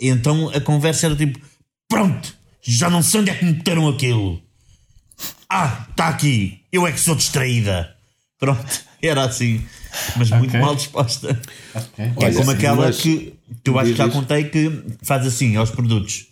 então 0.00 0.48
a 0.50 0.60
conversa 0.60 1.06
era 1.06 1.16
tipo: 1.16 1.40
Pronto, 1.88 2.34
já 2.62 2.88
não 2.88 3.02
sei 3.02 3.20
onde 3.20 3.30
é 3.30 3.34
que 3.34 3.44
meteram 3.44 3.88
aquilo. 3.88 4.40
Ah, 5.48 5.86
está 5.90 6.08
aqui, 6.08 6.60
eu 6.72 6.86
é 6.86 6.92
que 6.92 7.00
sou 7.00 7.14
distraída. 7.14 7.94
Pronto, 8.38 8.64
era 9.02 9.24
assim, 9.24 9.62
mas 10.16 10.30
muito 10.30 10.50
Ok. 10.50 10.60
mal 10.60 10.74
disposta. 10.74 11.40
É 11.98 12.12
Olha, 12.16 12.34
como 12.34 12.50
aquela 12.50 12.92
que, 12.92 13.34
que 13.62 13.70
eu 13.70 13.78
acho 13.78 13.90
que 13.90 13.96
já 13.96 14.08
contei 14.08 14.44
que 14.44 14.84
faz 15.02 15.26
assim 15.26 15.56
aos 15.56 15.70
produtos. 15.70 16.26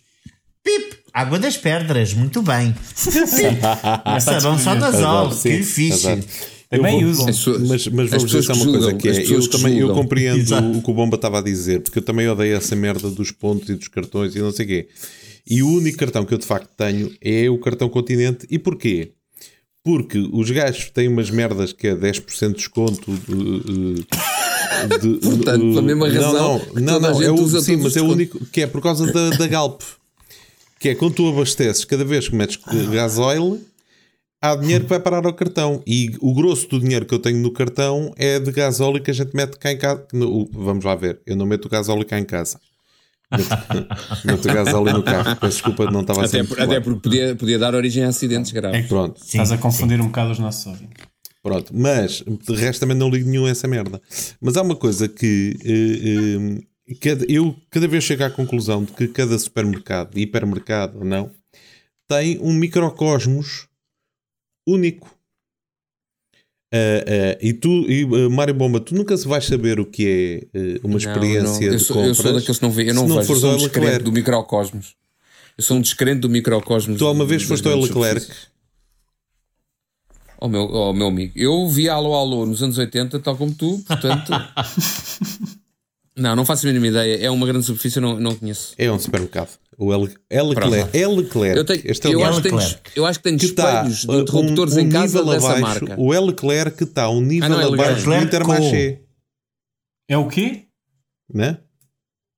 Pip, 0.62 0.98
água 1.12 1.38
das 1.38 1.56
pedras, 1.56 2.14
muito 2.14 2.42
bem. 2.42 2.72
Pip, 2.94 4.20
sabão 4.20 4.58
só 4.58 5.30
sim, 5.32 5.58
que 5.58 5.62
fixe. 5.64 6.24
Também 6.70 7.00
pessoas- 7.26 7.60
Mas, 7.68 7.86
mas 7.88 8.12
as 8.12 8.22
vamos 8.22 8.30
dizer 8.30 8.46
que 8.46 8.52
uma 8.52 8.64
coisa 8.64 8.80
julgam, 8.80 8.98
que 8.98 9.08
as 9.08 9.18
é, 9.18 9.22
eu 9.24 9.40
que 9.40 9.48
também 9.48 9.78
eu 9.78 9.92
compreendo 9.92 10.38
Exato. 10.38 10.70
o 10.78 10.80
que 10.82 10.90
o 10.90 10.94
Bomba 10.94 11.16
estava 11.16 11.40
a 11.40 11.42
dizer, 11.42 11.80
porque 11.80 11.98
eu 11.98 12.02
também 12.02 12.28
odeio 12.28 12.54
essa 12.56 12.76
merda 12.76 13.10
dos 13.10 13.32
pontos 13.32 13.68
e 13.68 13.74
dos 13.74 13.88
cartões 13.88 14.36
e 14.36 14.38
não 14.38 14.52
sei 14.52 14.64
o 14.64 14.68
quê. 14.68 14.88
E 15.48 15.62
o 15.64 15.68
único 15.68 15.98
cartão 15.98 16.24
que 16.24 16.32
eu 16.32 16.38
de 16.38 16.46
facto 16.46 16.70
tenho 16.76 17.12
é 17.20 17.50
o 17.50 17.58
cartão 17.58 17.88
Continente. 17.88 18.46
E 18.48 18.56
porquê? 18.58 19.12
Porque 19.82 20.18
os 20.32 20.48
gajos 20.50 20.90
têm 20.90 21.08
umas 21.08 21.28
merdas 21.30 21.72
que 21.72 21.88
é 21.88 21.94
10% 21.96 22.48
de 22.50 22.54
desconto. 22.54 23.10
De, 23.10 24.04
de- 24.04 24.04
de- 25.00 25.18
Portanto, 25.26 25.60
pela 25.60 25.82
mesma 25.82 26.08
não, 26.08 26.22
razão 26.22 26.52
Não, 26.52 26.60
que 26.60 26.80
não, 26.80 26.92
toda 26.94 27.06
a 27.08 27.10
não, 27.10 27.18
gente 27.18 27.26
é 27.26 27.30
o, 27.32 27.34
usa 27.42 27.60
sim, 27.60 27.76
mas 27.76 27.96
é 27.96 28.00
o 28.00 28.04
único 28.04 28.44
que 28.46 28.60
é 28.62 28.66
por 28.66 28.80
causa 28.80 29.10
da, 29.12 29.30
da 29.30 29.46
Galp. 29.46 29.80
Que 30.78 30.90
é 30.90 30.94
quando 30.94 31.14
tu 31.14 31.28
abasteces, 31.28 31.84
cada 31.84 32.04
vez 32.04 32.28
que 32.28 32.34
metes 32.36 32.58
gasóleo, 32.92 33.60
há 34.40 34.54
dinheiro 34.56 34.84
que 34.84 34.90
vai 34.90 35.00
parar 35.00 35.24
ao 35.26 35.34
cartão. 35.34 35.82
E 35.86 36.16
o 36.20 36.32
grosso 36.34 36.68
do 36.68 36.80
dinheiro 36.80 37.04
que 37.06 37.14
eu 37.14 37.18
tenho 37.18 37.38
no 37.38 37.52
cartão 37.52 38.12
é 38.16 38.38
de 38.40 38.50
gasóleo 38.52 39.02
que 39.02 39.10
a 39.10 39.14
gente 39.14 39.34
mete 39.34 39.58
cá 39.58 39.72
em 39.72 39.78
casa. 39.78 40.06
No- 40.12 40.48
vamos 40.52 40.84
lá 40.84 40.94
ver, 40.94 41.20
eu 41.26 41.36
não 41.36 41.46
meto 41.46 41.66
o 41.66 41.68
gasóleo 41.68 42.04
cá 42.04 42.18
em 42.18 42.24
casa. 42.24 42.58
Meto, 44.24 44.48
gasóleo 44.52 44.92
no 44.92 45.02
carro. 45.02 45.36
Peço 45.36 45.52
desculpa, 45.58 45.90
não 45.90 46.00
estava 46.00 46.24
a 46.24 46.28
ser 46.28 46.40
Até, 46.40 46.48
por- 46.48 46.60
até 46.60 46.80
porque 46.80 47.00
podia, 47.00 47.36
podia 47.36 47.58
dar 47.58 47.74
origem 47.74 48.04
a 48.04 48.08
acidentes 48.08 48.50
É 48.50 48.54
graves. 48.54 48.82
que 48.82 48.88
Pronto, 48.88 49.20
estás 49.24 49.52
a 49.52 49.58
confundir 49.58 50.00
um 50.00 50.06
bocado 50.06 50.32
os 50.32 50.38
nossos 50.38 50.66
ouvintes. 50.66 51.04
pronto. 51.42 51.72
Mas 51.74 52.22
de 52.26 52.54
resto 52.56 52.80
também 52.80 52.96
não 52.96 53.08
ligo 53.08 53.28
nenhum 53.30 53.46
a 53.46 53.50
essa 53.50 53.68
merda. 53.68 54.00
Mas 54.40 54.56
há 54.56 54.62
uma 54.62 54.74
coisa 54.74 55.08
que 55.08 55.56
eh, 55.64 56.58
eh, 56.92 56.94
cada- 57.00 57.24
eu 57.28 57.54
cada 57.70 57.86
vez 57.86 58.02
chego 58.02 58.24
à 58.24 58.30
conclusão 58.30 58.82
de 58.84 58.90
que 58.92 59.06
cada 59.06 59.38
supermercado, 59.38 60.18
hipermercado 60.18 60.98
ou 60.98 61.04
não, 61.04 61.30
tem 62.08 62.36
um 62.42 62.52
microcosmos 62.52 63.68
único. 64.66 65.08
Ah, 66.72 66.76
ah, 66.76 67.38
e 67.42 67.52
tu, 67.52 67.68
e, 67.88 68.04
ah, 68.04 68.30
Mário 68.30 68.54
Bomba, 68.54 68.80
tu 68.80 68.94
nunca 68.94 69.16
se 69.16 69.26
vais 69.26 69.44
saber 69.44 69.80
o 69.80 69.84
que 69.86 70.48
é 70.54 70.78
uma 70.84 70.90
Não, 70.92 70.98
experiência 70.98 71.66
não, 71.66 71.72
eu 71.72 71.76
de 71.76 71.84
sou, 71.84 71.96
compras. 71.96 72.18
Eu 72.18 72.22
sou 72.22 72.32
daqueles 72.34 72.58
que 72.58 72.62
não 72.62 72.70
vê, 72.70 72.90
eu 72.90 72.94
não 72.94 73.08
não 73.08 73.16
vejo, 73.16 73.32
eu 73.32 73.36
sou 73.36 73.50
um 73.50 73.56
descrente 73.56 73.84
Leclerc. 73.84 74.04
do 74.04 74.12
microcosmos. 74.12 74.94
Eu 75.58 75.64
sou 75.64 75.76
um 75.76 75.80
descrente 75.80 76.20
do 76.20 76.28
microcosmos. 76.28 76.98
Tu 76.98 77.06
alguma 77.06 77.26
vez 77.26 77.42
foste 77.42 77.66
ao 77.66 77.74
Leclerc? 77.74 78.20
superfícies. 78.20 78.50
Oh 80.42 80.48
meu, 80.48 80.62
oh 80.62 80.92
meu 80.94 81.08
amigo, 81.08 81.32
eu 81.36 81.68
vi 81.68 81.86
Alô 81.88 82.14
Alô 82.14 82.46
nos 82.46 82.62
anos 82.62 82.78
80, 82.78 83.20
tal 83.20 83.36
como 83.36 83.52
tu, 83.52 83.78
portanto. 83.86 84.32
não, 86.16 86.34
não 86.34 86.46
faço 86.46 86.66
a 86.66 86.68
mínima 86.68 86.86
ideia. 86.86 87.26
É 87.26 87.30
uma 87.30 87.46
grande 87.46 87.66
superfície, 87.66 87.98
eu 87.98 88.02
não, 88.02 88.18
não 88.18 88.34
conheço. 88.34 88.72
É 88.78 88.90
um 88.90 88.98
supermercado. 88.98 89.50
O 89.82 89.94
L, 89.94 90.14
é 90.28 90.42
Leclerc. 90.42 90.98
É 90.98 91.08
Leclerc. 91.08 91.56
Eu, 91.56 91.64
tenho, 91.64 91.80
este 91.86 92.06
é 92.06 92.14
eu, 92.14 92.22
acho 92.22 92.42
que 92.42 92.50
tenho, 92.50 92.60
Leclerc. 92.60 92.90
eu 92.94 93.06
acho 93.06 93.18
que 93.18 93.22
tenho 93.22 93.38
que 93.38 93.46
está 93.46 93.86
espelhos 93.86 94.00
de 94.04 94.22
interruptores 94.22 94.76
em 94.76 94.88
casa 94.90 95.24
dessa 95.24 95.56
abaixo, 95.56 95.86
marca. 95.86 95.96
O 95.98 96.12
L 96.12 96.26
Leclerc 96.26 96.76
que 96.76 96.84
está 96.84 97.08
um 97.08 97.22
nível 97.22 97.46
Ah, 97.46 97.48
não, 97.48 97.60
é 97.60 97.64
Leclerc. 97.64 97.82
abaixo 97.82 98.04
do 98.04 98.10
Leclerc 98.10 98.26
Intermarché. 98.26 99.00
É 100.06 100.18
o 100.18 100.28
quê? 100.28 100.64
Né? 101.32 101.58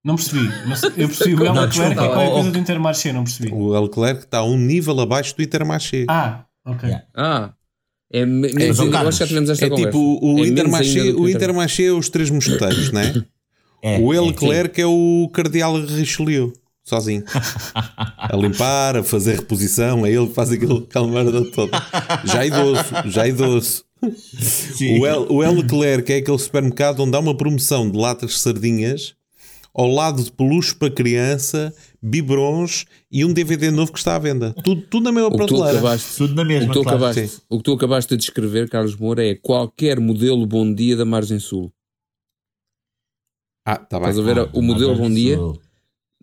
Não 0.04 0.14
percebi. 0.14 0.44
Não 0.44 0.76
Eu 0.96 1.08
percebi 1.08 1.34
o 1.34 1.44
Não, 1.44 1.62
Leclerc 1.62 1.92
é 1.92 1.94
qualquer 1.96 2.28
oh, 2.28 2.32
coisa 2.32 2.48
oh. 2.48 2.52
do 2.52 2.58
Intermarché, 2.58 3.12
não 3.12 3.24
percebi. 3.24 3.52
O 3.52 3.74
L 3.74 3.82
Leclerc 3.86 4.20
que 4.20 4.26
está 4.26 4.44
um 4.44 4.56
nível 4.56 5.00
abaixo 5.00 5.36
do 5.36 5.42
Intermarché. 5.42 6.06
Ah, 6.08 6.44
ok. 6.64 6.88
Yeah. 6.88 7.06
Ah, 7.16 7.54
é, 8.12 8.24
Mas, 8.24 8.78
eu 8.78 8.96
acho 8.96 9.10
que 9.10 9.16
já 9.16 9.26
tivemos 9.26 9.50
esta 9.50 9.64
é 9.64 9.68
conversa. 9.68 9.90
tipo 9.90 10.18
o, 10.22 10.38
É 10.38 10.46
Intermarché, 10.46 11.12
o 11.12 11.28
Intermarché 11.28 11.86
é 11.86 11.92
os 11.92 12.08
três 12.08 12.30
mosqueteiros, 12.30 12.92
né? 12.92 13.12
É, 13.82 13.98
o 13.98 14.14
L 14.14 14.26
é, 14.26 14.28
Leclerc 14.28 14.80
é 14.80 14.86
o 14.86 15.28
Cardeal 15.32 15.84
Richelieu, 15.84 16.52
sozinho. 16.84 17.24
a 17.74 18.36
limpar, 18.36 18.96
a 18.96 19.02
fazer 19.02 19.36
reposição, 19.36 20.04
é 20.06 20.10
ele 20.12 20.26
que 20.26 20.34
faz 20.34 20.50
aquilo, 20.50 20.78
aquela 20.88 21.06
merda 21.08 21.44
toda. 21.50 21.78
Já 22.24 22.44
idoso, 22.46 22.84
já 23.06 23.26
idoso. 23.28 23.84
Sim. 24.40 24.98
O 25.00 25.06
L, 25.06 25.26
o 25.30 25.42
L 25.42 25.60
Leclerc 25.62 26.12
é 26.12 26.16
aquele 26.16 26.38
supermercado 26.38 27.00
onde 27.00 27.16
há 27.16 27.20
uma 27.20 27.36
promoção 27.36 27.88
de 27.90 27.96
latas 27.96 28.32
de 28.32 28.38
sardinhas 28.38 29.14
ao 29.74 29.86
lado 29.86 30.22
de 30.22 30.30
peluche 30.30 30.74
para 30.74 30.90
criança, 30.90 31.72
biberons 32.02 32.84
e 33.10 33.24
um 33.24 33.32
DVD 33.32 33.70
novo 33.70 33.90
que 33.90 33.98
está 33.98 34.16
à 34.16 34.18
venda. 34.18 34.52
Tudo, 34.62 34.82
tudo 34.82 35.04
na 35.04 35.12
mesma 35.12 35.28
O 35.30 35.36
prateleira. 35.36 35.70
acabaste, 35.78 36.16
Tudo 36.18 36.34
na 36.34 36.42
o 36.42 36.44
mesma, 36.44 36.66
que 36.68 36.72
tu 36.74 36.82
claro. 36.82 36.98
acabaste, 36.98 37.28
sim. 37.28 37.40
o 37.48 37.56
que 37.56 37.62
tu 37.62 37.72
acabaste 37.72 38.10
de 38.14 38.16
descrever, 38.20 38.68
Carlos 38.68 38.94
Moura, 38.96 39.24
é 39.26 39.34
qualquer 39.34 39.98
modelo 39.98 40.44
Bom 40.46 40.74
Dia 40.74 40.94
da 40.96 41.06
Margem 41.06 41.38
Sul. 41.38 41.72
Ah, 43.66 43.80
está 43.82 43.98
bem. 43.98 44.10
Estás 44.10 44.18
a 44.18 44.22
ver 44.22 44.40
Ah, 44.40 44.50
o 44.52 44.60
modelo 44.60 44.94
Bom 44.96 45.08
Dia 45.10 45.36
Sul. 45.36 45.58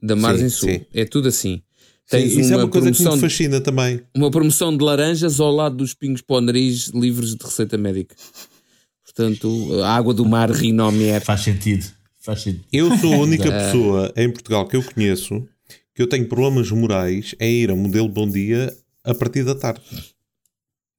Da 0.02 0.16
Margem 0.16 0.50
Sim, 0.50 0.56
Sul? 0.56 0.70
sim. 0.70 0.82
É 0.94 1.06
tudo 1.06 1.28
assim. 1.28 1.56
Sim, 1.56 2.18
Tens 2.18 2.32
isso 2.34 2.54
é 2.54 2.56
uma, 2.58 2.64
uma 2.64 2.70
coisa 2.70 2.90
que 2.92 2.98
promoção, 2.98 3.16
me 3.16 3.22
fascina 3.22 3.62
também. 3.62 4.02
uma 4.16 4.32
promoção 4.32 4.76
de 4.76 4.84
laranjas 4.84 5.40
ao 5.40 5.52
lado 5.54 5.76
dos 5.78 5.94
pingos 5.94 6.22
para 6.22 6.38
o 6.38 6.42
nariz 6.42 6.88
livres 6.88 7.36
de 7.36 7.44
receita 7.46 7.78
médica. 7.78 8.16
Portanto, 9.06 9.82
a 9.84 9.96
água 9.96 10.14
do 10.14 10.26
mar 10.26 10.50
Rinomier. 10.52 11.22
Faz 11.24 11.42
sentido. 11.42 11.86
Faz 12.20 12.42
sentido. 12.42 12.66
Eu 12.72 12.96
sou 12.98 13.14
a 13.14 13.18
única 13.20 13.52
pessoa 13.52 14.14
em 14.16 14.30
Portugal 14.32 14.68
que 14.68 14.76
eu 14.76 14.84
conheço 14.84 15.46
que 15.94 16.02
eu 16.02 16.08
tenho 16.08 16.28
problemas 16.28 16.72
morais 16.72 17.36
em 17.40 17.62
ir 17.64 17.72
a 17.72 17.76
modelo 17.76 18.08
Bom 18.08 18.28
Dia 18.30 18.74
a 19.04 19.14
partir 19.14 19.44
da 19.44 19.54
tarde. 19.56 19.82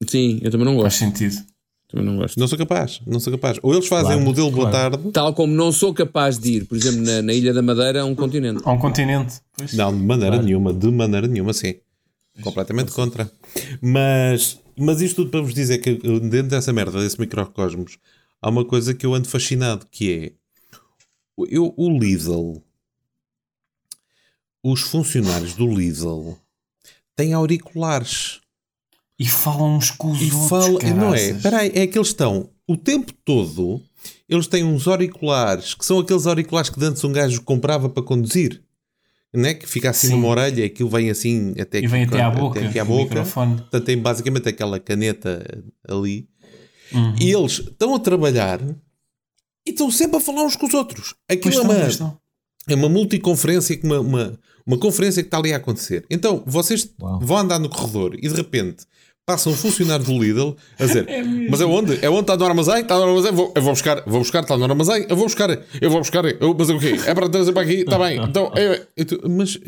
Sim, 0.07 0.39
eu 0.43 0.51
também 0.51 0.65
não 0.67 0.81
Faz 0.81 0.99
gosto. 0.99 0.99
sentido. 0.99 1.45
Também 1.91 2.07
não 2.07 2.17
gosto. 2.19 2.39
Não 2.39 2.47
sou 2.47 2.57
capaz, 2.59 3.01
não 3.07 3.19
sou 3.19 3.33
capaz. 3.33 3.59
Ou 3.63 3.73
eles 3.75 3.89
fazem 3.89 4.07
Claro, 4.09 4.21
o 4.21 4.25
modelo 4.25 4.51
Boa 4.51 4.71
claro. 4.71 4.97
Tarde. 4.97 5.13
Tal 5.13 5.35
como 5.35 5.53
não 5.55 5.73
sou 5.73 5.93
capaz 5.93 6.39
de 6.39 6.53
ir, 6.59 6.65
por 6.67 6.77
exemplo, 6.77 7.01
na, 7.03 7.21
na 7.23 7.33
Ilha 7.33 7.53
da 7.53 7.63
Madeira 7.63 8.03
a 8.03 8.05
um 8.05 8.15
continente. 8.15 8.63
A 8.65 8.71
um 8.73 8.79
continente. 8.79 9.41
Pois. 9.57 9.73
Não, 9.75 9.97
de 9.97 10.03
maneira 10.05 10.41
nenhuma, 10.41 10.73
de 10.73 10.91
maneira 10.91 11.27
nenhuma, 11.27 11.53
sim. 11.53 11.75
Completamente 12.43 12.93
contra. 12.93 13.31
Mas, 13.83 14.59
mas 14.79 15.01
isto 15.01 15.17
tudo 15.17 15.31
para 15.31 15.41
vos 15.43 15.53
dizer 15.53 15.79
que 15.79 15.95
dentro 16.21 16.49
dessa 16.49 16.73
merda, 16.73 17.01
desse 17.01 17.19
microcosmos, 17.21 17.99
há 18.41 18.49
uma 18.49 18.65
coisa 18.65 18.95
que 18.95 19.05
eu 19.05 19.13
ando 19.13 19.29
fascinado, 19.29 19.87
que 19.91 20.13
é 20.13 20.33
o- 21.37 21.47
eu, 21.47 21.75
o 21.77 21.99
Lidl, 21.99 22.63
os 24.63 24.81
funcionários 24.83 25.55
do 25.55 25.67
Lidl 25.67 26.37
têm 27.17 27.33
auriculares. 27.33 28.40
E 29.21 29.27
falam 29.29 29.77
uns 29.77 29.91
com 29.91 30.11
os 30.13 30.21
E 30.21 30.33
outros. 30.33 30.49
fala, 30.49 30.69
não 30.71 30.79
é? 31.15 31.19
caraças. 31.19 31.37
Espera 31.37 31.59
aí, 31.59 31.73
é 31.75 31.87
que 31.87 31.99
eles 31.99 32.09
estão 32.09 32.49
o 32.67 32.77
tempo 32.77 33.13
todo. 33.25 33.81
Eles 34.27 34.47
têm 34.47 34.65
uns 34.65 34.89
auriculares 34.89 35.75
que 35.75 35.85
são 35.85 35.99
aqueles 35.99 36.27
auriculares 36.27 36.71
que 36.71 36.83
antes 36.83 37.05
um 37.05 37.13
gajo 37.13 37.43
comprava 37.43 37.89
para 37.91 38.03
conduzir, 38.03 38.63
né? 39.35 39.53
Que 39.53 39.67
fica 39.69 39.91
assim 39.91 40.07
Sim. 40.07 40.13
numa 40.15 40.29
orelha 40.29 40.63
e 40.63 40.65
aquilo 40.65 40.89
vem 40.89 41.11
assim 41.11 41.53
até 41.61 41.81
E 41.81 41.87
vem 41.87 42.05
até 42.05 42.23
à 42.23 42.31
boca. 42.31 42.61
aqui 42.65 42.79
à 42.79 42.85
boca. 42.85 43.03
microfone. 43.11 43.57
Portanto, 43.59 43.85
tem 43.85 43.99
basicamente 43.99 44.49
aquela 44.49 44.81
caneta 44.81 45.45
ali. 45.87 46.27
Uhum. 46.93 47.15
E 47.21 47.31
eles 47.31 47.59
estão 47.59 47.95
a 47.95 47.99
trabalhar 48.01 48.61
e 49.67 49.71
estão 49.71 49.91
sempre 49.91 50.17
a 50.17 50.21
falar 50.21 50.45
uns 50.45 50.57
com 50.57 50.67
os 50.67 50.75
outros. 50.75 51.15
Pois 51.29 51.39
Aquilo 51.39 51.55
é 51.55 51.57
estão, 51.59 51.71
uma, 51.71 51.81
pois 51.81 51.93
estão. 51.93 52.17
é 52.69 52.75
uma 52.75 52.89
multiconferência, 52.89 53.77
que 53.77 53.85
uma, 53.87 54.01
uma, 54.01 54.39
uma 54.67 54.79
conferência 54.79 55.23
que 55.23 55.27
está 55.27 55.37
ali 55.39 55.53
a 55.53 55.57
acontecer. 55.59 56.07
Então, 56.11 56.43
vocês 56.47 56.89
Uau. 57.03 57.21
vão 57.21 57.37
andar 57.37 57.59
no 57.59 57.69
corredor 57.69 58.15
e 58.15 58.29
de 58.29 58.35
repente 58.35 58.85
passa 59.31 59.49
um 59.49 59.55
funcionário 59.55 60.05
do 60.05 60.13
Lidl 60.13 60.57
a 60.79 60.87
dizer: 60.87 61.09
É. 61.09 61.23
Mas 61.23 61.61
é 61.61 61.65
onde? 61.65 62.05
É 62.05 62.11
onde 62.11 62.23
está 62.23 62.37
no 62.37 62.45
armazém? 62.45 62.81
Está 62.81 62.97
no 62.97 63.05
armazém? 63.05 63.33
Vou, 63.33 63.53
eu 63.55 63.63
vou 63.63 63.73
buscar, 63.73 64.03
vou 64.07 64.19
buscar, 64.19 64.43
está 64.43 64.57
no 64.57 64.65
armazém? 64.65 65.07
Eu 65.09 65.17
vou 65.17 65.27
buscar, 65.27 65.51
eu 65.81 65.91
vou 65.91 66.01
buscar, 66.01 66.25
eu, 66.25 66.55
mas 66.59 66.69
é 66.69 66.75
o 66.75 66.79
quê? 66.81 66.97
É 67.07 67.15
para 67.15 67.29
trazer 67.29 67.53
para 67.53 67.63
aqui? 67.63 67.77
Está 67.77 67.99
bem. 67.99 68.21
Então, 68.23 68.53
é, 68.57 68.83
é 68.97 69.29
mas 69.29 69.59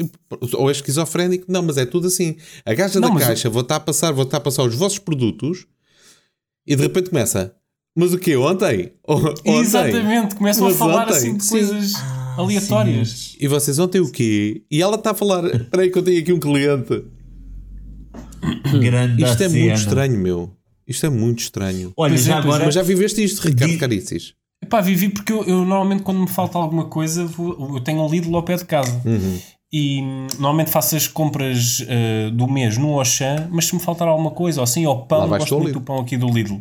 ou 0.54 0.68
é 0.68 0.72
esquizofrénico? 0.72 1.46
Não, 1.48 1.62
mas 1.62 1.76
é 1.76 1.86
tudo 1.86 2.08
assim. 2.08 2.36
A 2.66 2.74
gaja 2.74 2.98
Não, 2.98 3.14
da 3.14 3.20
caixa, 3.20 3.48
vou 3.48 3.62
estar 3.62 3.76
a 3.76 3.80
passar, 3.80 4.12
vou 4.12 4.24
estar 4.24 4.38
a 4.38 4.40
passar 4.40 4.64
os 4.64 4.74
vossos 4.74 4.98
produtos 4.98 5.66
e 6.66 6.74
de 6.74 6.82
repente 6.82 7.10
começa. 7.10 7.54
Mas 7.94 8.12
o 8.12 8.18
quê? 8.18 8.36
Ontem? 8.36 8.92
Ontem? 9.06 9.60
Exatamente, 9.60 10.34
começam 10.34 10.66
a 10.66 10.70
Mas 10.70 10.78
falar 10.78 11.04
ontem, 11.04 11.14
assim 11.14 11.36
de 11.36 11.44
sim. 11.44 11.50
coisas 11.50 11.92
aleatórias. 12.36 13.08
Sim. 13.08 13.36
E 13.40 13.46
vocês 13.46 13.78
ontem 13.78 14.00
o 14.00 14.10
quê? 14.10 14.62
E 14.70 14.80
ela 14.80 14.96
está 14.96 15.10
a 15.10 15.14
falar. 15.14 15.44
Espera 15.44 15.82
aí 15.82 15.90
que 15.90 15.98
eu 15.98 16.02
tenho 16.02 16.20
aqui 16.20 16.32
um 16.32 16.40
cliente. 16.40 17.04
Grande 18.80 19.22
Isto 19.22 19.42
é 19.42 19.48
cena. 19.48 19.64
muito 19.64 19.76
estranho, 19.78 20.18
meu. 20.18 20.50
Isto 20.86 21.06
é 21.06 21.10
muito 21.10 21.38
estranho. 21.40 21.92
Olha, 21.96 22.10
Pois 22.14 22.22
é, 22.26 22.30
já 22.30 22.38
agora. 22.38 22.64
Mas 22.66 22.74
já 22.74 22.82
viveste 22.82 23.22
isto, 23.22 23.40
Ricardo 23.46 23.78
Caricis? 23.78 24.34
Pá, 24.68 24.80
vivi 24.80 25.08
porque 25.08 25.32
eu, 25.32 25.42
eu 25.44 25.64
normalmente 25.64 26.02
quando 26.02 26.20
me 26.20 26.28
falta 26.28 26.56
alguma 26.58 26.84
coisa 26.86 27.24
vou- 27.26 27.74
eu 27.76 27.80
tenho 27.80 28.00
um 28.00 28.08
Lidl 28.08 28.34
ao 28.36 28.42
pé 28.44 28.56
de 28.56 28.64
casa 28.64 29.02
Uhum. 29.04 29.38
e 29.72 30.00
normalmente 30.38 30.70
faço 30.70 30.94
as 30.94 31.08
compras 31.08 31.84
eh, 31.88 32.30
do 32.30 32.46
mês 32.48 32.78
no 32.78 32.96
Auchan 32.98 33.48
mas 33.50 33.66
se 33.66 33.74
me 33.74 33.80
faltar 33.80 34.06
alguma 34.06 34.30
coisa 34.30 34.60
ou 34.60 34.64
assim, 34.64 34.86
ou 34.86 35.04
pão, 35.04 35.28
gosto 35.28 35.54
muito 35.56 35.66
Lidl. 35.66 35.80
do 35.80 35.84
pão 35.84 35.98
aqui 35.98 36.16
do 36.16 36.28
Lidl 36.28 36.60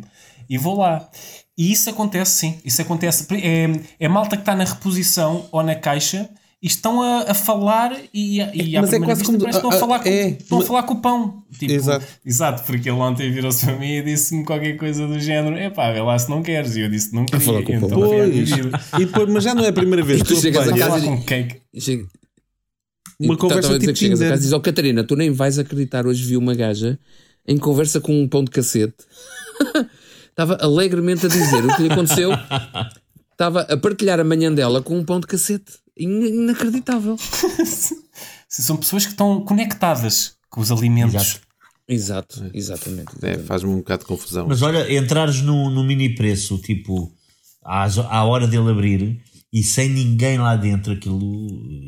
e 0.50 0.58
vou 0.58 0.78
lá 0.78 1.08
e 1.56 1.70
isso 1.70 1.88
acontece 1.90 2.32
sim, 2.40 2.58
isso 2.64 2.82
acontece 2.82 3.24
é, 3.36 3.70
é 4.00 4.08
malta 4.08 4.36
que 4.36 4.42
está 4.42 4.56
na 4.56 4.64
reposição 4.64 5.46
ou 5.52 5.62
na 5.62 5.76
caixa 5.76 6.28
e 6.62 6.66
estão 6.68 7.02
a, 7.02 7.22
a 7.30 7.34
falar 7.34 7.92
e, 8.14 8.36
e 8.38 8.76
à 8.76 8.80
mas 8.82 8.90
é 8.92 8.98
primeira 8.98 9.04
quase 9.06 9.20
vista 9.20 9.26
como- 9.32 9.38
parece 9.40 9.60
que 9.60 9.66
estão 9.66 9.70
a 9.70 9.80
falar, 9.80 9.98
com, 10.00 10.08
é, 10.08 10.28
estão 10.28 10.58
a 10.60 10.62
falar 10.62 10.82
com 10.84 10.94
o 10.94 11.00
pão 11.02 11.42
tipo, 11.58 11.72
Exato. 11.72 12.06
exato, 12.24 12.62
porque 12.64 12.88
ele 12.88 12.98
ontem 12.98 13.32
virou-se 13.32 13.66
para 13.66 13.76
mim 13.78 13.96
e 13.96 14.02
disse-me 14.02 14.44
qualquer 14.44 14.76
coisa 14.76 15.06
do 15.08 15.18
género 15.18 15.58
epá, 15.58 15.90
vê 15.92 16.00
lá 16.00 16.16
se 16.18 16.30
não 16.30 16.40
queres 16.42 16.76
e 16.76 16.80
eu 16.82 16.88
disse 16.88 17.12
não 17.14 17.26
queria, 17.26 17.40
falar 17.44 17.62
com 17.62 17.80
pão. 17.80 17.88
então 17.88 18.00
Pois. 18.00 18.50
vida. 18.50 18.80
E 19.00 19.04
depois, 19.04 19.28
mas 19.28 19.42
já 19.44 19.54
não 19.54 19.64
é 19.64 19.68
a 19.68 19.72
primeira 19.72 20.02
vez 20.04 20.22
que 20.22 20.28
tu 20.28 20.40
chegas 20.40 20.68
a 20.68 20.74
a 20.74 20.78
casa 20.78 21.00
com 21.04 21.22
cake 21.24 21.60
Chega- 21.78 22.06
uma 23.20 23.34
E 23.34 23.36
conversa 23.36 23.74
a 23.74 23.78
tipo 23.78 23.92
que 23.92 23.98
chegas 23.98 24.20
a 24.20 24.28
casa 24.30 24.40
e 24.40 24.44
diz: 24.44 24.52
Ó 24.52 24.58
Catarina, 24.60 25.04
tu 25.04 25.14
nem 25.14 25.30
vais 25.30 25.56
acreditar. 25.58 26.06
Hoje 26.06 26.24
vi 26.24 26.36
uma 26.36 26.54
gaja 26.54 26.98
em 27.46 27.56
conversa 27.56 28.00
com 28.00 28.20
um 28.20 28.26
pão 28.26 28.42
de 28.42 28.50
cacete. 28.50 28.94
estava 30.30 30.56
alegremente 30.60 31.26
a 31.26 31.28
dizer 31.28 31.64
o 31.64 31.76
que 31.76 31.82
lhe 31.82 31.92
aconteceu. 31.92 32.30
Estava 33.32 33.60
a 33.62 33.76
partilhar 33.76 34.18
a 34.18 34.24
manhã 34.24 34.52
dela 34.52 34.82
com 34.82 34.98
um 34.98 35.04
pão 35.04 35.20
de 35.20 35.26
cacete. 35.26 35.72
In- 35.98 36.26
Inacreditável. 36.44 37.16
São 38.48 38.76
pessoas 38.76 39.04
que 39.04 39.12
estão 39.12 39.40
conectadas 39.44 40.36
com 40.50 40.60
os 40.60 40.70
alimentos. 40.70 41.14
Exato. 41.14 41.40
Exato, 41.88 42.50
exatamente. 42.54 43.10
É, 43.22 43.38
faz-me 43.38 43.70
um 43.70 43.78
bocado 43.78 44.02
de 44.02 44.06
confusão. 44.08 44.46
Mas 44.48 44.62
olha, 44.62 44.90
entrares 44.96 45.42
no, 45.42 45.68
no 45.68 45.82
mini 45.82 46.14
preço, 46.14 46.56
tipo, 46.58 47.12
às, 47.64 47.98
à 47.98 48.24
hora 48.24 48.46
dele 48.46 48.70
abrir 48.70 49.20
e 49.52 49.62
sem 49.62 49.88
ninguém 49.88 50.38
lá 50.38 50.54
dentro, 50.56 50.92
aquilo. 50.92 51.20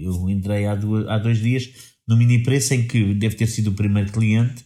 Eu 0.02 0.28
entrei 0.28 0.66
há, 0.66 0.74
duas, 0.74 1.06
há 1.08 1.16
dois 1.18 1.38
dias 1.38 1.70
no 2.08 2.16
mini 2.16 2.42
preço 2.42 2.74
em 2.74 2.86
que 2.86 3.14
deve 3.14 3.36
ter 3.36 3.46
sido 3.46 3.68
o 3.68 3.74
primeiro 3.74 4.10
cliente 4.12 4.64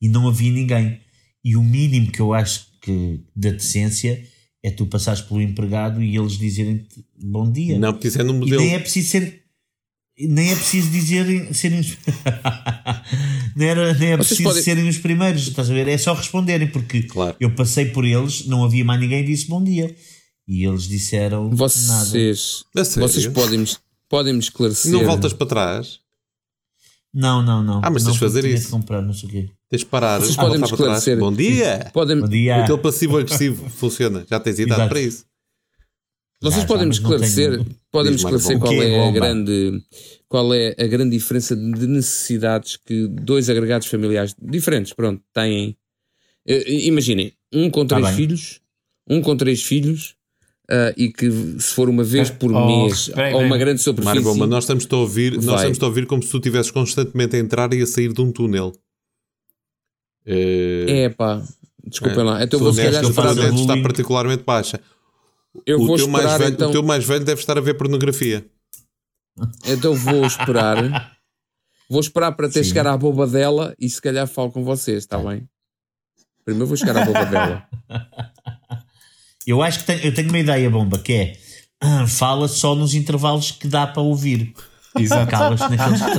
e 0.00 0.08
não 0.08 0.26
havia 0.26 0.50
ninguém. 0.50 1.00
E 1.44 1.56
o 1.56 1.62
mínimo 1.62 2.10
que 2.10 2.20
eu 2.20 2.32
acho 2.32 2.66
que 2.80 3.20
da 3.36 3.50
decência 3.50 4.24
é 4.62 4.70
tu 4.70 4.86
passares 4.86 5.20
pelo 5.22 5.40
empregado 5.40 6.02
e 6.02 6.16
eles 6.16 6.38
dizerem-te 6.38 7.04
bom 7.22 7.50
dia. 7.50 7.78
Não, 7.78 7.92
porque 7.92 8.08
isso 8.08 8.20
é 8.20 8.24
no 8.24 8.34
E 8.34 8.36
modelo. 8.38 8.60
nem 8.62 8.74
é 8.74 8.78
preciso 8.78 9.08
ser. 9.08 9.40
Nem 10.18 10.50
é 10.50 10.54
preciso 10.56 10.90
dizerem 10.90 11.52
serem 11.54 11.80
os. 11.80 11.96
nem, 13.56 13.68
era, 13.68 13.94
nem 13.94 14.08
é 14.10 14.16
Vocês 14.16 14.28
preciso 14.28 14.42
podem- 14.48 14.62
serem 14.62 14.88
os 14.88 14.98
primeiros, 14.98 15.46
estás 15.48 15.70
a 15.70 15.74
ver? 15.74 15.88
É 15.88 15.96
só 15.96 16.12
responderem, 16.12 16.68
porque 16.68 17.02
Claro. 17.04 17.36
eu 17.40 17.54
passei 17.54 17.86
por 17.86 18.04
eles, 18.04 18.46
não 18.46 18.62
havia 18.64 18.84
mais 18.84 19.00
ninguém 19.00 19.20
e 19.22 19.26
disse 19.26 19.46
bom 19.46 19.62
dia. 19.64 19.94
E 20.46 20.66
eles 20.66 20.82
disseram 20.88 21.44
nada. 21.44 21.56
Vocês, 21.56 22.64
A 22.76 22.84
sério? 22.84 23.08
vocês 23.08 23.26
podem, 23.28 23.64
podem 24.08 24.38
esclarecer. 24.38 24.92
Não 24.92 25.04
voltas 25.04 25.32
para 25.32 25.46
trás. 25.46 26.00
Não, 27.14 27.42
não, 27.42 27.62
não. 27.62 27.80
Ah, 27.82 27.90
mas 27.90 28.02
não 28.04 28.10
tens 28.12 28.20
de 28.20 28.26
fazer 28.26 28.44
isso. 28.44 28.68
comprar, 28.70 29.00
não 29.00 29.14
sei 29.14 29.28
o 29.28 29.32
quê. 29.32 29.50
Tens 29.70 29.80
de 29.80 29.86
parar. 29.86 30.20
Vocês 30.20 30.36
Ah, 30.38 30.42
podem 30.42 30.62
esclarecer. 30.64 31.18
Bom 31.18 31.32
dia! 31.32 31.90
Podem, 31.92 32.20
Bom 32.20 32.28
dia. 32.28 32.64
Aquele 32.64 32.78
passivo-agressivo 32.78 33.68
funciona. 33.70 34.26
Já 34.28 34.40
tens 34.40 34.58
idade 34.58 34.72
Exato. 34.80 34.88
para 34.88 35.00
isso. 35.00 35.24
Vocês 36.42 36.62
Já, 36.62 36.66
podem 36.66 36.84
me 36.84 36.88
mas 36.88 36.96
esclarecer, 36.96 37.50
tenho- 37.52 37.66
podem 37.92 38.14
esclarecer 38.14 38.58
qual 38.58 38.72
é 38.72 39.08
a 39.08 39.10
grande 39.12 39.82
qual 40.26 40.54
é 40.54 40.74
a 40.78 40.86
grande 40.86 41.10
diferença 41.16 41.54
de 41.54 41.86
necessidades 41.86 42.76
que 42.78 43.06
dois 43.08 43.50
agregados 43.50 43.86
familiares 43.88 44.34
diferentes, 44.40 44.92
pronto, 44.94 45.22
têm. 45.34 45.76
Eh, 46.48 46.86
Imaginem, 46.86 47.32
um 47.52 47.68
com 47.68 47.86
Tá 47.86 47.96
três 47.96 48.08
bem. 48.08 48.16
filhos, 48.16 48.60
um 49.08 49.20
com 49.20 49.36
três 49.36 49.62
filhos, 49.62 50.14
ah, 50.70 50.94
e 50.96 51.12
que 51.12 51.30
se 51.60 51.74
for 51.74 51.88
uma 51.90 52.02
vez 52.02 52.30
por 52.30 52.50
Oh, 52.52 52.66
mês 52.66 53.10
ou 53.34 53.42
uma 53.42 53.58
grande 53.58 53.82
superfície, 53.82 54.06
Mário 54.06 54.22
Bomba, 54.22 54.46
nós 54.46 54.64
estamos 54.64 54.86
a 54.90 54.96
ouvir, 54.96 55.34
nós 55.34 55.44
Vai. 55.44 55.54
estamos 55.56 55.82
a 55.82 55.86
ouvir 55.86 56.06
como 56.06 56.22
se 56.22 56.30
tu 56.30 56.38
estivesses 56.38 56.70
constantemente 56.72 57.36
a 57.36 57.38
entrar 57.38 57.72
e 57.74 57.82
a 57.82 57.86
sair 57.86 58.12
de 58.12 58.20
um 58.22 58.32
túnel. 58.32 58.72
É 60.26 61.08
pá, 61.08 61.42
desculpem 61.84 62.22
lá, 62.24 62.42
então 62.42 62.58
vou 62.60 62.72
se 62.72 62.82
calhar 62.82 63.02
esperar- 63.02 63.38
a 63.38 63.54
está 63.54 63.76
particularmente 63.82 64.42
baixa. 64.44 64.80
eu 65.66 65.80
o, 65.80 65.86
vou 65.86 65.96
teu 65.96 66.08
mais 66.08 66.24
esperar 66.24 66.38
velho, 66.38 66.54
então, 66.54 66.68
o 66.68 66.72
teu 66.72 66.82
mais 66.82 67.04
velho 67.04 67.24
deve 67.24 67.40
estar 67.40 67.56
a 67.58 67.60
ver 67.60 67.74
pornografia. 67.74 68.44
então 69.66 69.94
vou 69.94 70.24
esperar, 70.26 70.76
vou 71.88 72.00
esperar 72.00 72.32
para 72.32 72.50
Sim. 72.50 72.62
chegar 72.64 72.86
à 72.86 72.96
boba 72.96 73.26
dela 73.26 73.74
e 73.78 73.88
se 73.88 74.00
calhar 74.00 74.26
falo 74.26 74.50
com 74.52 74.62
vocês, 74.62 74.98
está 74.98 75.18
bem? 75.18 75.48
Primeiro 76.44 76.66
vou 76.66 76.76
chegar 76.76 76.96
à 76.96 77.04
boba 77.04 77.24
dela. 77.24 77.66
Eu 79.46 79.62
acho 79.62 79.80
que 79.80 79.84
tenho, 79.86 80.00
eu 80.04 80.14
tenho 80.14 80.28
uma 80.28 80.38
ideia 80.38 80.70
bomba 80.70 80.98
que 80.98 81.12
é 81.12 81.36
ah, 81.80 82.06
fala 82.06 82.46
só 82.46 82.74
nos 82.74 82.94
intervalos 82.94 83.50
que 83.50 83.66
dá 83.66 83.86
para 83.86 84.02
ouvir. 84.02 84.52
Exato. 84.96 85.30
Calas 85.30 85.58
naqueles 85.60 86.00
que. 86.04 86.18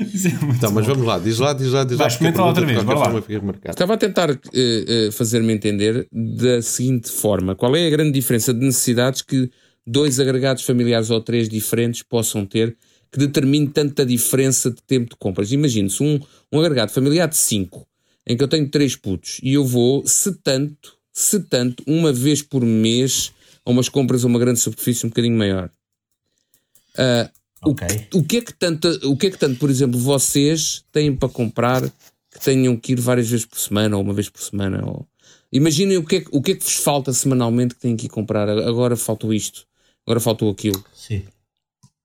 Isso 0.12 0.28
é 0.28 0.30
muito 0.32 0.56
Então, 0.56 0.70
mas 0.72 0.86
bom. 0.86 0.92
vamos 0.94 1.06
lá, 1.06 1.18
diz 1.18 1.38
lá, 1.38 1.52
diz 1.52 1.72
lá, 1.72 1.84
diz 1.84 1.92
lá. 1.92 2.04
Vai, 2.04 2.08
experimenta 2.08 2.40
lá 2.40 2.48
outra 2.48 2.66
vez, 2.66 2.82
vai 2.82 2.96
lá. 2.96 3.22
Estava 3.68 3.94
a 3.94 3.96
tentar 3.96 4.30
eh, 4.30 5.10
fazer-me 5.12 5.52
entender 5.52 6.06
da 6.12 6.60
seguinte 6.62 7.10
forma: 7.10 7.54
qual 7.54 7.74
é 7.76 7.86
a 7.86 7.90
grande 7.90 8.12
diferença 8.12 8.52
de 8.52 8.64
necessidades 8.64 9.22
que 9.22 9.50
dois 9.86 10.18
agregados 10.20 10.64
familiares 10.64 11.10
ou 11.10 11.20
três 11.20 11.48
diferentes 11.48 12.02
possam 12.02 12.44
ter 12.44 12.76
que 13.10 13.18
determine 13.18 13.68
tanta 13.68 14.04
diferença 14.04 14.70
de 14.70 14.82
tempo 14.82 15.10
de 15.10 15.16
compras? 15.16 15.52
Imagine-se 15.52 16.02
um, 16.02 16.20
um 16.52 16.60
agregado 16.60 16.90
familiar 16.92 17.28
de 17.28 17.36
cinco, 17.36 17.86
em 18.26 18.36
que 18.36 18.42
eu 18.42 18.48
tenho 18.48 18.68
três 18.68 18.96
putos 18.96 19.38
e 19.42 19.54
eu 19.54 19.64
vou, 19.64 20.06
se 20.06 20.32
tanto, 20.42 20.94
se 21.12 21.40
tanto, 21.40 21.82
uma 21.86 22.12
vez 22.12 22.42
por 22.42 22.62
mês 22.64 23.32
a 23.64 23.70
umas 23.70 23.88
compras 23.88 24.24
a 24.24 24.26
uma 24.26 24.38
grande 24.38 24.58
superfície 24.60 25.06
um 25.06 25.08
bocadinho 25.08 25.36
maior. 25.38 25.70
Ah, 26.98 27.30
Ok. 27.70 28.08
o 28.14 28.22
que 28.24 28.36
é 28.38 28.40
que 28.40 28.52
tanto, 28.52 28.88
o 29.04 29.16
que 29.16 29.26
é 29.26 29.30
que 29.30 29.38
tanto, 29.38 29.58
por 29.58 29.70
exemplo, 29.70 29.98
vocês 29.98 30.84
têm 30.92 31.14
para 31.14 31.28
comprar 31.28 31.82
que 31.82 32.40
tenham 32.42 32.76
que 32.76 32.92
ir 32.92 33.00
várias 33.00 33.28
vezes 33.28 33.46
por 33.46 33.58
semana 33.58 33.96
ou 33.96 34.02
uma 34.02 34.12
vez 34.14 34.28
por 34.28 34.40
semana? 34.42 34.84
Ou... 34.84 35.06
Imaginem 35.52 35.96
o 35.96 36.04
que, 36.04 36.16
é, 36.16 36.20
que- 36.20 36.28
o 36.32 36.42
que 36.42 36.52
é 36.52 36.54
que 36.54 36.64
vos 36.64 36.76
falta 36.76 37.12
semanalmente 37.12 37.74
que 37.74 37.80
têm 37.80 37.96
que 37.96 38.06
ir 38.06 38.10
comprar. 38.10 38.48
Agora 38.48 38.96
faltou 38.96 39.32
isto, 39.32 39.66
agora 40.06 40.20
faltou 40.20 40.50
aquilo. 40.50 40.84
Sim. 40.94 41.24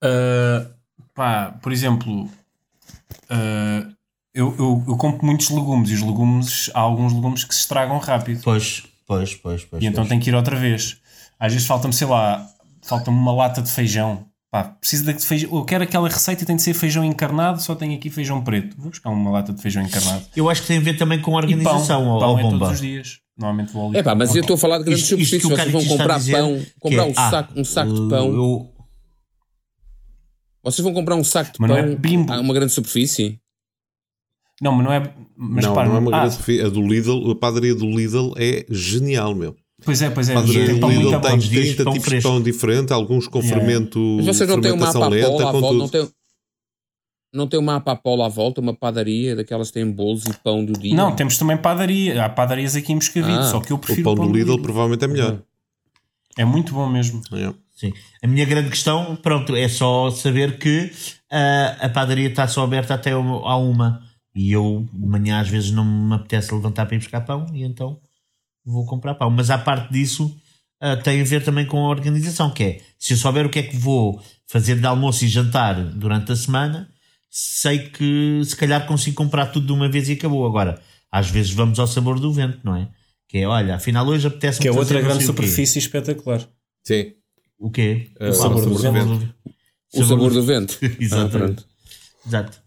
Uh, 0.03 0.67
pá, 1.13 1.51
por 1.61 1.71
exemplo, 1.71 2.23
uh, 2.25 3.93
eu, 4.33 4.55
eu, 4.57 4.83
eu 4.87 4.97
compro 4.97 5.25
muitos 5.25 5.49
legumes 5.49 5.89
e 5.89 5.93
os 5.95 6.01
legumes, 6.01 6.71
há 6.73 6.79
alguns 6.79 7.13
legumes 7.13 7.43
que 7.43 7.53
se 7.53 7.61
estragam 7.61 7.97
rápido 7.99 8.41
Pois, 8.43 8.83
pois, 9.05 9.35
pois, 9.35 9.63
pois. 9.65 9.83
e 9.83 9.85
então 9.85 10.03
pois. 10.03 10.09
tenho 10.09 10.21
que 10.21 10.29
ir 10.29 10.35
outra 10.35 10.55
vez. 10.55 10.97
Às 11.39 11.53
vezes 11.53 11.67
falta-me, 11.67 11.93
sei 11.93 12.07
lá, 12.07 12.47
falta-me 12.81 13.17
uma 13.17 13.33
lata 13.33 13.61
de 13.61 13.69
feijão. 13.71 14.25
Pá, 14.51 14.65
preciso 14.65 15.05
de 15.05 15.25
feijão. 15.25 15.49
Eu 15.55 15.63
quero 15.63 15.83
aquela 15.85 16.09
receita 16.09 16.43
e 16.43 16.45
tem 16.45 16.57
de 16.57 16.61
ser 16.61 16.73
feijão 16.73 17.05
encarnado, 17.05 17.61
só 17.61 17.73
tenho 17.73 17.95
aqui 17.95 18.09
feijão 18.09 18.43
preto. 18.43 18.75
Vou 18.77 18.89
buscar 18.89 19.09
uma 19.09 19.31
lata 19.31 19.53
de 19.53 19.61
feijão 19.61 19.81
encarnado. 19.81 20.25
Eu 20.35 20.49
acho 20.49 20.61
que 20.63 20.67
tem 20.67 20.77
a 20.77 20.81
ver 20.81 20.97
também 20.97 21.21
com 21.21 21.37
a 21.37 21.41
E 21.45 21.47
pão. 21.55 21.57
organização, 21.57 22.05
ó, 22.09 22.19
pão 22.19 22.33
ó, 22.35 22.39
é 22.39 22.43
bomba. 22.43 22.59
todos 22.59 22.73
os 22.73 22.81
dias. 22.81 23.19
Normalmente 23.37 23.71
vou 23.71 23.87
ali. 23.87 23.97
É 23.99 24.03
pá, 24.03 24.13
mas 24.13 24.35
eu 24.35 24.41
estou 24.41 24.55
a 24.55 24.57
falar 24.57 24.79
de 24.79 24.83
grandes 24.83 25.05
superfícies. 25.05 25.45
o 25.45 25.47
Vocês 25.47 25.57
cara 25.57 25.71
vão 25.71 25.85
comprar 25.85 26.19
pão, 26.25 26.65
comprar 26.81 27.03
é, 27.03 27.05
um, 27.05 27.13
ah, 27.15 27.29
saco, 27.29 27.53
um 27.59 27.63
saco 27.63 27.93
de 27.93 28.09
pão. 28.09 28.27
eu- 28.33 28.69
Vocês 30.63 30.83
vão 30.83 30.93
comprar 30.93 31.15
um 31.15 31.23
saco 31.23 31.53
de 31.53 31.57
Mas 31.61 31.71
pão 31.71 31.77
é 31.79 31.95
bimbo. 31.95 32.33
a 32.33 32.41
uma 32.41 32.53
grande 32.53 32.73
superfície? 32.73 33.39
Não, 34.61 34.73
mas 34.73 34.85
não 34.85 34.93
é. 34.93 34.99
Mas 35.37 35.63
não, 35.63 35.71
repara, 35.71 35.87
não 35.89 35.95
é 35.95 35.99
uma 35.99 36.11
ah, 36.15 36.19
grande 36.19 36.33
superfície. 36.35 36.65
A 36.65 36.69
do 36.69 36.81
Lidl, 36.81 37.31
a 37.31 37.35
padaria 37.35 37.73
do 37.73 37.85
Lidl 37.89 38.33
é 38.37 38.65
genial, 38.69 39.33
meu. 39.33 39.55
Pois 39.83 40.01
é, 40.01 40.09
pois 40.09 40.29
é. 40.29 40.33
Pão 40.33 40.43
muito 40.43 40.55
Lidl 40.89 41.19
tem 41.21 41.37
os 41.37 41.43
dias 41.45 41.65
30 41.75 41.83
pão 41.83 41.93
tipos 41.93 42.03
de 42.05 42.09
fresco. 42.09 42.29
pão 42.29 42.41
diferente, 42.41 42.93
alguns 42.93 43.27
com 43.27 43.39
Yeah. 43.39 43.59
fermento, 43.59 43.99
Mas 44.17 44.25
vocês 44.27 44.49
não 44.49 44.61
têm 44.61 44.71
uma 44.71 44.91
fermentação 44.91 45.03
apapola 45.03 45.37
lenta, 45.37 45.49
à 45.49 45.51
com 45.51 45.59
volta? 45.59 45.77
Não 45.77 45.87
tem, 45.89 46.09
não 47.33 47.47
tem 47.47 47.59
uma 47.59 47.75
apapola 47.77 48.25
à 48.25 48.29
volta, 48.29 48.61
uma 48.61 48.73
padaria 48.75 49.35
daquelas 49.35 49.67
que 49.69 49.73
têm 49.75 49.89
bolos 49.91 50.25
e 50.25 50.33
pão 50.33 50.63
do 50.63 50.73
dia? 50.73 50.93
Não, 50.95 51.15
temos 51.15 51.37
também 51.37 51.57
padaria. 51.57 52.23
Há 52.25 52.29
padarias 52.29 52.75
aqui 52.75 52.91
em 52.91 52.95
Moscavide, 52.95 53.39
Ah, 53.39 53.43
só 53.43 53.59
que 53.59 53.71
eu 53.71 53.77
O 53.77 53.79
prefiro 53.79 54.15
pão 54.15 54.27
do 54.27 54.31
Lidl 54.31 54.59
provavelmente 54.61 55.03
é 55.03 55.07
melhor. 55.07 55.41
É 56.37 56.45
muito 56.45 56.73
bom 56.73 56.87
mesmo. 56.87 57.21
Yeah. 57.31 57.57
Sim. 57.73 57.91
A 58.23 58.27
minha 58.27 58.45
grande 58.45 58.69
questão, 58.69 59.15
pronto, 59.15 59.55
é 59.55 59.67
só 59.67 60.11
saber 60.11 60.59
que 60.59 60.91
ah, 61.31 61.77
a 61.79 61.89
padaria 61.89 62.27
está 62.29 62.47
só 62.47 62.63
aberta 62.63 62.93
até 62.93 63.11
à 63.11 63.17
uma. 63.57 64.01
E 64.35 64.51
eu, 64.51 64.87
de 64.93 65.05
manhã, 65.07 65.41
às 65.41 65.49
vezes 65.49 65.71
não 65.71 65.83
me 65.83 66.13
apetece 66.15 66.53
levantar 66.53 66.85
para 66.85 66.95
ir 66.95 66.99
buscar 66.99 67.21
pão, 67.21 67.47
e 67.53 67.63
então 67.63 67.99
vou 68.65 68.85
comprar 68.85 69.15
pão. 69.15 69.29
Mas 69.29 69.49
à 69.49 69.57
parte 69.57 69.91
disso, 69.91 70.35
ah, 70.79 70.97
tem 70.97 71.21
a 71.21 71.23
ver 71.23 71.43
também 71.43 71.65
com 71.65 71.77
a 71.85 71.89
organização, 71.89 72.49
que 72.51 72.63
é, 72.63 72.81
se 72.97 73.13
eu 73.13 73.17
souber 73.17 73.45
o 73.45 73.49
que 73.49 73.59
é 73.59 73.63
que 73.63 73.77
vou 73.77 74.21
fazer 74.47 74.79
de 74.79 74.85
almoço 74.85 75.23
e 75.23 75.27
jantar 75.27 75.75
durante 75.75 76.31
a 76.31 76.35
semana, 76.35 76.89
sei 77.29 77.89
que 77.89 78.41
se 78.43 78.55
calhar 78.55 78.85
consigo 78.85 79.15
comprar 79.15 79.47
tudo 79.47 79.67
de 79.67 79.71
uma 79.71 79.87
vez 79.87 80.09
e 80.09 80.13
acabou. 80.13 80.45
Agora, 80.45 80.81
às 81.11 81.29
vezes 81.29 81.51
vamos 81.51 81.79
ao 81.79 81.87
sabor 81.87 82.19
do 82.19 82.33
vento, 82.33 82.59
não 82.63 82.75
é? 82.75 82.89
Que 83.27 83.39
é, 83.39 83.47
olha, 83.47 83.75
afinal 83.75 84.05
hoje 84.07 84.27
apetece 84.27 84.59
Que 84.59 84.67
é 84.67 84.71
outra 84.71 84.99
grande 85.01 85.23
superfície 85.23 85.79
espetacular. 85.79 86.45
Sim. 86.83 87.13
O 87.57 87.69
quê? 87.69 88.09
É, 88.19 88.29
o 88.29 88.33
sabor 88.33 88.65
do 88.65 88.75
vento. 88.75 89.35
O 89.93 90.03
sabor 90.03 90.33
do 90.33 90.43
vento. 90.43 90.77
Exatamente. 90.99 91.63
Ah. 91.63 92.27
Exato. 92.27 92.61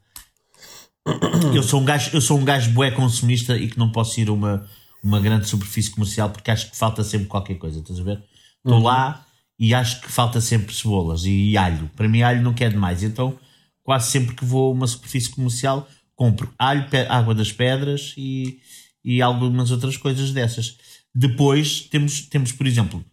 Eu 1.54 1.62
sou 1.62 1.80
um 1.80 1.84
gajo, 1.84 2.10
eu 2.14 2.20
sou 2.20 2.38
um 2.38 2.44
gajo 2.44 2.70
bué 2.70 2.90
consumista 2.92 3.56
e 3.56 3.68
que 3.68 3.78
não 3.78 3.92
posso 3.92 4.18
ir 4.20 4.28
a 4.28 4.32
uma, 4.32 4.66
uma 5.04 5.20
grande 5.20 5.46
superfície 5.46 5.90
comercial 5.90 6.30
porque 6.30 6.50
acho 6.50 6.70
que 6.70 6.76
falta 6.76 7.04
sempre 7.04 7.26
qualquer 7.26 7.56
coisa, 7.56 7.78
estás 7.78 8.00
a 8.00 8.02
ver? 8.02 8.22
Estou 8.64 8.80
lá 8.80 9.26
e 9.58 9.74
acho 9.74 10.00
que 10.00 10.10
falta 10.10 10.40
sempre 10.40 10.74
cebolas 10.74 11.24
e 11.26 11.56
alho. 11.56 11.90
Para 11.94 12.08
mim, 12.08 12.22
alho 12.22 12.42
não 12.42 12.54
quer 12.54 12.70
demais. 12.70 13.02
Então, 13.02 13.38
quase 13.82 14.10
sempre 14.10 14.34
que 14.34 14.44
vou 14.44 14.70
a 14.70 14.74
uma 14.74 14.86
superfície 14.86 15.30
comercial, 15.30 15.86
compro 16.16 16.52
alho, 16.58 16.86
água 17.10 17.34
das 17.34 17.52
pedras 17.52 18.14
e, 18.16 18.58
e 19.04 19.20
algumas 19.20 19.70
outras 19.70 19.98
coisas 19.98 20.32
dessas. 20.32 20.78
Depois, 21.14 21.82
temos, 21.82 22.22
temos 22.22 22.50
por 22.50 22.66
exemplo, 22.66 23.04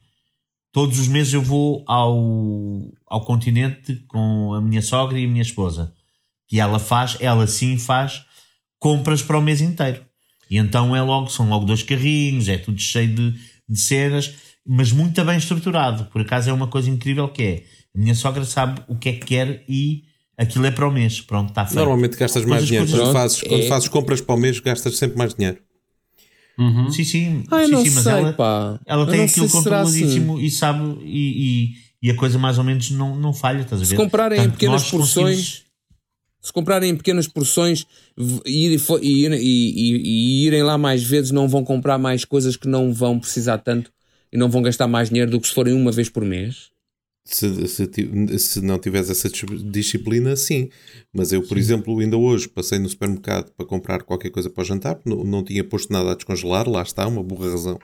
todos 0.71 0.97
os 0.97 1.09
meses 1.09 1.33
eu 1.33 1.41
vou 1.41 1.83
ao, 1.85 2.17
ao 3.05 3.25
continente 3.25 3.97
com 4.07 4.53
a 4.53 4.61
minha 4.61 4.81
sogra 4.81 5.19
e 5.19 5.25
a 5.25 5.27
minha 5.27 5.41
esposa. 5.41 5.93
E 6.49 6.59
ela 6.59 6.79
faz, 6.79 7.17
ela 7.19 7.45
sim 7.45 7.77
faz 7.77 8.25
compras 8.79 9.21
para 9.21 9.37
o 9.37 9.41
mês 9.41 9.61
inteiro. 9.61 10.03
E 10.51 10.57
então 10.57 10.93
é 10.93 11.01
logo, 11.01 11.29
são 11.29 11.47
logo 11.47 11.63
dois 11.65 11.81
carrinhos, 11.81 12.49
é 12.49 12.57
tudo 12.57 12.79
cheio 12.79 13.07
de, 13.15 13.31
de 13.69 13.79
cenas, 13.79 14.33
mas 14.67 14.91
muito 14.91 15.23
bem 15.23 15.37
estruturado. 15.37 16.05
Por 16.11 16.21
acaso 16.21 16.49
é 16.49 16.53
uma 16.53 16.67
coisa 16.67 16.89
incrível 16.89 17.29
que 17.29 17.41
é, 17.41 17.63
a 17.95 17.97
minha 17.99 18.13
sogra 18.13 18.43
sabe 18.43 18.81
o 18.89 18.95
que 18.97 19.07
é 19.09 19.13
que 19.13 19.25
quer 19.25 19.63
e 19.69 20.03
aquilo 20.37 20.65
é 20.65 20.71
para 20.71 20.85
o 20.85 20.91
mês. 20.91 21.21
Pronto, 21.21 21.49
está 21.49 21.65
feito. 21.65 21.77
Normalmente 21.79 22.17
gastas 22.17 22.43
mais 22.43 22.63
Coisas, 22.63 22.67
dinheiro. 22.67 22.85
coisas. 22.87 23.05
Quando, 23.07 23.13
fazes, 23.13 23.41
quando 23.41 23.61
É. 23.63 23.67
fazes 23.67 23.87
compras 23.87 24.19
para 24.21 24.35
o 24.35 24.37
mês, 24.37 24.59
gastas 24.59 24.97
sempre 24.97 25.17
mais 25.17 25.33
dinheiro. 25.33 25.57
Sim, 26.91 27.03
sim. 27.03 27.43
Ah, 27.49 27.65
sim, 27.65 27.83
sim, 27.85 27.89
mas 27.91 28.03
sei, 28.03 28.11
ela, 28.11 28.33
pá. 28.33 28.79
ela 28.85 29.03
Eu 29.03 29.07
tem 29.07 29.21
aquilo 29.23 29.47
será 29.49 29.81
assim. 29.81 30.01
controladíssimo 30.01 30.39
e 30.39 30.51
sabe 30.51 30.83
e, 31.03 31.71
e, 32.03 32.07
e 32.07 32.11
a 32.11 32.15
coisa 32.15 32.37
mais 32.37 32.57
ou 32.59 32.63
menos 32.63 32.91
não, 32.91 33.15
não 33.15 33.33
falha, 33.33 33.61
estás 33.61 33.81
a 33.81 33.85
ver? 33.85 33.89
Se 33.89 33.95
comprarem 33.95 34.43
em 34.43 34.49
pequenas 34.51 34.83
porções, 34.91 35.37
conseguimos- 35.37 35.63
se 36.41 36.51
comprarem 36.51 36.89
em 36.89 36.95
pequenas 36.97 37.27
porções 37.27 37.85
e, 38.45 38.75
e, 38.75 38.77
e- 39.01 39.27
e- 39.35 40.01
e 40.03 40.45
irem 40.45 40.63
lá 40.63 40.77
mais 40.77 41.03
vezes, 41.03 41.31
não 41.31 41.47
vão 41.47 41.63
comprar 41.63 41.97
mais 41.97 42.25
coisas 42.25 42.55
que 42.55 42.67
não 42.67 42.91
vão 42.93 43.19
precisar 43.19 43.59
tanto 43.59 43.91
e 44.31 44.37
não 44.37 44.49
vão 44.49 44.61
gastar 44.61 44.87
mais 44.87 45.09
dinheiro 45.09 45.29
do 45.29 45.39
que 45.39 45.47
se 45.47 45.53
forem 45.53 45.73
uma 45.73 45.91
vez 45.91 46.09
por 46.09 46.23
mês. 46.25 46.71
Se, 47.23 47.67
se, 47.67 48.39
se 48.39 48.61
não 48.61 48.79
tiveres 48.79 49.09
essa 49.09 49.29
dis- 49.29 49.63
disciplina, 49.71 50.35
sim. 50.35 50.69
Mas 51.13 51.31
eu, 51.31 51.43
por 51.47 51.57
exemplo, 51.57 51.99
ainda 51.99 52.17
hoje 52.17 52.47
passei 52.49 52.79
no 52.79 52.89
supermercado 52.89 53.51
para 53.51 53.65
comprar 53.65 54.01
qualquer 54.03 54.31
coisa 54.31 54.49
para 54.49 54.61
o 54.61 54.65
jantar, 54.65 54.99
não, 55.05 55.23
não 55.23 55.43
tinha 55.43 55.63
posto 55.63 55.93
nada 55.93 56.11
a 56.11 56.15
descongelar, 56.15 56.67
lá 56.67 56.81
está, 56.81 57.07
uma 57.07 57.21
boa 57.23 57.51
razão, 57.51 57.79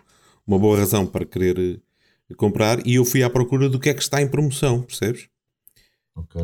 uma 0.46 0.58
boa 0.58 0.78
razão 0.78 1.06
para 1.06 1.24
querer 1.26 1.60
eh, 2.30 2.34
comprar, 2.36 2.86
e 2.86 2.96
eu 2.96 3.06
fui 3.06 3.22
à 3.22 3.30
procura 3.30 3.70
do 3.70 3.80
que 3.80 3.90
é 3.90 3.94
que 3.94 4.02
está 4.02 4.22
em 4.22 4.28
promoção, 4.28 4.82
percebes? 4.82 5.30
Ok. 6.16 6.36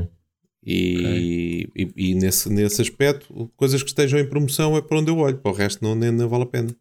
E, 0.65 1.67
e, 1.75 1.91
e 2.11 2.15
nesse, 2.15 2.49
nesse 2.49 2.81
aspecto, 2.81 3.51
coisas 3.57 3.81
que 3.83 3.89
estejam 3.89 4.19
em 4.19 4.25
promoção 4.27 4.75
é 4.77 4.81
para 4.81 4.99
onde 4.99 5.09
eu 5.11 5.17
olho, 5.17 5.37
para 5.37 5.51
o 5.51 5.55
resto 5.55 5.83
não, 5.83 5.93
nem, 5.95 6.11
não 6.11 6.29
vale 6.29 6.43
a 6.43 6.47
pena. 6.47 6.75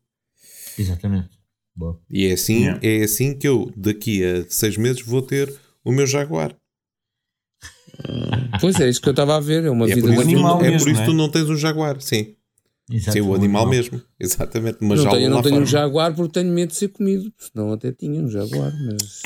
Exatamente. 0.79 1.31
Boa. 1.75 1.99
E 2.11 2.27
é 2.27 2.33
assim, 2.33 2.61
Yeah. 2.63 2.81
é 2.83 3.03
assim 3.03 3.37
que 3.37 3.49
eu, 3.49 3.73
daqui 3.77 4.23
a 4.25 4.45
seis 4.49 4.77
meses, 4.77 5.03
vou 5.03 5.23
ter 5.23 5.53
o 5.85 5.91
meu 5.91 6.07
Jaguar. 6.07 6.55
Pois 8.61 8.79
é, 8.81 8.89
isso 8.89 9.01
que 9.01 9.09
eu 9.09 9.13
estava 9.13 9.37
a 9.37 9.41
ver. 9.41 9.65
É 9.65 9.71
uma 9.71 9.87
E 9.89 9.93
é 9.93 9.95
vida 9.95 10.09
por 10.09 10.15
isso, 10.15 10.23
de 10.23 10.29
que 10.29 10.35
tu, 10.35 10.39
animal 10.47 10.61
é 10.65 10.71
mesmo, 10.71 10.79
por 10.85 10.91
isso 10.91 10.93
não 10.93 10.95
que 10.97 11.03
é? 11.03 11.07
tu 11.07 11.17
não 11.17 11.29
tens 11.29 11.51
um 11.51 11.57
Jaguar, 11.57 12.01
sim. 12.01 12.35
Exato, 12.91 13.13
Sim, 13.13 13.21
o 13.23 13.35
animal 13.35 13.67
mesmo. 13.69 14.03
Exatamente. 14.21 14.79
Mas 14.81 14.99
Não 14.99 15.05
já 15.05 15.11
tenho, 15.13 15.31
não 15.31 15.41
tenho 15.41 15.55
fora. 15.55 15.63
um 15.65 15.67
jaguar 15.67 16.15
porque 16.15 16.33
tenho 16.41 16.53
medo 16.53 16.71
de 16.71 16.77
ser 16.77 16.89
comido. 16.89 17.33
Senão 17.39 17.73
até 17.73 17.93
tinha 17.93 18.21
um 18.21 18.29
jaguar, 18.29 18.73
mas. 18.85 19.23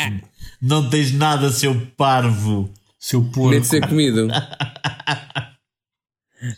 Não 0.61 0.89
tens 0.91 1.11
nada, 1.13 1.51
seu 1.51 1.75
parvo. 1.97 2.71
Seu 2.99 3.23
porco. 3.23 3.51
Medo 3.51 3.63
de 3.63 3.69
ser 3.69 3.87
comido. 3.89 4.29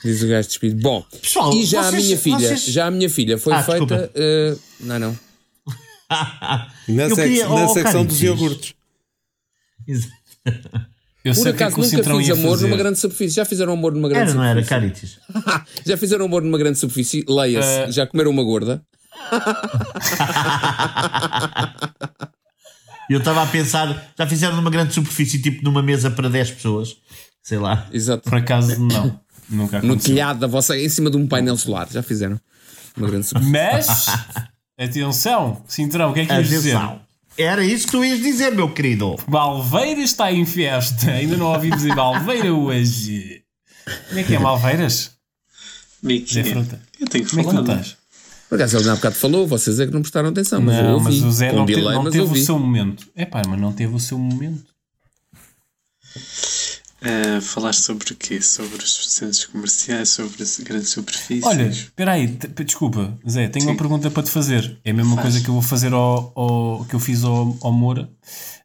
Diz 0.05 0.23
o 0.23 0.29
gajo 0.29 0.49
despido. 0.49 0.81
Bom, 0.83 1.03
Pessoal, 1.23 1.53
e 1.55 1.65
já 1.65 1.81
a 1.81 1.91
vocês- 1.91 2.05
minha 2.05 2.19
filha, 2.19 2.39
vocês- 2.39 2.65
já 2.65 2.87
a 2.87 2.91
minha 2.91 3.09
filha 3.09 3.39
foi 3.39 3.53
Ah, 3.55 3.63
feita. 3.63 4.11
eh, 4.15 4.57
não, 4.81 4.99
não. 4.99 5.19
Na, 6.89 7.09
sec- 7.09 7.17
queria- 7.17 7.49
na 7.49 7.65
oh, 7.65 7.69
secção 7.69 8.05
dos 8.05 8.21
iogurtes. 8.23 8.75
Eu 11.25 11.35
Por 11.35 11.43
sei 11.43 11.53
o 11.53 11.55
que 11.57 11.63
é 11.63 11.67
acaso 11.67 11.77
que 11.77 11.97
nunca 11.97 12.19
fiz 12.19 12.31
amor 12.31 12.51
fazer. 12.53 12.67
numa 12.67 12.77
grande 12.77 12.99
superfície. 12.99 13.37
Já 13.37 13.45
fizeram 13.45 13.73
amor 13.75 13.93
numa 13.93 14.09
grande 14.09 14.31
Era, 14.31 14.35
não 14.39 14.45
era, 14.45 14.63
superfície? 14.63 15.19
Caritis? 15.27 15.75
Já 15.87 15.97
fizeram 15.97 16.25
amor 16.25 16.43
numa 16.43 16.59
grande 16.59 16.79
superfície? 16.79 17.25
Leia-se. 17.29 17.69
Eh. 17.69 17.91
Já 17.93 18.07
comeram 18.07 18.31
uma 18.31 18.43
gorda? 18.43 18.83
Eu 23.09 23.19
estava 23.19 23.43
a 23.43 23.47
pensar, 23.47 24.13
já 24.19 24.27
fizeram 24.27 24.57
numa 24.57 24.71
grande 24.71 24.93
superfície, 24.95 25.41
tipo 25.41 25.65
numa 25.65 25.83
mesa 25.83 26.11
para 26.11 26.29
10 26.29 26.51
pessoas, 26.53 26.97
sei 27.43 27.59
lá. 27.59 27.87
Exato. 27.93 28.29
Por 28.29 28.39
acaso, 28.39 28.79
não. 28.85 29.19
Nunca 29.49 29.81
No 29.81 29.93
aconteceu. 29.93 30.15
telhado 30.15 30.41
da 30.41 30.47
vossa. 30.47 30.77
Em 30.79 30.89
cima 30.91 31.11
de 31.11 31.17
um 31.17 31.27
painel 31.27 31.57
solar. 31.57 31.89
Já 31.91 32.03
fizeram. 32.03 32.39
Uma 32.97 33.09
grande 33.09 33.27
superfície. 33.27 33.53
Mas, 33.53 34.07
atenção, 34.79 35.63
Cintrão, 35.67 36.11
o 36.11 36.15
que 36.15 36.21
é 36.21 36.27
que 36.27 36.33
ias 36.33 36.49
dizer? 36.49 36.77
Era 37.37 37.65
isso 37.65 37.87
que 37.87 37.93
tu 37.93 38.05
ias 38.05 38.19
dizer, 38.19 38.51
meu 38.53 38.69
querido. 38.75 39.17
Balveira 39.29 40.01
está 40.01 40.31
em 40.33 40.45
festa. 40.45 41.11
Ainda 41.13 41.37
não 41.37 41.47
ouvi 41.47 41.71
dizer 41.71 41.95
Balveira 41.95 42.53
hoje. 42.53 43.43
Como 44.09 44.21
é 44.21 44.23
que 44.25 44.35
é, 44.35 44.39
Malveiras? 44.39 45.13
É 46.07 46.41
é? 46.41 46.45
Fruta. 46.45 46.83
Eu 47.01 47.07
tenho 47.07 47.25
que 47.25 47.31
Como 47.31 47.41
é 47.41 47.45
que 47.45 47.51
tu 47.51 47.65
falar. 47.65 47.81
estás? 47.81 47.97
Por 48.49 48.55
acaso 48.57 48.79
ele 48.79 48.89
há 48.89 48.95
bocado 48.95 49.15
falou, 49.15 49.47
vocês 49.47 49.79
é 49.79 49.87
que 49.87 49.93
não 49.93 50.01
prestaram 50.01 50.31
atenção, 50.31 50.61
mas 50.61 50.77
eu 50.77 50.83
Não, 50.85 50.95
ouvi. 50.95 51.05
mas 51.05 51.23
o 51.23 51.31
Zé 51.33 51.53
não, 51.53 51.67
delay, 51.67 51.95
não 51.95 52.03
mas 52.05 52.13
teve 52.13 52.25
ouvi. 52.25 52.41
o 52.41 52.45
seu 52.45 52.59
momento. 52.59 53.07
É 53.15 53.25
pá, 53.27 53.43
mas 53.47 53.61
não 53.61 53.73
teve 53.73 53.95
o 53.95 54.01
seu 54.01 54.19
momento. 54.19 54.65
Ah, 57.01 57.41
falaste 57.41 57.83
sobre 57.83 58.13
o 58.13 58.17
quê? 58.17 58.41
Sobre 58.43 58.83
os 58.83 59.13
centros 59.13 59.45
comerciais, 59.47 60.09
sobre 60.09 60.43
as 60.43 60.59
grandes 60.59 60.89
superfícies. 60.89 61.45
Olha, 61.45 61.65
espera 61.69 62.13
aí, 62.13 62.27
desculpa, 62.65 63.17
Zé, 63.29 63.49
tenho 63.49 63.67
Sim. 63.67 63.71
uma 63.73 63.77
pergunta 63.77 64.11
para 64.11 64.23
te 64.23 64.31
fazer. 64.31 64.79
É 64.85 64.91
a 64.91 64.95
mesma 64.95 65.15
Faz. 65.15 65.23
coisa 65.29 65.41
que 65.45 65.49
eu 65.49 65.55
vou 65.55 65.63
fazer 65.63 65.93
ao, 65.93 66.33
ao- 66.35 66.85
que 66.87 66.95
eu 66.95 67.01
fiz 67.01 67.23
ao, 67.23 67.57
ao 67.61 67.73
Moura. 67.73 68.11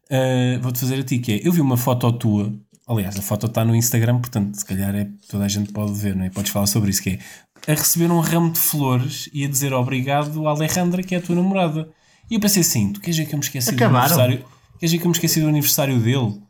Uh, 0.09 0.59
Vou-te 0.61 0.79
fazer 0.79 0.95
a 0.99 1.03
ti, 1.03 1.19
que 1.19 1.31
é, 1.33 1.47
eu 1.47 1.51
vi 1.51 1.61
uma 1.61 1.77
foto 1.77 2.11
tua, 2.13 2.53
aliás, 2.87 3.17
a 3.17 3.21
foto 3.21 3.45
está 3.47 3.63
no 3.65 3.75
Instagram, 3.75 4.19
portanto, 4.19 4.55
se 4.55 4.65
calhar 4.65 4.93
é, 4.95 5.07
toda 5.29 5.45
a 5.45 5.47
gente 5.47 5.71
pode 5.71 5.93
ver, 5.93 6.15
não 6.15 6.23
é? 6.25 6.29
Podes 6.29 6.51
falar 6.51 6.67
sobre 6.67 6.89
isso, 6.91 7.01
que 7.01 7.11
é 7.11 7.19
a 7.67 7.71
receber 7.71 8.11
um 8.11 8.19
ramo 8.19 8.51
de 8.51 8.59
flores 8.59 9.29
e 9.33 9.45
a 9.45 9.47
dizer 9.47 9.73
obrigado 9.73 10.47
à 10.47 10.51
Alejandra, 10.51 11.01
que 11.03 11.15
é 11.15 11.17
a 11.17 11.21
tua 11.21 11.35
namorada. 11.35 11.89
E 12.29 12.35
eu 12.35 12.39
pensei 12.39 12.61
assim, 12.61 12.91
tu 12.93 12.99
queres 12.99 13.17
ver 13.17 13.25
que 13.25 13.33
eu 13.33 13.39
me 13.39 13.43
esqueci 13.45 13.69
Acabaram. 13.69 14.07
do 14.15 14.21
aniversário? 14.21 14.45
Queres 14.79 14.91
ver 14.91 14.97
que 14.99 15.05
eu 15.05 15.09
me 15.09 15.15
esqueci 15.15 15.39
do 15.41 15.47
aniversário 15.47 15.99
dele? 15.99 16.41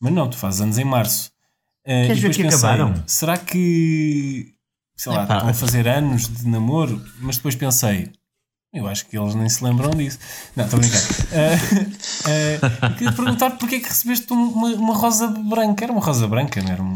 Mas 0.00 0.12
não, 0.12 0.28
tu 0.30 0.36
fazes 0.36 0.60
anos 0.60 0.78
em 0.78 0.84
março. 0.84 1.30
Uh, 1.84 2.06
Queres 2.06 2.08
e 2.10 2.14
ver 2.14 2.14
depois 2.20 2.36
que 2.36 2.42
pensei, 2.44 2.68
acabaram? 2.68 3.02
Será 3.06 3.36
que 3.38 4.54
sei 4.96 5.12
lá, 5.12 5.24
Epá. 5.24 5.34
estão 5.36 5.48
a 5.50 5.54
fazer 5.54 5.88
anos 5.88 6.28
de 6.28 6.46
namoro, 6.48 7.02
mas 7.20 7.36
depois 7.36 7.54
pensei, 7.56 8.10
eu 8.72 8.86
acho 8.86 9.06
que 9.06 9.18
eles 9.18 9.34
nem 9.34 9.48
se 9.48 9.62
lembram 9.64 9.90
disso. 9.90 10.18
Não, 10.56 10.64
estou 10.64 10.78
a 10.78 10.80
brincar. 10.80 11.00
Ah, 11.34 12.86
eu 12.88 12.94
queria 12.94 13.12
perguntar 13.12 13.50
porque 13.52 13.74
é 13.76 13.80
que 13.80 13.88
recebeste 13.88 14.32
um- 14.32 14.48
uma, 14.52 14.68
uma 14.68 14.94
rosa 14.94 15.26
branca. 15.28 15.84
Era 15.84 15.92
uma 15.92 16.00
rosa 16.02 16.26
branca, 16.28 16.62
não 16.62 16.70
era? 16.70 16.82
Um... 16.82 16.94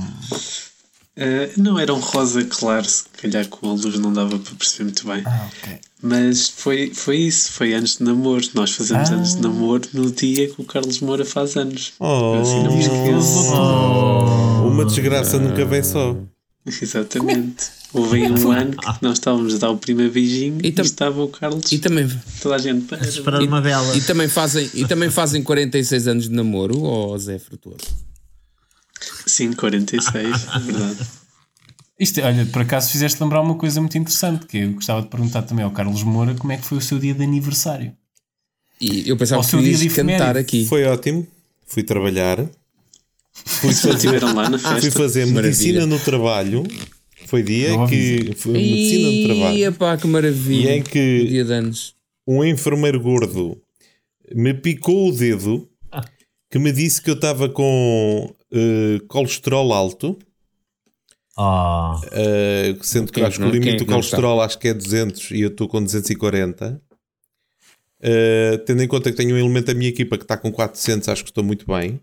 Ah, 1.18 1.48
não 1.56 1.78
era 1.78 1.94
um 1.94 1.98
rosa 1.98 2.44
claro, 2.44 2.84
se 2.86 3.04
calhar 3.20 3.46
com 3.48 3.70
a 3.70 3.72
luz 3.72 3.98
não 3.98 4.12
dava 4.12 4.38
para 4.38 4.54
perceber 4.54 4.84
muito 4.84 5.06
bem. 5.06 5.22
Ah, 5.24 5.48
ok. 5.62 5.78
Mas 6.02 6.48
foi, 6.48 6.92
foi 6.94 7.16
isso, 7.16 7.52
foi 7.52 7.72
anos 7.72 7.96
de 7.96 8.02
namoro. 8.04 8.46
Nós 8.54 8.70
fazemos 8.72 9.10
Ah. 9.10 9.14
anos 9.14 9.34
de 9.34 9.40
namoro 9.40 9.88
no 9.94 10.10
dia 10.10 10.46
que 10.48 10.60
o 10.60 10.64
Carlos 10.64 11.00
Moura 11.00 11.24
faz 11.24 11.56
anos. 11.56 11.94
Oh, 11.98 12.34
Assinamos 12.42 12.86
que 12.86 14.66
uma 14.68 14.84
desgraça 14.84 15.38
nunca 15.38 15.64
vem 15.64 15.82
só. 15.82 16.16
Exatamente. 16.82 17.64
Houve 17.92 18.16
aí 18.24 18.30
um 18.30 18.50
ano 18.50 18.72
que 18.72 18.98
nós 19.02 19.14
estávamos 19.14 19.54
a 19.54 19.58
dar 19.58 19.70
o 19.70 19.78
primeiro 19.78 20.12
beijinho 20.12 20.58
E 20.62 20.68
e, 20.68 20.80
estava 20.80 21.22
o 21.22 21.28
Carlos. 21.28 21.70
E 21.72 21.78
também, 21.78 22.10
toda 22.42 22.56
a 22.56 22.58
gente. 22.58 22.84
para- 22.86 23.06
Esperar 23.06 23.40
uma 23.42 23.60
vela. 23.60 23.96
e, 23.96 24.00
também 24.02 24.28
fazem, 24.28 24.68
e 24.74 24.84
também 24.84 25.08
fazem 25.08 25.42
46 25.42 26.08
anos 26.08 26.24
de 26.28 26.34
namoro, 26.34 26.82
ó 26.82 27.16
Zé 27.16 27.38
Frutuoso. 27.38 27.78
Sim, 29.26 29.52
46, 29.52 30.14
é 30.54 30.58
verdade. 30.60 30.98
Isto, 31.98 32.20
olha, 32.20 32.44
por 32.46 32.62
acaso 32.62 32.90
fizeste 32.92 33.22
lembrar 33.22 33.40
uma 33.40 33.54
coisa 33.54 33.80
muito 33.80 33.96
interessante, 33.96 34.46
que 34.46 34.58
eu 34.58 34.72
gostava 34.72 35.02
de 35.02 35.08
perguntar 35.08 35.42
também 35.42 35.64
ao 35.64 35.70
Carlos 35.70 36.02
Moura 36.02 36.34
como 36.34 36.52
é 36.52 36.56
que 36.58 36.64
foi 36.64 36.78
o 36.78 36.80
seu 36.80 36.98
dia 36.98 37.14
de 37.14 37.22
aniversário. 37.24 37.92
E 38.80 39.08
eu 39.08 39.16
pensava 39.16 39.40
Ao 39.40 39.44
que 39.44 39.50
seu 39.50 39.58
tu 39.58 39.64
dia 39.64 39.72
ias 39.72 39.94
cantar 39.94 40.36
aqui. 40.36 40.66
Foi 40.66 40.84
ótimo. 40.84 41.26
Fui 41.66 41.82
trabalhar. 41.82 42.38
Fui 43.32 43.70
Não 43.84 43.94
estiveram 43.94 44.34
lá 44.34 44.48
na 44.50 44.58
Fui 44.58 44.90
fazer 44.90 45.26
medicina 45.26 45.86
no 45.86 45.98
trabalho. 45.98 46.62
Foi 47.26 47.42
dia 47.42 47.70
Não 47.70 47.86
que. 47.86 48.34
Foi 48.36 48.52
medicina 48.52 49.10
no 49.10 49.24
trabalho. 49.34 49.56
Ia 49.58 49.72
pá, 49.72 49.96
que 49.96 50.06
maravilha. 50.06 50.70
E 50.72 50.78
em 50.78 50.82
que- 50.82 51.22
O 51.22 51.28
Dia 51.28 51.44
de 51.46 51.52
anos. 51.52 51.94
um 52.28 52.44
enfermeiro 52.44 53.00
gordo 53.00 53.58
me 54.34 54.52
picou 54.52 55.08
o 55.08 55.12
dedo 55.12 55.66
que 56.50 56.58
me 56.58 56.70
disse 56.72 57.00
que 57.00 57.08
eu 57.10 57.14
estava 57.14 57.48
com 57.48 58.32
eh, 58.58 59.00
colesterol 59.08 59.72
alto, 59.72 60.18
Ah, 61.38 62.00
eh, 62.12 62.76
sendo 62.80 63.12
que 63.12 63.20
acho 63.20 63.38
que 63.38 63.44
o 63.44 63.50
limite 63.50 63.84
do 63.84 63.86
colesterol 63.86 64.40
acho 64.40 64.58
que 64.58 64.68
é 64.68 64.74
200 64.74 65.30
e 65.32 65.40
eu 65.42 65.48
estou 65.48 65.68
com 65.68 65.82
240. 65.82 66.80
Eh, 68.00 68.58
tendo 68.66 68.82
em 68.82 68.88
conta 68.88 69.10
que 69.10 69.16
tenho 69.16 69.34
um 69.34 69.38
elemento 69.38 69.66
da 69.66 69.74
minha 69.74 69.90
equipa 69.90 70.16
que 70.16 70.24
está 70.24 70.36
com 70.36 70.50
400, 70.50 71.08
acho 71.08 71.24
que 71.24 71.30
estou 71.30 71.44
muito 71.44 71.66
bem. 71.66 72.00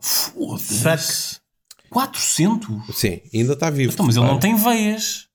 Foda-se. 0.00 1.40
400? 1.90 2.96
Sim, 2.96 3.20
ainda 3.34 3.54
está 3.54 3.68
vivo. 3.70 3.92
Então, 3.92 4.06
mas 4.06 4.16
ele 4.16 4.26
não 4.26 4.38
tem 4.38 4.54
veias. 4.54 5.26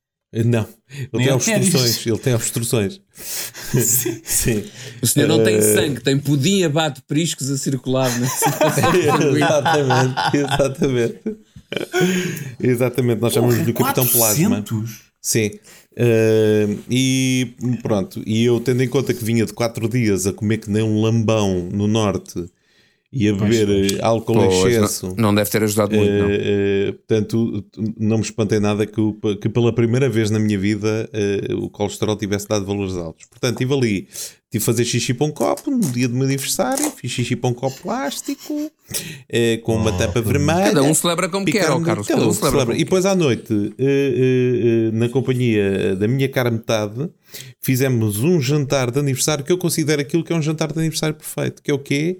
Não, 0.44 0.68
ele 0.92 1.10
Nem 1.14 1.26
tem 1.28 1.34
obstruções. 1.34 2.06
Ele 2.06 2.18
tem 2.18 2.34
obstruções. 2.34 3.02
Sim. 3.14 4.64
O 5.02 5.08
senhor 5.08 5.28
não 5.28 5.42
Eh, 5.42 5.44
tem 5.46 5.62
sangue, 5.62 6.02
tem 6.02 6.18
pudim 6.20 6.64
abate 6.64 7.02
priscos 7.08 7.50
a 7.50 7.58
circular 7.58 8.10
na 8.20 8.26
exatamente, 9.38 10.38
exatamente. 10.38 11.20
Exatamente, 12.60 13.22
nós 13.22 13.34
chamamos-lhe 13.34 13.72
o 13.72 13.74
Capitão 13.74 14.06
Plasma. 14.08 14.50
400? 14.62 15.00
Sim. 15.22 15.52
Eh, 15.98 16.68
e 16.90 17.56
pronto, 17.82 18.22
e 18.26 18.44
eu 18.44 18.60
tendo 18.60 18.84
em 18.84 18.88
conta 18.88 19.14
que 19.14 19.24
vinha 19.24 19.46
de 19.46 19.54
4 19.54 19.88
dias 19.88 20.28
a 20.28 20.34
comer 20.34 20.58
que 20.58 20.70
nem 20.70 20.84
um 20.84 21.02
lambão 21.02 21.70
no 21.72 21.88
norte 21.88 22.46
e 23.18 23.30
a 23.30 23.34
beber 23.34 23.94
eh, 23.94 23.98
álcool 24.02 24.44
em 24.44 24.50
excesso. 24.74 25.08
não, 25.08 25.16
não 25.16 25.36
deve 25.36 25.50
ter 25.50 25.64
ajudado 25.64 25.96
muito, 25.96 26.12
não. 26.12 26.28
Eh, 26.30 26.92
portanto, 26.92 27.66
não 27.98 28.18
me 28.18 28.24
espantei 28.24 28.60
nada 28.60 28.86
que, 28.86 29.02
que 29.42 29.48
pela 29.48 29.72
primeira 29.74 30.10
vez 30.10 30.30
na 30.30 30.38
minha 30.38 30.60
vida 30.60 31.10
eh, 31.14 31.54
o 31.54 31.70
colesterol 31.70 32.18
tivesse 32.18 32.46
dado 32.50 32.66
valores 32.66 32.96
altos. 32.98 33.26
Portanto, 33.28 33.54
estive 33.54 33.74
ali, 33.74 34.02
tive 34.52 34.60
de 34.60 34.60
fazer 34.60 34.84
xixi 34.84 35.14
para 35.14 35.28
um 35.28 35.32
copo 35.32 35.72
no 35.72 35.80
dia 35.80 36.10
do 36.10 36.16
meu 36.16 36.26
aniversário. 36.26 36.92
Fiz 36.92 37.10
xixi 37.12 37.38
para 37.38 37.50
um 37.50 37.54
copo 37.54 37.82
plástico 37.82 38.72
com 39.64 39.76
uma 39.76 39.92
tampa 39.94 40.22
vermelha. 40.22 40.66
Cada 40.66 40.84
um 40.84 40.94
celebra 40.94 41.30
como 41.30 41.46
quer, 41.46 41.62
picando- 41.62 41.86
Carlos. 41.86 42.08
Cada 42.08 42.22
um 42.28 42.32
celebra 42.34 42.50
celebra. 42.52 42.66
como 42.74 42.80
E 42.80 42.84
depois 42.84 43.06
à 43.06 43.16
noite, 43.16 43.54
na 44.94 45.08
companhia 45.10 45.96
da 45.96 46.08
minha 46.08 46.28
cara 46.30 46.52
metade, 46.52 47.10
fizemos 47.62 48.20
um 48.20 48.40
jantar 48.42 48.92
de 48.92 49.00
aniversário 49.00 49.44
que 49.44 49.52
eu 49.52 49.58
considero 49.58 50.02
aquilo 50.02 50.24
que 50.24 50.32
é 50.34 50.36
um 50.36 50.42
jantar 50.42 50.72
de 50.72 50.80
aniversário 50.80 51.16
perfeito. 51.16 51.62
Que 51.64 51.72
é 51.72 51.74
o 51.74 51.80
quê? 51.80 52.20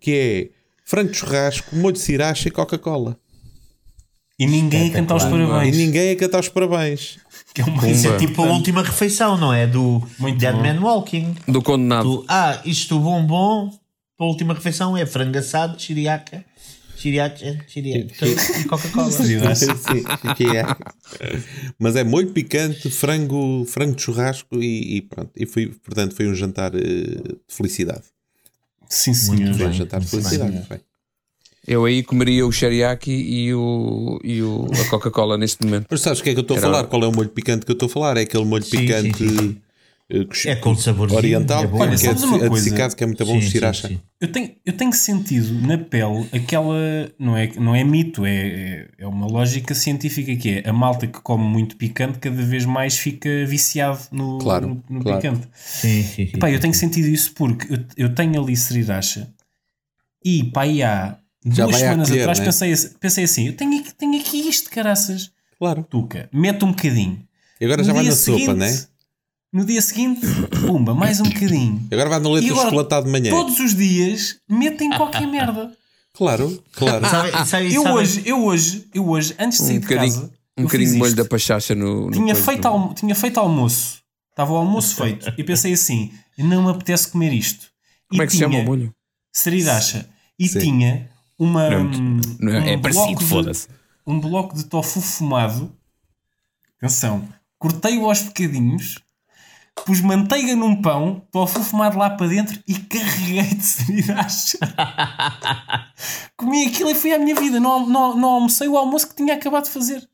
Que 0.00 0.12
é 0.12 0.50
frango 0.84 1.10
de 1.10 1.18
churrasco, 1.18 1.74
molho 1.76 1.92
de 1.92 1.98
sriracha 2.00 2.48
e 2.48 2.50
Coca-Cola. 2.50 3.18
E 4.38 4.46
ninguém 4.46 4.90
a 4.90 4.92
cantar 4.92 5.16
os 5.16 5.24
E 5.24 5.30
parabéns. 5.30 5.76
ninguém 5.76 6.12
a 6.12 6.16
cantar 6.16 6.40
os 6.40 6.48
parabéns. 6.48 7.18
Que 7.52 7.60
é 7.60 7.64
uma 7.64 7.88
Isso 7.88 8.06
é 8.06 8.16
tipo 8.16 8.42
a 8.42 8.46
última 8.46 8.82
refeição, 8.82 9.36
não 9.36 9.52
é? 9.52 9.66
Do 9.66 10.00
Muito 10.18 10.38
Dead 10.38 10.54
bom. 10.54 10.62
Man 10.62 10.80
Walking. 10.80 11.34
Do 11.48 11.60
condenado. 11.60 12.04
Do, 12.04 12.24
ah, 12.28 12.60
isto 12.64 13.00
bombom 13.00 13.68
para 14.16 14.26
a 14.26 14.28
última 14.28 14.54
refeição 14.54 14.96
é 14.96 15.04
frango 15.04 15.36
assado, 15.38 15.80
chiriaca, 15.80 16.44
chiriaca, 16.96 17.64
chiriaca 17.66 18.26
e 18.26 18.64
Coca-Cola. 18.64 19.10
É. 21.20 21.38
Mas 21.78 21.96
é 21.96 22.04
molho 22.04 22.30
picante, 22.32 22.90
frango, 22.90 23.64
frango 23.64 23.96
de 23.96 24.02
churrasco 24.02 24.62
e, 24.62 24.96
e 24.96 25.02
pronto. 25.02 25.30
E 25.36 25.46
foi, 25.46 25.66
portanto, 25.66 26.14
foi 26.14 26.28
um 26.28 26.34
jantar 26.34 26.74
eh, 26.74 26.78
de 26.80 27.36
felicidade. 27.48 28.02
Sim, 28.88 29.14
senhor. 29.14 29.56
Bem, 29.56 29.72
jantar 29.72 30.00
de 30.00 30.06
muito 30.12 30.28
felicidade. 30.28 30.82
Eu 31.66 31.84
aí 31.84 32.02
comeria 32.02 32.46
o 32.46 32.50
Shariaki 32.50 33.12
e, 33.12 33.54
o, 33.54 34.18
e 34.24 34.42
o, 34.42 34.66
a 34.72 34.88
Coca-Cola 34.88 35.36
neste 35.36 35.62
momento. 35.64 35.86
Mas 35.90 36.00
sabes 36.00 36.20
o 36.20 36.22
que 36.22 36.30
é 36.30 36.32
que 36.32 36.38
eu 36.38 36.42
estou 36.42 36.56
a 36.56 36.60
falar? 36.60 36.84
Qual 36.84 37.02
é 37.04 37.06
o 37.06 37.12
molho 37.12 37.28
picante 37.28 37.66
que 37.66 37.72
eu 37.72 37.74
estou 37.74 37.86
a 37.86 37.90
falar? 37.90 38.16
É 38.16 38.22
aquele 38.22 38.44
molho 38.46 38.64
Sim, 38.64 38.70
picante 38.70 39.18
sim, 39.18 39.38
sim. 39.38 39.62
Eh, 40.10 40.26
É 40.46 40.56
com 40.56 40.74
saborzinho, 40.74 41.18
oriental, 41.18 41.64
é 41.64 41.66
bom. 41.66 41.78
Olha, 41.78 41.96
que 41.96 42.06
é 42.06 42.10
uma 42.12 42.48
coisa? 42.48 42.88
que 42.96 43.04
é 43.04 43.06
muito 43.06 43.24
bom, 43.26 43.32
Sim, 43.34 43.38
de 43.38 43.44
sim, 43.44 43.50
sriracha. 43.50 43.88
sim. 43.88 44.00
Eu 44.20 44.32
tenho, 44.32 44.54
eu 44.64 44.72
tenho 44.72 44.92
sentido 44.92 45.52
na 45.66 45.76
pele 45.78 46.26
aquela. 46.32 46.74
Não 47.18 47.36
é, 47.36 47.46
não 47.56 47.74
é 47.74 47.84
mito, 47.84 48.24
é, 48.24 48.30
é, 48.36 48.88
é 48.98 49.06
uma 49.06 49.26
lógica 49.26 49.74
científica 49.74 50.34
que 50.36 50.62
é 50.64 50.68
a 50.68 50.72
malta 50.72 51.06
que 51.06 51.20
come 51.20 51.44
muito 51.44 51.76
picante 51.76 52.18
cada 52.18 52.42
vez 52.42 52.64
mais 52.64 52.96
fica 52.98 53.28
viciado 53.46 54.00
no, 54.10 54.38
Claro, 54.38 54.68
no, 54.68 54.84
no 54.96 55.02
claro. 55.02 55.20
picante. 55.20 55.46
Sim, 55.54 56.02
sim, 56.02 56.26
sim. 56.26 56.38
Pá, 56.38 56.50
eu 56.50 56.58
tenho 56.58 56.74
sentido 56.74 57.06
isso 57.08 57.32
porque 57.34 57.72
eu, 57.72 57.78
eu 57.96 58.14
tenho 58.14 58.42
ali 58.42 58.54
sriracha 58.56 59.28
e 60.24 60.44
pá, 60.44 60.66
e 60.66 60.82
há 60.82 61.18
Já 61.46 61.64
duas 61.64 61.72
vai 61.76 61.80
semanas 61.80 62.08
colher, 62.08 62.22
atrás 62.22 62.38
né? 62.38 62.44
pensei, 62.46 62.72
assim- 62.72 62.90
pensei 62.98 63.24
assim: 63.24 63.46
eu 63.48 63.52
tenho, 63.56 63.78
aqui- 63.80 63.94
tenho 63.94 64.18
aqui 64.20 64.48
isto, 64.48 64.70
caraças. 64.70 65.30
Claro. 65.58 65.84
Tuca, 65.88 66.28
mete 66.32 66.64
um 66.64 66.70
bocadinho. 66.70 67.22
E 67.60 67.64
agora 67.64 67.82
já 67.82 67.88
No 67.88 67.94
vai 67.94 68.02
dia 68.04 68.10
na 68.12 68.16
sopa, 68.16 68.38
seguinte- 68.38 68.54
né? 68.58 68.84
No 69.52 69.64
dia 69.64 69.80
seguinte, 69.80 70.20
pumba, 70.66 70.94
mais 70.94 71.20
um 71.20 71.24
bocadinho. 71.24 71.86
Agora 71.90 72.10
vai 72.10 72.20
no 72.20 72.30
leite 72.32 72.48
chocolatado 72.48 73.06
de 73.06 73.12
manhã. 73.12 73.30
Todos 73.30 73.58
os 73.60 73.74
dias 73.74 74.36
metem 74.48 74.90
qualquer 74.90 75.26
merda. 75.26 75.72
Claro, 76.12 76.62
claro. 76.72 77.04
Sabe- 77.08 77.46
sabe- 77.46 77.74
Eu 77.74 77.82
sabe- 77.82 77.94
hoje, 77.94 78.22
eu 78.26 78.44
hoje, 78.44 78.88
eu 78.92 79.08
hoje, 79.08 79.34
antes 79.38 79.58
de 79.58 79.64
sair 79.66 79.76
Um 79.78 79.80
de 79.80 79.86
casa, 79.86 80.32
um 80.58 80.62
bocadinho 80.64 80.92
de 80.92 80.98
molho 80.98 81.14
da 81.14 81.24
pachacha 81.24 81.74
no. 81.74 82.06
no 82.06 82.10
tinha, 82.10 82.34
feito 82.34 82.62
do- 82.62 82.68
almo- 82.68 82.94
tinha 82.94 83.14
feito 83.14 83.40
almoço. 83.40 84.02
Estava 84.30 84.52
o 84.52 84.56
almoço 84.56 84.96
feito. 84.96 85.32
E 85.38 85.42
pensei 85.44 85.72
assim: 85.72 86.12
não 86.36 86.64
me 86.64 86.70
apetece 86.70 87.08
comer 87.08 87.32
isto. 87.32 87.68
Como 88.08 88.20
e 88.20 88.24
é 88.24 88.26
que 88.26 88.32
se 88.32 88.38
chama 88.40 88.58
o 88.58 88.64
molho? 88.64 88.94
Sriracha. 89.32 90.08
E 90.38 90.46
Sim. 90.48 90.58
tinha 90.58 91.08
uma. 91.38 91.70
Não, 91.70 91.86
um, 91.86 92.20
não 92.38 92.52
é- 92.52 92.72
é 92.74 92.76
um 92.76 92.80
parecido, 92.82 93.06
bloco 93.06 93.20
de- 93.22 93.26
foda-se. 93.30 93.68
Um 94.06 94.20
bloco 94.20 94.54
de 94.56 94.64
tofu 94.64 95.00
fumado. 95.00 95.72
Atenção. 96.76 97.26
Cortei-o 97.58 98.04
aos 98.06 98.20
bocadinhos. 98.22 98.96
Pus 99.84 100.00
manteiga 100.00 100.54
num 100.54 100.82
pão, 100.82 101.22
tofu 101.32 101.62
fumado 101.62 101.98
lá 101.98 102.10
para 102.10 102.28
dentro 102.28 102.58
e 102.66 102.74
carreguei 102.74 103.54
de 103.54 103.64
sriracha. 103.64 104.58
Comi 106.36 106.66
aquilo 106.66 106.90
e 106.90 106.94
foi 106.94 107.14
à 107.14 107.18
minha 107.18 107.34
vida. 107.34 107.58
Não, 107.58 107.88
não, 107.88 108.16
não 108.16 108.28
almocei 108.28 108.68
o 108.68 108.76
almoço 108.76 109.08
que 109.08 109.16
tinha 109.16 109.34
acabado 109.34 109.64
de 109.64 109.70
fazer. 109.70 110.06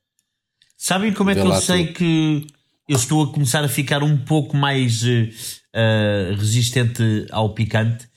Sabem 0.77 1.13
como 1.13 1.31
é 1.31 1.35
que 1.35 1.41
eu 1.41 1.55
sei 1.61 1.93
que 1.93 2.47
eu 2.89 2.97
estou 2.97 3.25
a 3.25 3.33
começar 3.33 3.65
a 3.65 3.69
ficar 3.69 4.03
um 4.03 4.17
pouco 4.17 4.57
mais 4.57 5.03
eh, 5.73 6.35
resistente 6.37 7.27
ao 7.31 7.55
picante? 7.55 8.09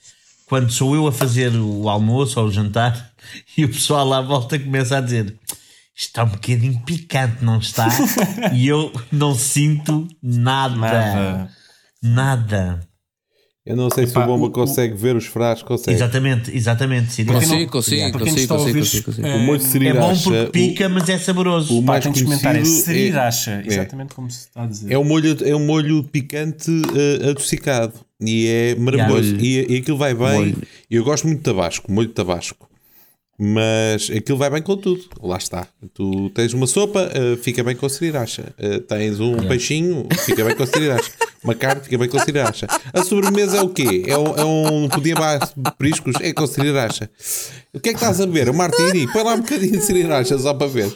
Quando 0.46 0.70
sou 0.70 0.94
eu 0.94 1.06
a 1.06 1.12
fazer 1.12 1.52
o 1.54 1.88
almoço 1.88 2.40
ou 2.40 2.46
o 2.46 2.52
jantar 2.52 3.12
e 3.56 3.64
o 3.64 3.68
pessoal 3.68 4.06
lá 4.06 4.18
à 4.18 4.22
volta 4.22 4.58
começa 4.58 4.96
a 4.96 5.00
dizer 5.00 5.34
está 5.98 6.22
um 6.24 6.28
bocadinho 6.28 6.80
picante, 6.86 7.44
não 7.44 7.58
está? 7.58 7.88
e 8.54 8.66
eu 8.68 8.92
não 9.10 9.34
sinto 9.34 10.06
nada. 10.22 10.76
Nada. 10.76 11.50
Nada. 12.02 12.80
Eu 13.66 13.76
não 13.76 13.90
sei 13.90 14.06
se 14.06 14.16
o 14.16 14.24
Bomba 14.24 14.46
o- 14.46 14.50
consegue 14.50 14.94
ver 14.94 15.14
os 15.14 15.26
frascos, 15.26 15.62
consegue. 15.68 15.94
Exatamente, 15.94 16.56
exatamente. 16.56 17.16
Quem 17.16 17.26
Consigo, 17.26 17.52
não- 17.52 17.66
consigo, 17.68 18.12
consigo, 18.12 18.18
consigo, 18.18 18.54
consigo, 18.78 19.04
consigo. 19.04 19.26
eh, 19.26 19.36
O 19.36 19.38
molho 19.40 19.58
de 19.58 19.64
É 19.66 19.68
sriracha. 19.68 19.98
bom 20.00 20.22
porque 20.22 20.46
pica, 20.52 20.88
mas 20.88 21.06
é 21.10 21.18
saboroso. 21.18 21.78
o 21.78 21.82
Pá, 21.82 21.92
mais 21.92 22.04
tem 22.04 22.12
de 22.12 22.18
experimentar. 22.22 22.56
É 22.56 22.64
sriracha. 22.64 23.62
Exatamente 23.66 24.14
como 24.14 24.30
se 24.30 24.46
está 24.46 24.62
a 24.62 24.66
dizer. 24.66 24.90
É 24.90 24.96
um 24.98 25.04
molho, 25.04 25.36
é 25.44 25.54
um 25.54 25.66
molho 25.66 26.02
picante 26.04 26.70
eh, 26.96 27.28
adocicado 27.28 27.92
e 28.18 28.46
é 28.46 28.74
maravilhoso. 28.76 29.36
E, 29.36 29.66
e 29.74 29.76
aquilo 29.78 29.98
vai 29.98 30.14
bem. 30.14 30.32
Molho. 30.32 30.62
Eu 30.90 31.04
gosto 31.04 31.26
muito 31.26 31.40
de 31.40 31.44
tabasco, 31.44 31.92
molho 31.92 32.08
de 32.08 32.14
tabasco, 32.14 32.67
mas 33.40 34.10
aquilo 34.10 34.36
vai 34.36 34.50
bem 34.50 34.60
com 34.60 34.76
tudo. 34.76 35.04
Lá 35.22 35.36
está. 35.36 35.68
Tu 35.94 36.28
tens 36.30 36.52
uma 36.52 36.66
sopa, 36.66 37.08
eh, 37.14 37.36
fica 37.40 37.62
bem 37.62 37.76
com 37.76 37.88
sriracha. 37.88 38.52
Eh, 38.58 38.80
tens 38.80 39.20
um 39.20 39.36
peixinho, 39.46 40.08
fica 40.26 40.44
bem 40.44 40.56
com 40.56 40.66
sriracha. 40.66 41.12
Uma 41.44 41.54
carne, 41.54 41.82
fica 41.84 41.96
bem 41.96 42.08
com 42.08 42.18
sriracha. 42.18 42.66
A 42.92 43.04
sobremesa 43.04 43.58
é 43.58 43.62
o 43.62 43.68
quê? 43.68 44.02
É 44.08 44.18
um, 44.18 44.36
é 44.36 44.44
um 44.44 44.88
pudim 44.88 45.14
de 45.14 45.70
periscos? 45.78 46.16
É 46.20 46.32
com 46.32 46.48
sriracha. 46.48 47.08
O 47.72 47.78
que 47.78 47.90
é 47.90 47.92
que 47.92 47.98
estás 47.98 48.20
a 48.20 48.26
beber? 48.26 48.50
Um 48.50 48.54
martini? 48.54 49.06
Põe 49.12 49.22
lá 49.22 49.34
um 49.34 49.40
bocadinho 49.40 49.78
de 49.78 49.82
sriracha 49.82 50.36
só 50.36 50.52
para 50.52 50.66
ver. 50.66 50.92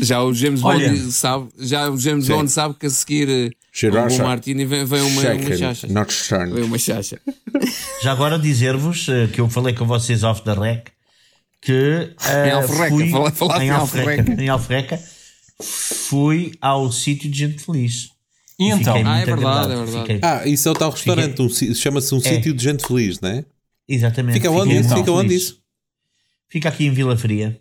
Já 0.00 0.22
o 0.22 0.32
James 0.32 0.62
Olha. 0.62 0.88
Bond 0.88 1.10
sabe, 1.10 1.48
já 1.58 1.90
o 1.90 1.98
James 1.98 2.26
Sim. 2.26 2.32
Bond 2.32 2.50
sabe 2.50 2.76
que 2.78 2.86
a 2.86 2.90
seguir 2.90 3.28
eh, 3.28 3.46
um 3.46 3.50
Sriracha. 3.72 4.18
bom 4.18 4.28
martini 4.28 4.64
vem, 4.64 4.84
vem 4.84 5.00
uma, 5.00 5.10
uma 5.10 5.22
Shaken, 5.22 5.56
chacha. 5.58 5.86
not. 5.88 6.14
Vem 6.54 6.62
uma 6.64 6.78
chacha. 6.78 7.20
Já 8.04 8.12
agora 8.12 8.38
dizer-vos 8.38 9.06
que 9.32 9.40
eu 9.40 9.48
falei 9.48 9.74
com 9.74 9.84
vocês 9.84 10.22
off 10.22 10.42
the 10.42 10.52
rec 10.54 10.90
que 11.60 11.72
eh, 12.26 12.48
Em 12.48 12.52
Alforreca, 12.52 12.94
fui, 12.94 13.10
fala- 13.10 13.30
falaste 13.32 13.62
em 13.62 13.66
em 13.66 13.70
Alforreca, 13.70 14.10
Alforreca. 14.22 14.42
em 14.42 14.48
Alforreca 14.48 15.00
fui 15.62 16.52
ao 16.60 16.90
sítio 16.90 17.30
de 17.30 17.38
gente 17.38 17.62
feliz. 17.62 18.08
E 18.58 18.64
então? 18.70 18.94
Fiquei 18.96 19.10
Ah, 19.10 19.18
é 19.20 19.24
verdade, 19.24 19.32
agradado. 19.46 19.72
é 19.72 19.76
verdade. 19.76 19.98
Fiquei- 20.00 20.20
Ah, 20.22 20.46
isso 20.46 20.68
é 20.68 20.72
o 20.72 20.74
tal 20.74 20.90
restaurante, 20.90 21.40
um 21.42 21.48
chama-se 21.74 22.14
um 22.14 22.20
sítio 22.20 22.52
de 22.54 22.62
gente 22.62 22.86
feliz, 22.86 23.20
não 23.20 23.28
é? 23.30 23.44
Exatamente. 23.88 24.34
Fica 24.34 24.50
onde 24.50 24.76
isso? 24.76 24.94
Fica 24.94 25.10
onde 25.12 25.28
feliz. 25.28 25.42
isso? 25.42 25.60
Fica 26.48 26.68
aqui 26.68 26.86
em 26.86 26.90
Vila 26.92 27.16
Fria. 27.16 27.60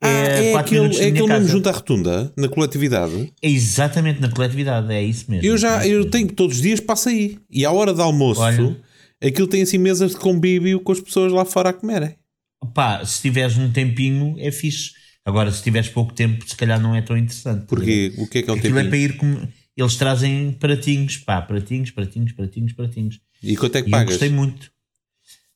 Ah, 0.00 0.08
é, 0.08 0.52
quatro 0.52 0.76
aquele, 0.84 0.94
é 0.96 1.08
aquele 1.08 1.12
mesmo 1.12 1.26
casa. 1.28 1.48
junto 1.48 1.68
à 1.68 1.72
rotunda, 1.72 2.32
na 2.36 2.48
coletividade. 2.48 3.32
É 3.42 3.50
exatamente 3.50 4.20
na 4.20 4.30
coletividade, 4.30 4.92
é 4.92 5.02
isso 5.02 5.28
mesmo. 5.28 5.44
Eu 5.44 5.56
já, 5.58 5.82
É 5.84 5.88
eu 5.88 5.96
mesmo. 5.98 6.10
tenho 6.12 6.28
todos 6.32 6.56
os 6.56 6.62
dias 6.62 6.78
passo 6.78 7.08
aí. 7.08 7.38
E 7.50 7.64
à 7.64 7.72
hora 7.72 7.92
de 7.92 8.00
almoço, 8.00 8.40
Olha. 8.40 8.76
aquilo 9.20 9.48
tem 9.48 9.62
assim 9.62 9.78
mesas 9.78 10.12
de 10.12 10.16
convívio 10.18 10.78
com 10.80 10.92
as 10.92 11.00
pessoas 11.00 11.32
lá 11.32 11.44
fora 11.44 11.70
a 11.70 11.72
comerem. 11.72 12.14
Pá, 12.74 13.04
se 13.04 13.22
tiveres 13.22 13.56
um 13.56 13.70
tempinho 13.70 14.36
é 14.38 14.50
fixe. 14.50 14.92
Agora, 15.24 15.52
se 15.52 15.62
tiveres 15.62 15.88
pouco 15.88 16.12
tempo, 16.12 16.48
se 16.48 16.56
calhar 16.56 16.80
não 16.80 16.94
é 16.94 17.02
tão 17.02 17.16
interessante. 17.16 17.66
Porque 17.66 18.14
o 18.16 18.26
que 18.26 18.38
é 18.38 18.42
que 18.42 18.50
é 18.50 18.52
um 18.52 18.56
Aquilo 18.56 18.78
é 18.78 18.84
para 18.84 18.96
ir 18.96 19.16
com... 19.16 19.46
Eles 19.76 19.94
trazem 19.96 20.52
pratinhos, 20.52 21.18
pá, 21.18 21.40
pratinhos, 21.40 21.90
pratinhos, 21.90 22.32
pratinhos, 22.32 22.72
pratinhos. 22.72 23.20
E 23.42 23.56
quanto 23.56 23.76
é 23.76 23.82
que 23.82 23.88
E 23.88 23.90
eu 23.90 23.92
pagas? 23.92 24.08
gostei 24.10 24.30
muito. 24.30 24.72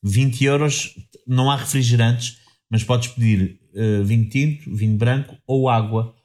20 0.03 0.43
euros, 0.45 0.95
não 1.27 1.49
há 1.49 1.55
refrigerantes, 1.55 2.37
mas 2.69 2.83
podes 2.83 3.09
pedir 3.09 3.59
eh, 3.73 4.01
vinho 4.03 4.29
tinto, 4.29 4.73
vinho 4.75 4.97
branco 4.97 5.37
ou 5.45 5.69
água. 5.69 6.15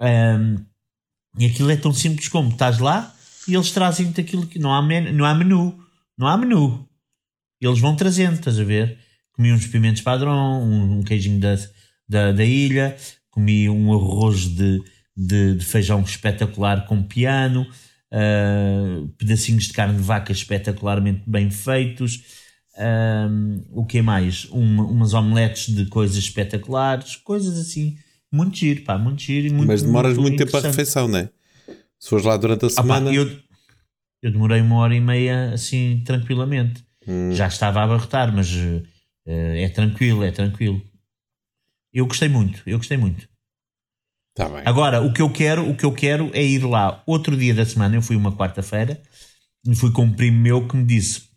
Ahm, 0.00 0.64
e 1.38 1.46
aquilo 1.46 1.70
é 1.70 1.76
tão 1.76 1.92
simples 1.92 2.28
como 2.28 2.50
estás 2.50 2.78
lá 2.78 3.14
e 3.48 3.54
eles 3.54 3.70
trazem-te 3.70 4.20
aquilo 4.20 4.46
que 4.46 4.58
não 4.58 4.72
há, 4.74 4.82
men 4.82 5.12
não 5.12 5.24
há 5.24 5.34
menu. 5.34 5.78
Não 6.16 6.26
há 6.26 6.36
menu. 6.36 6.88
Eles 7.60 7.78
vão 7.78 7.96
trazendo, 7.96 8.34
estás 8.34 8.58
a 8.58 8.64
ver? 8.64 8.98
Comi 9.32 9.52
uns 9.52 9.66
pimentos 9.66 10.02
padrão, 10.02 10.62
um, 10.62 10.98
um 10.98 11.02
queijinho 11.02 11.40
da, 11.40 11.56
da, 12.08 12.32
da 12.32 12.44
ilha, 12.44 12.96
comi 13.30 13.68
um 13.68 13.92
arroz 13.92 14.46
de, 14.46 14.82
de, 15.16 15.54
de 15.56 15.64
feijão 15.64 16.02
espetacular 16.02 16.84
com 16.86 17.02
piano, 17.02 17.66
ah, 18.10 19.06
pedacinhos 19.18 19.64
de 19.64 19.72
carne 19.72 19.96
de 19.96 20.02
vaca 20.02 20.32
espetacularmente 20.32 21.22
bem 21.26 21.50
feitos. 21.50 22.22
O 23.70 23.84
que 23.86 24.00
mais? 24.02 24.44
Uma- 24.46 24.84
umas 24.84 25.12
omeletes 25.14 25.74
de 25.74 25.86
coisas 25.86 26.16
espetaculares, 26.16 27.16
coisas 27.16 27.58
assim, 27.58 27.96
muito 28.30 28.56
giro, 28.56 28.82
pá, 28.82 28.98
muito 28.98 29.22
giro 29.22 29.46
e 29.46 29.50
muito 29.50 29.68
Mas 29.68 29.82
demoras 29.82 30.16
muito 30.16 30.36
tempo 30.36 30.42
a 30.42 30.60
interessante. 30.60 30.70
refeição, 30.72 31.08
não 31.08 31.18
é? 31.18 31.28
Se 31.98 32.08
fores 32.10 32.24
lá 32.24 32.36
durante 32.36 32.64
a 32.64 32.68
Ah, 32.68 32.70
pá, 32.74 32.82
semana. 32.82 33.12
eu, 33.12 33.30
eu 34.22 34.30
demorei 34.30 34.60
uma 34.60 34.76
hora 34.76 34.94
e 34.94 35.00
meia 35.00 35.52
assim 35.52 36.02
tranquilamente. 36.04 36.82
Hum. 37.06 37.32
Já 37.32 37.46
estava 37.46 37.80
a 37.80 37.84
abarrotar, 37.84 38.32
mas 38.34 38.48
é 39.26 39.68
tranquilo, 39.68 40.24
é 40.24 40.30
tranquilo. 40.30 40.82
Eu 41.92 42.06
gostei 42.06 42.28
muito, 42.28 42.62
eu 42.66 42.78
gostei 42.78 42.96
muito. 42.96 43.28
Tá 44.34 44.48
bem. 44.48 44.62
Agora, 44.64 45.02
o 45.02 45.12
que 45.12 45.20
eu 45.20 45.30
quero, 45.30 45.68
o 45.68 45.76
que 45.76 45.84
eu 45.84 45.92
quero 45.92 46.30
é 46.32 46.42
ir 46.42 46.64
lá 46.64 47.02
outro 47.06 47.36
dia 47.36 47.54
da 47.54 47.66
semana. 47.66 47.94
Eu 47.96 48.02
fui 48.02 48.16
uma 48.16 48.34
quarta-feira 48.34 49.00
e 49.66 49.74
fui 49.74 49.92
com 49.92 50.04
um 50.04 50.12
primo 50.12 50.40
meu 50.40 50.66
que 50.66 50.76
me 50.76 50.84
disse: 50.84 51.28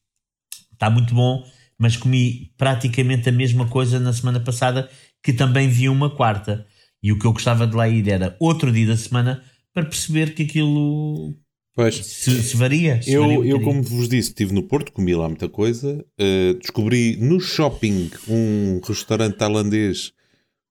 está 0.72 0.90
muito 0.90 1.14
bom, 1.14 1.46
mas 1.78 1.98
comi 1.98 2.54
praticamente 2.58 3.28
a 3.28 3.34
mesma 3.34 3.68
coisa 3.68 4.00
na 4.00 4.14
semana 4.14 4.40
passada, 4.40 4.90
que 5.22 5.34
também 5.34 5.68
vi 5.68 5.90
uma 5.90 6.10
quarta. 6.16 6.66
E 7.04 7.12
o 7.12 7.20
que 7.20 7.26
eu 7.26 7.34
gostava 7.34 7.68
de 7.68 7.76
lá 7.76 7.88
ir 7.88 8.08
era 8.08 8.36
outro 8.40 8.72
dia 8.72 8.88
da 8.88 8.98
semana 8.98 9.44
para 9.74 9.86
perceber 9.86 10.34
que 10.34 10.44
aquilo 10.44 11.36
Pois. 11.76 11.96
se, 11.96 12.42
se 12.42 12.56
varia. 12.56 13.02
se 13.02 13.18
varia 13.18 13.36
Eu, 13.36 13.42
um 13.42 13.44
eu, 13.44 13.62
como 13.62 13.84
vos 13.84 14.08
disse, 14.08 14.30
estive 14.30 14.54
no 14.54 14.64
Porto, 14.64 14.92
comi 14.94 15.14
lá 15.14 15.28
muita 15.28 15.50
coisa. 15.50 16.04
eh, 16.18 16.54
descobri 16.54 17.18
no 17.18 17.40
shopping 17.40 18.10
um 18.30 18.80
restaurante 18.82 19.38
tailandês 19.38 20.14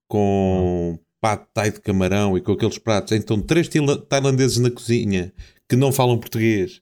com 0.09 0.99
pad 1.21 1.43
thai 1.53 1.71
de 1.73 1.81
camarão 1.81 2.37
e 2.37 2.41
com 2.41 2.53
aqueles 2.53 2.79
pratos. 2.79 3.13
Então, 3.13 3.41
três 3.41 3.69
tailandeses 4.09 4.59
na 4.59 4.71
cozinha 4.71 5.33
que 5.69 5.77
não 5.77 5.93
falam 5.93 6.19
português, 6.19 6.81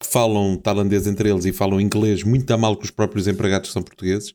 que 0.00 0.06
falam 0.08 0.56
tailandês 0.56 1.06
entre 1.06 1.30
eles 1.30 1.44
e 1.44 1.52
falam 1.52 1.80
inglês 1.80 2.22
muito 2.22 2.50
a 2.50 2.56
mal 2.58 2.76
que 2.76 2.84
os 2.84 2.90
próprios 2.90 3.28
empregados 3.28 3.68
que 3.68 3.72
são 3.74 3.82
portugueses. 3.82 4.34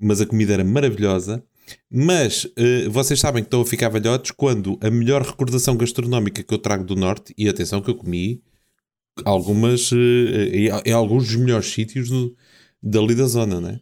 Mas 0.00 0.20
a 0.20 0.26
comida 0.26 0.52
era 0.54 0.64
maravilhosa. 0.64 1.42
Mas 1.90 2.46
eh, 2.56 2.88
vocês 2.88 3.18
sabem 3.18 3.42
que 3.42 3.46
estão 3.46 3.60
a 3.60 3.66
ficar 3.66 3.88
velhotes 3.88 4.30
quando 4.30 4.78
a 4.80 4.90
melhor 4.90 5.22
recordação 5.22 5.76
gastronómica 5.76 6.42
que 6.42 6.54
eu 6.54 6.58
trago 6.58 6.84
do 6.84 6.96
Norte, 6.96 7.34
e 7.36 7.48
atenção 7.48 7.80
que 7.80 7.90
eu 7.90 7.94
comi 7.94 8.42
algumas 9.24 9.90
eh, 9.92 10.50
em, 10.52 10.90
em 10.90 10.92
alguns 10.92 11.26
dos 11.26 11.36
melhores 11.36 11.66
sítios 11.66 12.08
do, 12.08 12.34
dali 12.82 13.14
da 13.14 13.26
zona, 13.26 13.60
né? 13.60 13.80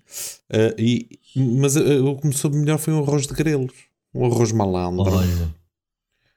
Eh, 0.50 0.74
e, 0.78 1.08
mas 1.36 1.76
eh, 1.76 1.98
o 2.00 2.16
que 2.16 2.26
me 2.26 2.32
soube 2.32 2.56
melhor 2.56 2.78
foi 2.78 2.92
um 2.92 3.02
arroz 3.02 3.26
de 3.26 3.34
grelos, 3.34 3.74
um 4.14 4.24
arroz 4.24 4.52
malandro, 4.52 5.12
Olha. 5.12 5.54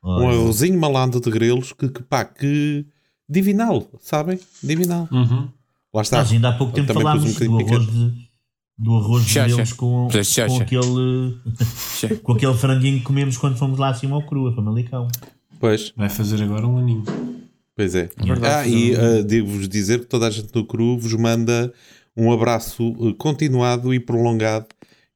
um 0.03 0.09
Olha. 0.09 0.37
arrozinho 0.37 0.79
malandro 0.79 1.19
de 1.19 1.29
grelos 1.29 1.73
que, 1.73 1.89
que 1.89 2.03
pá, 2.03 2.25
que 2.25 2.85
divinal, 3.27 3.87
sabem? 4.01 4.39
Divinal. 4.63 5.07
Uhum. 5.11 5.49
Lá 5.93 6.01
está. 6.01 6.17
Nós 6.17 6.31
ainda 6.31 6.49
há 6.49 6.57
pouco 6.57 6.73
tempo 6.73 6.93
falámos 6.93 7.41
um 7.41 7.47
do 7.47 7.59
arroz 7.59 7.87
de, 7.87 8.28
do 8.79 8.95
arroz 8.95 9.25
Chacha. 9.25 9.47
grelos 9.53 9.73
com, 9.73 10.07
com 10.09 10.23
chacha. 10.23 10.63
aquele 10.63 11.37
com 12.23 12.31
aquele 12.31 12.53
franguinho 12.53 12.99
que 12.99 13.03
comemos 13.03 13.37
quando 13.37 13.57
fomos 13.57 13.77
lá 13.77 13.89
acima 13.89 14.15
ao 14.15 14.23
cru, 14.25 14.47
a 14.47 14.55
Famalicão. 14.55 15.07
Pois, 15.59 15.91
Vai 15.97 16.07
fazer 16.07 16.41
agora 16.41 16.65
um 16.65 16.77
aninho. 16.77 17.03
pois 17.75 17.93
é. 17.93 18.09
verdade, 18.17 18.45
ah, 18.45 18.67
e 18.67 18.93
eh, 18.93 19.23
devo-vos 19.23 19.67
dizer 19.67 19.99
que 19.99 20.05
toda 20.05 20.27
a 20.27 20.29
gente 20.29 20.55
no 20.55 20.65
cru 20.65 20.97
vos 20.97 21.13
manda 21.13 21.73
um 22.15 22.31
abraço 22.31 22.95
eh, 23.01 23.13
continuado 23.17 23.93
e 23.93 23.99
prolongado. 23.99 24.67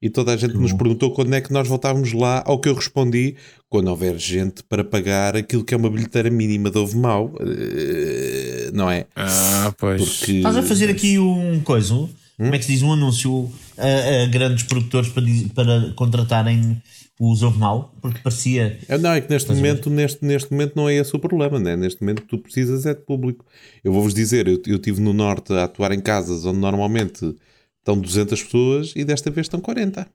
E 0.02 0.10
toda 0.10 0.34
a 0.34 0.36
gente 0.36 0.54
nos 0.54 0.74
perguntou 0.74 1.12
quando 1.12 1.32
é 1.32 1.40
que 1.40 1.50
nós 1.50 1.66
voltávamos 1.66 2.12
lá. 2.12 2.42
Ao 2.44 2.58
que 2.58 2.68
eu 2.68 2.74
respondi: 2.74 3.36
quando 3.70 3.88
houver 3.88 4.18
gente 4.18 4.62
para 4.62 4.84
pagar 4.84 5.34
aquilo 5.34 5.64
que 5.64 5.72
é 5.72 5.76
uma 5.78 5.88
bilheteira 5.88 6.28
mínima 6.28 6.70
de 6.70 6.76
ovo 6.76 6.98
mau, 6.98 7.34
eh, 7.40 8.70
não 8.74 8.90
é? 8.90 9.06
Ah, 9.16 9.72
pois. 9.78 10.02
Porque 10.18 10.32
Estás 10.32 10.58
a 10.58 10.62
fazer 10.62 10.90
aqui 10.90 11.18
um 11.18 11.58
coisa, 11.60 12.06
como 12.36 12.54
é 12.54 12.58
que 12.58 12.64
se 12.64 12.72
diz? 12.72 12.82
Um 12.82 12.92
anúncio 12.92 13.50
a, 13.78 14.24
a 14.24 14.26
grandes 14.26 14.64
produtores 14.64 15.10
para, 15.10 15.24
para 15.54 15.92
contratarem 15.94 16.82
os 17.20 17.42
ovo 17.42 17.58
mau, 17.58 17.94
porque 18.00 18.18
parecia. 18.20 18.78
É, 18.88 18.98
Não, 18.98 19.12
é 19.12 19.20
que 19.20 19.30
neste 19.30 19.52
momento, 19.52 19.88
neste, 19.88 20.24
neste 20.24 20.50
momento 20.50 20.72
não 20.74 20.88
é 20.88 20.94
esse 20.94 21.14
o 21.14 21.18
problema, 21.18 21.60
né? 21.60 21.76
Neste 21.76 22.02
momento 22.02 22.22
tu 22.22 22.38
precisas 22.38 22.86
é 22.86 22.94
de 22.94 23.00
público. 23.00 23.44
Eu 23.84 23.92
vou-vos 23.92 24.12
dizer, 24.12 24.48
eu, 24.48 24.60
eu 24.66 24.76
estive 24.76 25.00
no 25.00 25.12
Norte 25.12 25.52
a 25.52 25.64
atuar 25.64 25.92
em 25.92 26.00
casas 26.00 26.44
onde 26.44 26.58
normalmente 26.58 27.34
estão 27.78 27.96
200 27.96 28.42
pessoas 28.42 28.92
e 28.96 29.04
desta 29.04 29.30
vez 29.30 29.44
estão 29.44 29.60
40. 29.60 30.06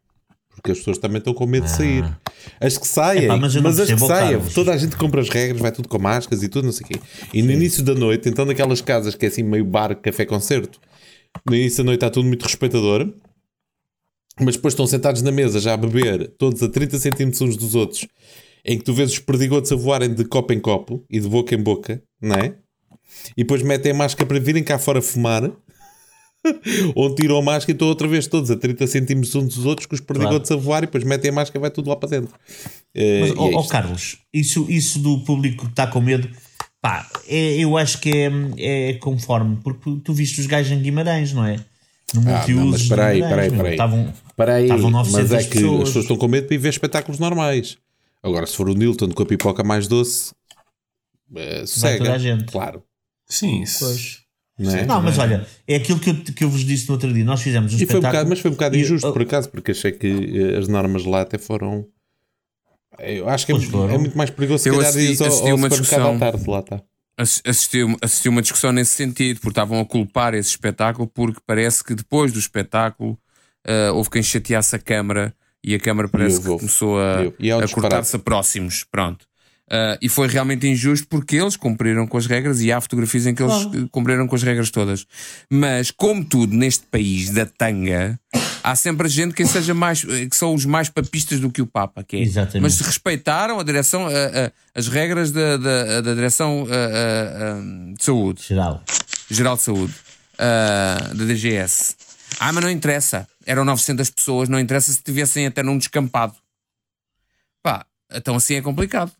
Porque 0.56 0.72
as 0.72 0.80
pessoas 0.80 0.98
também 0.98 1.20
estão 1.20 1.34
com 1.34 1.46
medo 1.46 1.64
de 1.64 1.72
sair. 1.72 2.04
As 2.60 2.78
que 2.78 2.86
saem, 2.86 3.24
Epá, 3.24 3.38
mas 3.38 3.56
mas, 3.56 3.80
as 3.80 3.88
que 3.88 3.96
percebo, 3.96 4.08
saem, 4.08 4.54
toda 4.54 4.74
a 4.74 4.78
gente 4.78 4.98
compra 4.98 5.22
as 5.22 5.30
regras, 5.30 5.62
vai 5.62 5.72
tudo 5.72 5.88
com 5.88 6.00
máscaras 6.00 6.44
e 6.44 6.50
tudo, 6.50 6.66
não 6.66 6.74
sei 6.74 6.86
o 6.86 6.90
quê. 6.90 7.00
E 7.34 7.42
no 7.42 7.52
início 7.52 7.82
da 7.82 7.96
noite, 7.96 8.28
então 8.28 8.44
naquelas 8.44 8.82
casas 8.82 9.16
que 9.16 9.26
é 9.26 9.30
assim 9.30 9.42
meio 9.42 9.64
bar, 9.64 9.96
café, 9.96 10.26
concerto, 10.26 10.82
no 11.48 11.56
início 11.56 11.80
da 11.80 11.86
noite 11.86 11.98
está 11.98 12.10
tudo 12.10 12.28
muito 12.28 12.44
respeitador. 12.44 13.14
Mas 14.40 14.56
depois 14.56 14.74
estão 14.74 14.88
sentados 14.88 15.22
na 15.22 15.32
mesa 15.32 15.60
já 15.60 15.74
a 15.74 15.78
beber, 15.78 16.30
todos 16.38 16.64
a 16.64 16.70
30 16.70 16.98
centímetros 16.98 17.42
uns 17.42 17.58
dos 17.58 17.76
outros, 17.76 18.08
em 18.64 18.78
que 18.78 18.86
tu 18.86 18.94
vês 18.94 19.12
os 19.12 19.20
perdigotos 19.20 19.70
a 19.72 19.76
voarem 19.76 20.14
de 20.14 20.24
copo 20.24 20.54
em 20.54 20.60
copo 20.62 21.04
e 21.10 21.20
de 21.20 21.28
boca 21.28 21.54
em 21.54 21.62
boca, 21.62 22.02
não 22.22 22.36
é? 22.36 22.56
E 23.36 23.44
depois 23.44 23.62
metem 23.62 23.92
a 23.92 23.96
máscara 23.96 24.26
para 24.26 24.40
virem 24.40 24.64
cá 24.64 24.80
fora 24.80 25.02
fumar, 25.02 25.52
ou 26.96 27.14
tiram 27.16 27.38
a 27.38 27.42
máscara 27.42 27.72
e 27.72 27.74
estão 27.74 27.90
outra 27.90 28.08
vez 28.08 28.28
todos 28.28 28.50
a 28.50 28.56
30 28.56 28.88
centímetros 28.88 29.36
uns 29.36 29.56
dos 29.56 29.66
outros, 29.66 29.86
com 29.86 29.96
os 29.96 30.02
perdigotos 30.02 30.50
a 30.52 30.56
voar 30.56 30.84
e 30.84 30.86
depois 30.86 31.04
metem 31.04 31.32
a 31.32 31.34
máscara 31.34 31.60
e 31.60 31.62
vai 31.62 31.72
tudo 31.72 31.90
lá 31.90 31.98
para 31.98 32.10
dentro. 32.10 32.34
Eh, 32.96 33.20
Mas, 33.22 33.30
e 33.32 33.34
ó 33.38 33.52
é 33.52 33.56
ó. 33.56 33.68
Carlos, 33.68 34.18
isso, 34.34 34.66
isso 34.70 35.00
do 35.00 35.24
público 35.26 35.66
que 35.66 35.72
está 35.72 35.88
com 35.88 36.00
medo, 36.00 36.30
pá, 36.82 37.08
é- 37.28 37.58
eu 37.58 37.78
acho 37.78 38.00
que 38.00 38.12
é, 38.12 38.30
é 38.90 38.94
conforme, 38.96 39.58
porque 39.64 39.98
tu 40.04 40.14
viste 40.14 40.40
os 40.42 40.48
gajos 40.48 40.72
em 40.72 40.82
Guimarães, 40.82 41.34
não 41.34 41.46
é? 41.46 41.58
No 42.14 42.22
Ah, 42.22 42.24
não, 42.24 42.32
multiuso 42.38 42.66
mas 42.72 42.78
de 42.80 42.84
espera 42.86 43.06
aí, 43.08 43.20
espera 43.22 43.42
aí, 43.42 43.48
espera 43.50 43.68
aí. 43.68 43.74
Estavam- 43.74 44.14
Espera 44.30 44.54
aí, 44.56 44.64
Estavam 44.64 44.90
900 44.92 45.30
mas 45.32 45.32
é 45.46 45.48
que 45.48 45.54
pessoas. 45.56 45.82
as 45.82 45.88
pessoas 45.90 46.06
estão 46.06 46.18
com 46.18 46.28
medo 46.28 46.48
para 46.48 46.56
ir 46.56 46.58
ver 46.58 46.70
espetáculos 46.70 47.20
normais. 47.20 47.78
Agora, 48.24 48.46
se 48.48 48.56
for 48.56 48.68
o 48.70 48.74
Nilton 48.74 49.10
com 49.12 49.24
a 49.24 49.26
pipoca 49.26 49.64
mais 49.64 49.88
doce, 49.88 50.32
eh, 51.36 51.66
sossega. 51.66 51.98
toda 52.00 52.16
a 52.16 52.18
gente. 52.18 52.46
Claro. 52.46 52.84
Sim, 53.28 53.62
isso. 53.62 53.86
Pois. 53.86 54.18
Não 54.58 54.76
é? 54.76 54.86
Não, 54.86 55.02
mas 55.02 55.18
olha, 55.20 55.46
é 55.68 55.76
aquilo 55.76 56.00
que 56.00 56.10
eu, 56.10 56.16
que 56.16 56.44
eu 56.44 56.50
vos 56.50 56.66
disse 56.66 56.88
no 56.88 56.94
outro 56.96 57.14
dia. 57.14 57.24
Nós 57.24 57.42
fizemos 57.42 57.72
um 57.74 57.76
E 57.76 57.78
foi 57.78 57.82
um 57.82 57.84
espetáculo. 58.00 58.12
bocado, 58.12 58.30
mas 58.30 58.40
foi 58.40 58.52
um 58.52 58.54
bocado 58.56 58.76
e- 58.76 58.82
injusto, 58.82 59.08
oh, 59.08 59.14
por 59.14 59.22
acaso, 59.22 59.50
porque 59.50 59.72
achei 59.72 59.92
que 59.92 60.08
eh, 60.08 60.58
as 60.58 60.68
normas 60.68 61.06
lá 61.06 61.22
até 61.22 61.38
foram. 61.38 61.86
Eu 63.04 63.30
acho 63.30 63.46
que 63.46 63.52
é, 63.52 63.56
é 63.56 63.98
muito 63.98 64.18
mais 64.18 64.30
perigoso 64.30 64.64
se 64.64 64.70
Eu 64.70 64.76
calhar 64.76 64.90
assisti- 64.90 65.24
ao, 65.24 65.56
uma 65.56 65.70
discussão. 65.70 66.16
à 66.16 66.20
tarde, 66.20 66.50
lá 66.50 66.60
está. 66.60 66.82
Ass- 67.18 67.42
assisti, 67.46 67.80
assisti 68.02 68.30
uma 68.30 68.42
discussão 68.42 68.72
nesse 68.72 68.96
sentido, 68.96 69.38
porque 69.42 69.50
estavam 69.52 69.80
a 69.80 69.86
culpar 69.86 70.34
esse 70.34 70.50
espetáculo, 70.50 71.08
porque 71.08 71.40
parece 71.46 71.84
que 71.84 71.94
depois 71.94 72.32
do 72.32 72.40
espetáculo 72.40 73.18
ah, 73.68 73.92
houve 73.94 74.10
quem 74.10 74.24
chateasse 74.24 74.76
a 74.76 74.80
Câmara 74.80 75.34
e 75.64 75.76
a 75.76 75.80
Câmara 75.80 76.08
parece 76.08 76.40
E 76.40 76.42
que 76.44 76.48
houve. 76.48 76.60
começou 76.62 76.98
a, 77.00 77.22
a 77.64 77.68
cortar-se 77.68 78.16
a 78.16 78.20
próximos. 78.20 78.86
Pronto. 78.90 79.26
Ah, 79.72 79.98
e 80.02 80.10
foi 80.10 80.28
realmente 80.28 80.68
injusto 80.68 81.08
porque 81.08 81.36
eles 81.36 81.56
cumpriram 81.56 82.08
com 82.08 82.18
as 82.18 82.26
regras 82.26 82.60
e 82.62 82.72
há 82.72 82.82
fotografias 82.82 83.28
em 83.28 83.36
que 83.36 83.44
eles 83.44 83.54
eh, 83.66 83.88
cumpriram 83.92 84.28
com 84.28 84.36
as 84.36 84.42
regras 84.42 84.72
todas. 84.72 85.06
Mas, 85.50 85.92
como 85.92 86.26
tudo 86.26 86.56
neste 86.56 86.86
país 86.88 87.30
da 87.30 87.46
tanga, 87.46 88.20
há 88.64 88.76
sempre 88.76 89.08
gente 89.08 89.34
que 89.36 89.46
seja 89.46 89.74
mais 89.76 90.04
eh, 90.10 90.26
que 90.26 90.36
são 90.36 90.56
os 90.56 90.66
mais 90.66 90.90
papistas 90.90 91.40
do 91.40 91.52
que 91.52 91.62
o 91.62 91.68
Papa, 91.68 92.04
que 92.04 92.18
é. 92.18 92.22
Exatamente. 92.22 92.62
Mas 92.62 92.80
respeitaram 92.80 93.60
a 93.60 93.64
direção, 93.64 94.08
a- 94.08 94.10
a- 94.10 94.52
as 94.74 94.88
regras 94.88 95.32
da, 95.32 95.58
da, 95.58 96.02
da 96.02 96.14
direção 96.16 96.66
a- 96.68 96.74
a- 96.74 97.52
a- 97.60 97.94
de 97.96 98.04
saúde, 98.04 98.42
Geral. 98.48 98.84
geral 99.30 99.56
de 99.56 99.62
saúde, 99.62 99.94
ah, 100.40 101.12
da 101.14 101.26
DGS. 101.26 101.96
Ah, 102.40 102.52
mas 102.52 102.64
não 102.64 102.72
interessa. 102.72 103.28
Eram 103.46 103.64
900 103.66 104.10
pessoas, 104.10 104.50
não 104.50 104.60
interessa 104.60 104.92
se 104.92 104.98
estivessem 104.98 105.46
até 105.46 105.62
num 105.62 105.78
descampado. 105.78 106.34
Pá, 107.62 107.86
então 108.12 108.36
assim 108.36 108.56
é 108.56 108.62
complicado. 108.62 109.12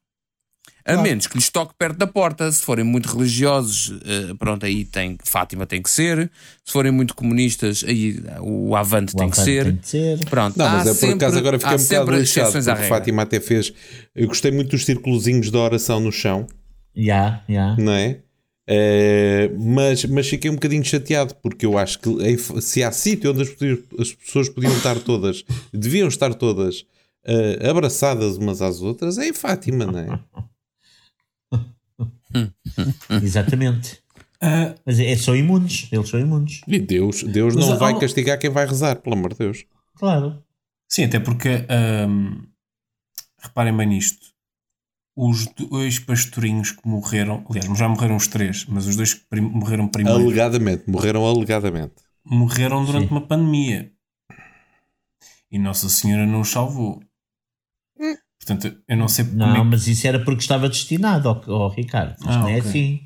A 0.94 1.02
menos 1.02 1.28
que 1.28 1.38
lhes 1.38 1.50
toque 1.50 1.74
perto 1.78 1.98
da 1.98 2.08
porta. 2.08 2.52
Se 2.52 2.62
forem 2.64 2.84
muito 2.86 3.08
religiosos, 3.16 3.94
eh, 4.06 4.34
pronto, 4.38 4.66
aí 4.66 4.86
tem, 4.86 5.18
Fátima 5.24 5.66
tem 5.66 5.82
que 5.82 5.90
ser. 5.90 6.30
Se 6.66 6.72
forem 6.72 6.92
muito 6.92 7.16
comunistas, 7.16 7.84
aí 7.88 8.20
o 8.42 8.76
Avante 8.76 9.14
O 9.14 9.18
tem 9.18 9.30
que 9.30 9.40
Avante 9.40 9.52
ser. 9.52 9.64
tem 9.66 9.76
que 9.78 9.88
ser. 9.88 10.26
Pronto, 10.30 10.58
Não, 10.58 10.70
mas 10.70 10.88
é 10.88 10.94
por 11.08 11.14
acaso 11.16 11.38
agora 11.38 11.60
fiquei 11.60 11.76
um 11.76 11.84
bocado 11.84 12.12
lixado, 12.20 12.52
porque. 12.52 12.84
Fátima 12.88 13.22
até 13.24 13.40
fez. 13.40 13.74
Eu 14.16 14.28
gostei 14.28 14.52
muito 14.52 14.72
dos 14.72 14.86
círculozinhos 14.86 15.50
de 15.52 15.58
oração 15.58 16.00
no 16.00 16.12
chão, 16.12 16.48
Já, 16.96 17.42
já. 17.50 17.76
não 17.78 17.94
é? 17.94 18.20
Eh, 18.72 19.50
mas, 19.58 20.06
mas 20.06 20.28
fiquei 20.30 20.50
um 20.52 20.54
bocadinho 20.54 20.84
chateado 20.86 21.34
porque 21.42 21.66
eu 21.66 21.76
acho 21.78 21.98
que 22.00 22.38
se 22.62 22.84
há 22.84 22.92
sítio 22.92 23.32
onde 23.32 23.42
as, 23.42 23.50
pessoas- 23.50 23.80
as 24.00 24.14
pessoas 24.14 24.48
podiam 24.50 24.72
estar 24.78 25.00
todas, 25.00 25.44
deviam 25.74 26.08
estar 26.08 26.36
todas 26.36 26.86
eh, 27.26 27.68
abraçadas 27.68 28.38
umas 28.38 28.62
às 28.62 28.80
outras, 28.82 29.18
é 29.18 29.28
em 29.28 29.34
Fátima, 29.34 29.86
não 29.88 29.98
é? 30.00 30.08
Exatamente. 33.22 34.02
Ah, 34.42 34.76
Mas 34.86 35.00
é 35.00 35.16
só 35.18 35.36
imunes. 35.36 35.88
Eles 35.92 36.10
são 36.10 36.20
imunes. 36.20 36.62
E 36.68 36.80
Deus, 36.80 37.24
Deus 37.24 37.56
Mas 37.56 37.68
não 37.68 37.78
vai 37.78 38.00
castigar 38.00 38.40
quem 38.40 38.50
vai 38.50 38.66
rezar, 38.66 38.96
pelo 38.98 39.16
amor 39.16 39.34
de 39.34 39.40
Deus. 39.40 39.66
Claro. 39.96 40.42
sim, 40.88 41.04
até 41.04 41.20
porque 41.20 41.66
reparem 43.42 43.76
bem 43.76 43.88
nisto. 43.88 44.28
Os 45.16 45.46
dois 45.48 46.00
pastorinhos 46.00 46.72
que 46.72 46.88
morreram, 46.88 47.46
aliás, 47.50 47.78
já 47.78 47.90
morreram 47.90 48.16
os 48.16 48.28
três, 48.28 48.66
mas 48.66 48.88
os 48.88 48.96
dois 48.96 49.14
que 49.16 49.26
prim- 49.30 49.42
morreram 49.42 49.88
primeiro 49.90 50.18
Alegadamente, 50.18 50.84
morreram 50.90 51.26
alegadamente. 51.26 51.94
morreram 52.24 52.86
durante 52.86 53.10
Sim. 53.10 53.12
uma 53.16 53.28
pandemia 53.28 53.92
e 55.52 55.60
Nossa 55.60 55.90
Senhora 55.90 56.26
não 56.26 56.40
os 56.42 56.50
salvou. 56.50 57.04
Portanto, 58.54 58.78
eu 58.88 58.98
não 58.98 59.08
sei 59.08 59.26
como 59.26 59.38
Não, 59.38 59.56
é 59.56 59.60
que- 59.60 59.64
mas 59.66 59.88
isso 59.88 60.08
era 60.08 60.20
porque 60.20 60.42
estava 60.42 60.68
destinado 60.70 61.30
ao, 61.30 61.52
ao 61.52 61.70
Ricardo. 61.70 62.12
Isto 62.20 62.30
Ah, 62.30 62.38
não 62.40 62.48
é 62.50 62.60
assim. 62.60 63.00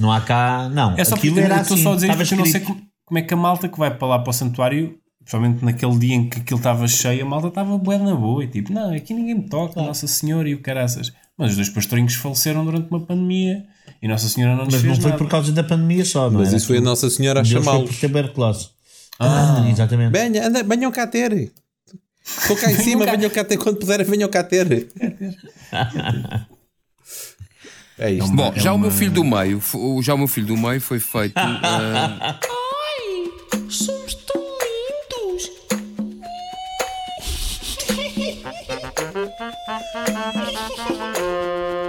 Não 0.00 0.12
há 0.12 0.20
cá. 0.20 0.68
Não. 0.72 0.94
É 0.96 1.04
só 1.04 1.16
porque 1.16 1.28
Aquilo 1.28 1.40
era 1.44 1.60
estou 1.60 1.74
assim. 1.74 1.82
só 1.82 1.92
a 1.92 1.94
dizer 1.94 2.06
estava 2.06 2.22
porque 2.24 2.34
eu 2.34 2.38
não 2.38 2.46
sei 2.46 2.60
como, 2.60 2.80
como 3.04 3.18
é 3.18 3.22
que 3.22 3.34
a 3.34 3.36
malta 3.36 3.68
que 3.68 3.78
vai 3.78 3.92
para 3.96 4.08
lá 4.08 4.18
para 4.18 4.30
o 4.30 4.32
santuário, 4.32 4.96
principalmente 5.24 5.64
naquele 5.64 5.98
dia 5.98 6.14
em 6.14 6.28
que 6.28 6.38
aquilo 6.40 6.58
estava 6.58 6.86
cheio, 6.88 7.24
a 7.24 7.28
malta 7.28 7.48
estava 7.48 7.76
bué 7.78 7.98
na 7.98 8.14
boa 8.14 8.44
e 8.44 8.48
tipo, 8.48 8.72
não, 8.72 8.94
aqui 8.94 9.12
ninguém 9.14 9.34
me 9.34 9.48
toca, 9.48 9.80
Nossa 9.82 10.06
Senhora 10.06 10.48
e 10.48 10.54
o 10.54 10.60
caraças. 10.62 11.12
Mas 11.36 11.50
os 11.50 11.56
dois 11.56 11.68
pastorinhos 11.68 12.14
faleceram 12.14 12.64
durante 12.64 12.88
uma 12.90 13.00
pandemia 13.00 13.64
E 14.02 14.08
Nossa 14.08 14.28
Senhora 14.28 14.54
não 14.56 14.64
nos 14.64 14.74
Mas 14.74 14.82
fez 14.82 14.94
não 14.96 15.02
foi 15.02 15.10
nada. 15.12 15.22
por 15.24 15.30
causa 15.30 15.50
da 15.52 15.62
pandemia 15.64 16.04
só, 16.04 16.30
não 16.30 16.40
Mas 16.40 16.52
é? 16.52 16.56
isso 16.56 16.66
foi 16.66 16.78
a 16.78 16.80
Nossa 16.80 17.08
Senhora 17.10 17.40
a 17.40 17.44
chamá-los. 17.44 17.90
por 17.90 18.00
tuberculose. 18.00 18.68
Ah, 19.20 19.64
exatamente. 19.68 20.12
Venha, 20.12 20.46
anda, 20.46 20.62
venham 20.62 20.90
cá 20.92 21.06
ter. 21.06 21.52
Estou 22.36 22.56
cá 22.56 22.70
em 22.70 22.76
cima, 22.76 23.04
venham 23.06 23.30
cá 23.30 23.44
ter. 23.44 23.56
Quando 23.56 23.78
puderem, 23.78 24.04
venham 24.06 24.28
cá 24.28 24.42
ter. 24.44 24.88
É 28.00 28.12
isto. 28.12 28.30
Bom, 28.30 28.52
É 28.54 28.60
já 28.60 28.72
o 28.72 28.78
meu 28.78 28.92
filho 28.92 29.10
do 29.10 29.24
meio, 29.24 29.60
já 30.02 30.14
o 30.14 30.18
meu 30.18 30.28
filho 30.28 30.46
do 30.46 30.56
meio 30.56 30.80
foi 30.80 31.00
feito. 31.00 31.32
ah, 31.36 32.38
Ai, 32.46 33.68
somos 33.68 34.14
tão 34.14 34.40
lindos. 34.40 35.50